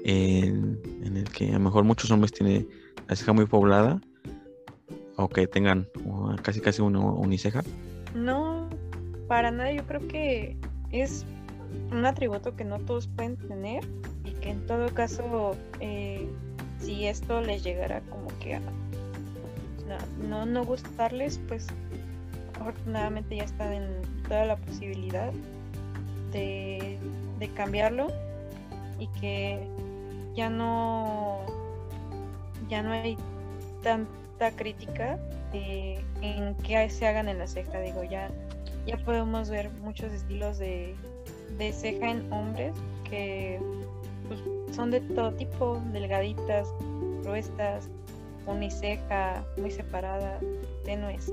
[0.04, 2.68] en, el que a lo mejor muchos hombres tienen
[3.08, 4.00] la ceja muy poblada
[5.16, 5.86] o que tengan
[6.42, 7.62] casi casi una uniceja?
[8.14, 8.68] No,
[9.28, 9.72] para nada.
[9.72, 10.56] Yo creo que
[10.90, 11.24] es
[11.90, 13.84] un atributo que no todos pueden tener
[14.24, 16.26] y que en todo caso, eh,
[16.78, 18.60] si esto les llegara como que a
[20.28, 21.66] no, no gustarles, pues
[22.58, 23.84] afortunadamente ya está en
[24.26, 25.32] toda la posibilidad
[26.32, 26.98] de,
[27.54, 28.08] cambiarlo
[28.98, 29.66] y que
[30.34, 31.40] ya no
[32.68, 33.18] ya no hay
[33.82, 35.18] tanta crítica
[35.52, 38.30] en que se hagan en la ceja digo ya
[38.86, 40.94] ya podemos ver muchos estilos de,
[41.58, 42.74] de ceja en hombres
[43.10, 43.60] que
[44.28, 44.40] pues,
[44.74, 46.68] son de todo tipo delgaditas
[47.22, 47.88] gruesas
[48.46, 50.38] uniceja muy separada
[50.84, 51.32] tenues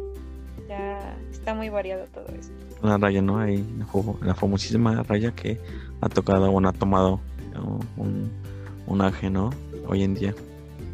[0.67, 2.53] ya está muy variado todo esto.
[2.81, 3.39] Una raya, ¿no?
[3.39, 3.65] Hay
[4.21, 5.59] la famosísima raya que
[6.01, 7.19] ha tocado o ha tomado
[7.97, 8.29] un,
[8.87, 9.49] un ¿no?
[9.87, 10.33] Hoy en día.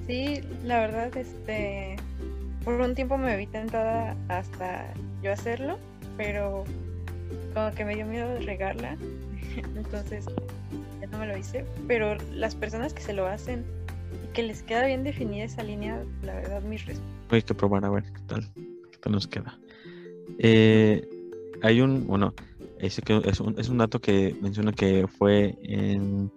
[0.07, 1.95] Sí, la verdad, este,
[2.63, 5.77] por un tiempo me vi tentada hasta yo hacerlo,
[6.17, 6.63] pero
[7.53, 8.97] como que me dio miedo de regarla,
[9.75, 10.25] entonces
[11.01, 13.65] ya no me lo hice, pero las personas que se lo hacen
[14.23, 17.11] y que les queda bien definida esa línea, la verdad, mis respetos.
[17.31, 18.47] Hay que probar a ver qué tal,
[19.05, 19.57] tal nos queda.
[20.39, 21.07] Eh,
[21.61, 22.33] hay un, bueno,
[22.79, 26.31] que es, un, es un dato que menciona que fue en,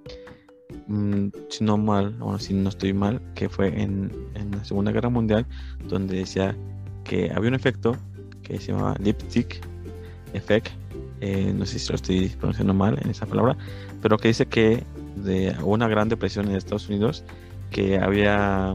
[0.86, 4.92] mm, si no mal, bueno, si no estoy mal, que fue en, en, la Segunda
[4.92, 5.46] Guerra Mundial,
[5.88, 6.56] donde decía
[7.04, 7.96] que había un efecto
[8.42, 9.60] que se llamaba lipstick
[10.34, 10.68] effect,
[11.20, 13.56] eh, no sé si lo estoy pronunciando mal en esa palabra,
[14.02, 14.84] pero que dice que
[15.16, 17.24] de una gran depresión en Estados Unidos,
[17.70, 18.74] que había,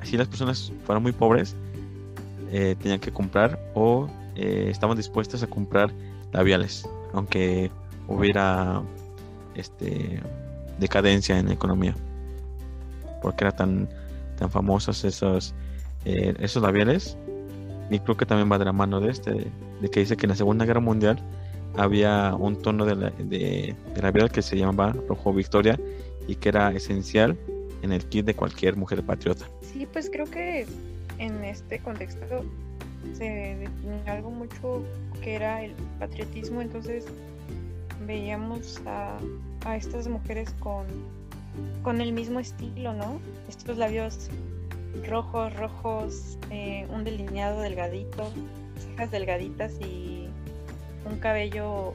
[0.00, 1.56] así las personas fueran muy pobres,
[2.50, 5.92] eh, tenían que comprar o eh, estamos dispuestos a comprar
[6.32, 7.70] labiales, aunque
[8.08, 8.82] hubiera
[9.54, 10.20] este
[10.78, 11.94] decadencia en la economía,
[13.22, 13.88] porque eran tan,
[14.38, 15.54] tan famosos esos,
[16.04, 17.16] eh, esos labiales.
[17.90, 19.50] Y creo que también va de la mano de este,
[19.80, 21.20] de que dice que en la Segunda Guerra Mundial
[21.76, 25.78] había un tono de, de, de labial que se llamaba rojo Victoria
[26.26, 27.36] y que era esencial
[27.82, 29.46] en el kit de cualquier mujer patriota.
[29.60, 30.66] Sí, pues creo que
[31.20, 32.44] en este contexto
[33.12, 34.82] se definió algo mucho
[35.22, 37.06] que era el patriotismo, entonces
[38.06, 39.18] veíamos a,
[39.66, 40.86] a estas mujeres con,
[41.82, 43.20] con el mismo estilo, ¿no?
[43.48, 44.30] Estos labios
[45.06, 48.32] rojos, rojos, eh, un delineado delgadito,
[48.78, 50.28] cejas delgaditas y
[51.04, 51.92] un cabello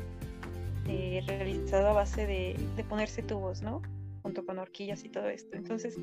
[0.87, 3.81] eh, realizado a base de, de, ponerse tubos, ¿no?
[4.21, 5.57] Junto con horquillas y todo esto.
[5.57, 5.97] Entonces,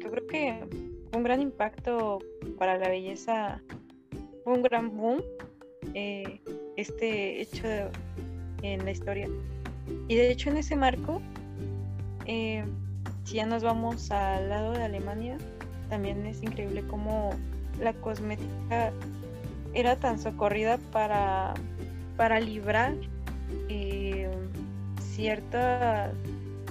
[0.00, 2.18] yo creo que un gran impacto
[2.58, 3.60] para la belleza,
[4.44, 5.22] un gran boom
[5.94, 6.40] eh,
[6.76, 7.66] este hecho
[8.62, 9.28] en la historia.
[10.08, 11.20] Y de hecho en ese marco,
[12.26, 12.64] eh,
[13.24, 15.36] si ya nos vamos al lado de Alemania,
[15.90, 17.30] también es increíble cómo
[17.80, 18.92] la cosmética
[19.74, 21.54] era tan socorrida para,
[22.16, 22.94] para librar
[23.68, 24.30] eh,
[25.00, 26.12] ciertas,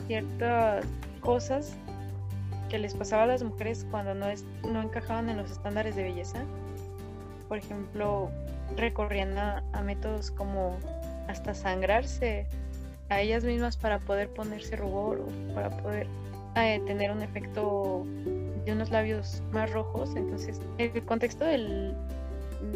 [0.08, 0.86] ciertas
[1.22, 1.78] cosas
[2.72, 6.04] que les pasaba a las mujeres cuando no, es, no encajaban en los estándares de
[6.04, 6.46] belleza.
[7.50, 8.32] Por ejemplo,
[8.78, 10.78] recorrían a, métodos como
[11.28, 12.48] hasta sangrarse
[13.10, 16.08] a ellas mismas para poder ponerse rubor o para poder
[16.56, 18.06] eh, tener un efecto
[18.66, 20.16] de unos labios más rojos.
[20.16, 21.94] Entonces, el contexto del,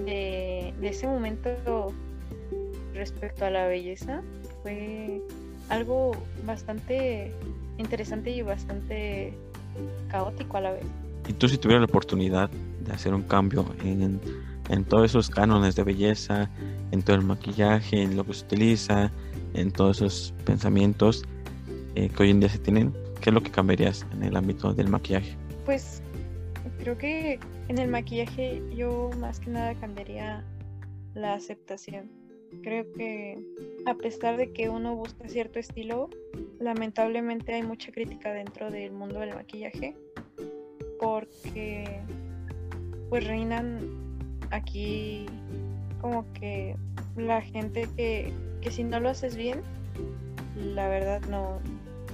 [0.05, 1.93] de, de ese momento
[2.93, 4.21] respecto a la belleza
[4.61, 5.21] fue
[5.69, 6.11] algo
[6.45, 7.31] bastante
[7.77, 9.33] interesante y bastante
[10.09, 10.85] caótico a la vez.
[11.27, 14.19] Y tú si tuvieras la oportunidad de hacer un cambio en,
[14.69, 16.49] en todos esos cánones de belleza,
[16.91, 19.11] en todo el maquillaje, en lo que se utiliza,
[19.53, 21.23] en todos esos pensamientos
[21.95, 24.73] eh, que hoy en día se tienen, ¿qué es lo que cambiarías en el ámbito
[24.73, 25.35] del maquillaje?
[25.65, 26.01] Pues
[26.79, 30.43] creo que en el maquillaje yo más que nada cambiaría
[31.13, 32.09] la aceptación.
[32.63, 33.37] Creo que
[33.85, 36.09] a pesar de que uno busca cierto estilo,
[36.59, 39.95] lamentablemente hay mucha crítica dentro del mundo del maquillaje
[40.99, 42.01] porque
[43.09, 43.79] pues reinan
[44.51, 45.25] aquí
[46.01, 46.75] como que
[47.15, 49.61] la gente que, que si no lo haces bien,
[50.55, 51.59] la verdad no,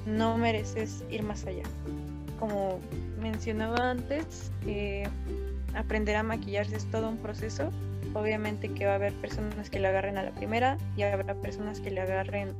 [0.06, 1.64] no mereces ir más allá.
[2.40, 2.80] Como
[3.22, 5.08] mencionaba antes, eh,
[5.76, 7.70] aprender a maquillarse es todo un proceso.
[8.14, 11.80] Obviamente que va a haber personas que le agarren a la primera y habrá personas
[11.80, 12.54] que le agarren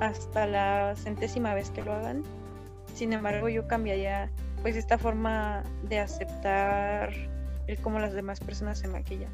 [0.00, 2.22] hasta la centésima vez que lo hagan.
[2.94, 4.30] Sin embargo, yo cambiaría
[4.62, 7.12] pues esta forma de aceptar
[7.66, 9.30] el cómo las demás personas se maquillan.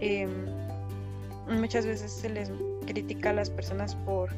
[0.00, 0.30] Em,
[1.48, 2.50] muchas veces se les
[2.86, 4.30] critica a las personas por,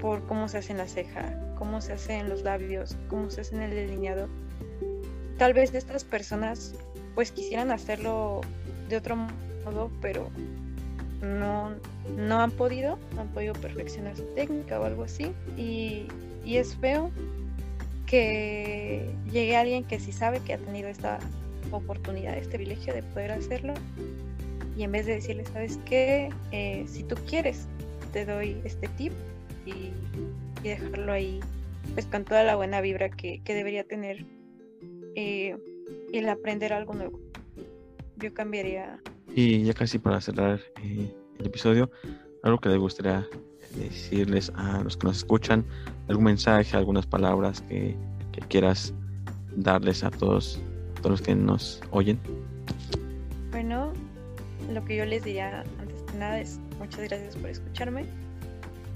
[0.00, 3.70] por cómo se hacen la ceja, cómo se hacen los labios, cómo se hacen el
[3.70, 4.28] delineado.
[5.38, 6.74] Tal vez estas personas
[7.14, 8.42] pues quisieran hacerlo
[8.88, 10.30] de otro modo, pero
[11.22, 11.70] no,
[12.16, 15.32] no han podido, no han podido perfeccionar su técnica o algo así.
[15.56, 16.06] Y,
[16.44, 17.10] y es feo
[18.06, 21.18] que llegue alguien que sí sabe que ha tenido esta
[21.72, 23.74] oportunidad, este privilegio de poder hacerlo.
[24.76, 26.30] Y en vez de decirle, ¿sabes qué?
[26.52, 27.66] Eh, si tú quieres,
[28.12, 29.12] te doy este tip
[29.64, 29.92] y,
[30.62, 31.40] dejarlo ahí,
[31.94, 34.24] pues con toda la buena vibra que, debería tener
[35.14, 35.56] eh,
[36.12, 37.20] el aprender algo nuevo.
[38.16, 38.98] Yo cambiaría.
[39.34, 41.90] Y ya casi para cerrar eh, el episodio,
[42.42, 43.26] algo que les gustaría
[43.74, 45.64] decirles a los que nos escuchan,
[46.08, 47.96] algún mensaje, algunas palabras que,
[48.32, 48.94] que quieras
[49.56, 50.60] darles a todos
[51.08, 52.18] los que nos oyen?
[53.50, 53.92] Bueno,
[54.72, 58.04] lo que yo les diría antes que nada es muchas gracias por escucharme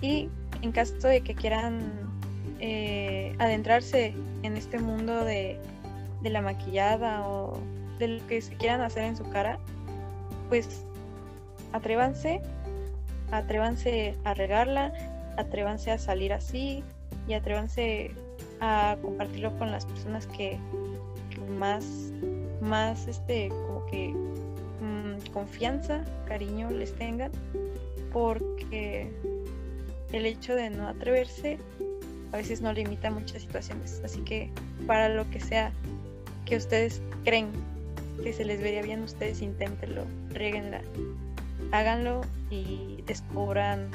[0.00, 0.28] y
[0.62, 1.80] en caso de que quieran
[2.58, 5.58] eh, adentrarse en este mundo de,
[6.22, 7.58] de la maquillada o
[8.00, 9.58] de lo que se quieran hacer en su cara,
[10.48, 10.84] pues
[11.72, 12.40] atrévanse,
[13.30, 14.92] atrévanse a regarla,
[15.36, 16.82] atrévanse a salir así
[17.28, 18.10] y atrévanse
[18.60, 20.58] a compartirlo con las personas que,
[21.58, 21.84] más,
[22.60, 27.30] más este, como que mm, confianza, cariño les tengan,
[28.12, 29.10] porque
[30.12, 31.58] el hecho de no atreverse
[32.32, 34.00] a veces no limita muchas situaciones.
[34.04, 34.50] Así que
[34.86, 35.72] para lo que sea
[36.44, 37.50] que ustedes creen
[38.22, 40.82] que se les vería bien, ustedes inténtenlo, rieguenla,
[41.72, 43.88] háganlo y descubran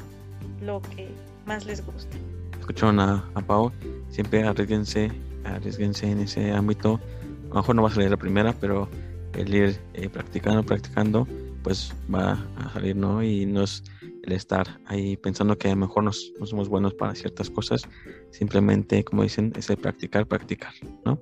[0.62, 1.08] lo que
[1.46, 2.16] más les gusta.
[2.58, 3.72] Escucharon a, a Pau,
[4.10, 5.10] siempre arriesguense,
[5.44, 7.00] arriesguense en ese ámbito
[7.46, 8.88] a lo mejor no va a salir la primera, pero
[9.34, 11.26] el ir eh, practicando, practicando,
[11.62, 13.22] pues va a salir, ¿no?
[13.22, 13.82] Y no es
[14.24, 17.82] el estar ahí pensando que a lo mejor no, somos buenos para ciertas cosas,
[18.30, 20.72] simplemente, como dicen, es el practicar, practicar,
[21.04, 21.20] ¿no?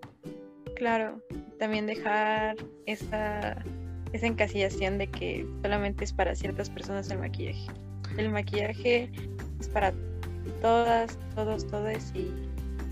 [0.76, 1.20] Claro,
[1.58, 2.56] también dejar
[2.86, 3.56] esa,
[4.12, 7.66] esa encasillación de que solamente es para ciertas personas el maquillaje.
[8.16, 9.10] El maquillaje
[9.60, 9.92] es para
[10.60, 12.30] todas, todos, todas y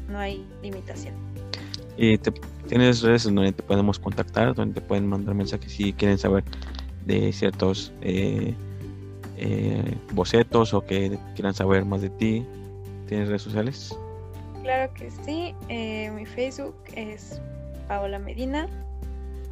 [0.09, 1.15] no hay limitación.
[1.97, 2.33] Y te,
[2.69, 6.45] tienes redes donde te podemos contactar, donde te pueden mandar mensajes si quieren saber
[7.05, 8.55] de ciertos eh,
[9.37, 12.47] eh, bocetos o que quieran saber más de ti.
[13.09, 13.97] ¿Tienes redes sociales?
[14.63, 15.55] Claro que sí.
[15.69, 17.41] Eh, mi Facebook es
[17.93, 18.69] Paola Medina.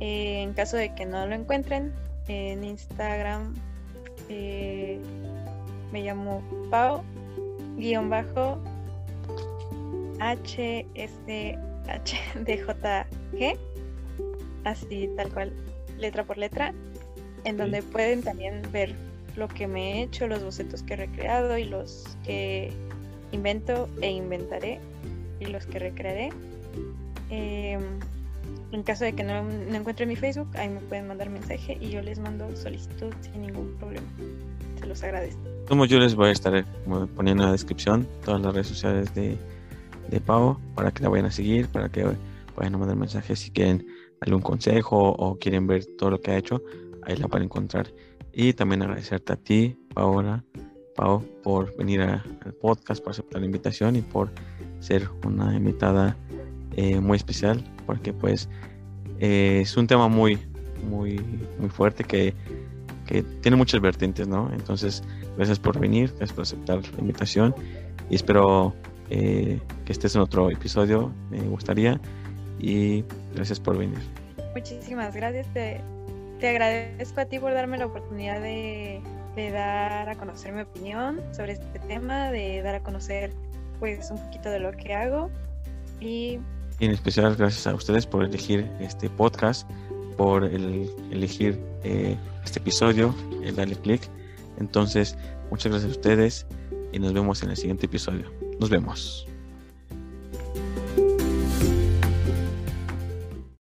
[0.01, 1.93] en caso de que no lo encuentren,
[2.27, 3.55] en Instagram
[5.93, 7.05] me llamo Pao
[7.77, 8.59] guion bajo
[14.65, 15.53] así tal cual,
[15.99, 16.73] letra por letra,
[17.45, 18.95] en donde pueden también ver
[19.37, 22.73] lo que me he hecho, los bocetos que he recreado y los que
[23.33, 24.81] invento e inventaré
[25.41, 26.31] y los que recrearé.
[27.29, 28.01] Em,
[28.73, 31.91] en caso de que no, no encuentre mi Facebook, ahí me pueden mandar mensaje y
[31.91, 34.07] yo les mando solicitud sin ningún problema.
[34.79, 35.41] Se los agradezco.
[35.69, 36.65] Como yo les voy a estar
[37.15, 39.37] poniendo en la descripción todas las redes sociales de,
[40.09, 42.05] de para que la vayan a seguir, para que
[42.57, 43.87] vayan a mandar mensajes si quieren
[44.21, 46.63] algún consejo o quieren ver todo lo que ha hecho,
[47.03, 47.93] ahí la a encontrar.
[48.33, 50.45] Y también agradecerte a ti, Paola,
[50.95, 54.31] Pau, por venir al podcast, por aceptar la invitación y por
[54.81, 56.17] ser una invitada
[56.77, 58.49] eh, muy especial, porque pues
[59.19, 60.39] eh, es un tema muy,
[60.89, 61.19] muy,
[61.59, 62.35] muy fuerte que,
[63.05, 64.49] que, tiene muchas vertientes, ¿no?
[64.53, 65.03] Entonces,
[65.37, 67.53] gracias por venir, gracias por aceptar la invitación
[68.09, 68.77] y espero
[69.11, 72.01] eh, que estés en otro episodio, me gustaría,
[72.61, 73.05] y
[73.35, 73.99] gracias por venir.
[74.55, 75.81] Muchísimas gracias, te,
[76.39, 79.01] te agradezco a ti por darme la oportunidad de,
[79.35, 83.33] de dar a conocer mi opinión sobre este tema, de dar a conocer
[83.81, 85.29] pues un poquito de lo que hago
[85.99, 86.39] y
[86.87, 89.69] en especial gracias a ustedes por elegir este podcast,
[90.17, 94.03] por elegir eh, este episodio, el darle click.
[94.59, 95.17] Entonces,
[95.51, 96.47] muchas gracias a ustedes
[96.93, 98.33] y nos vemos en el siguiente episodio.
[98.59, 99.30] Nos vemos.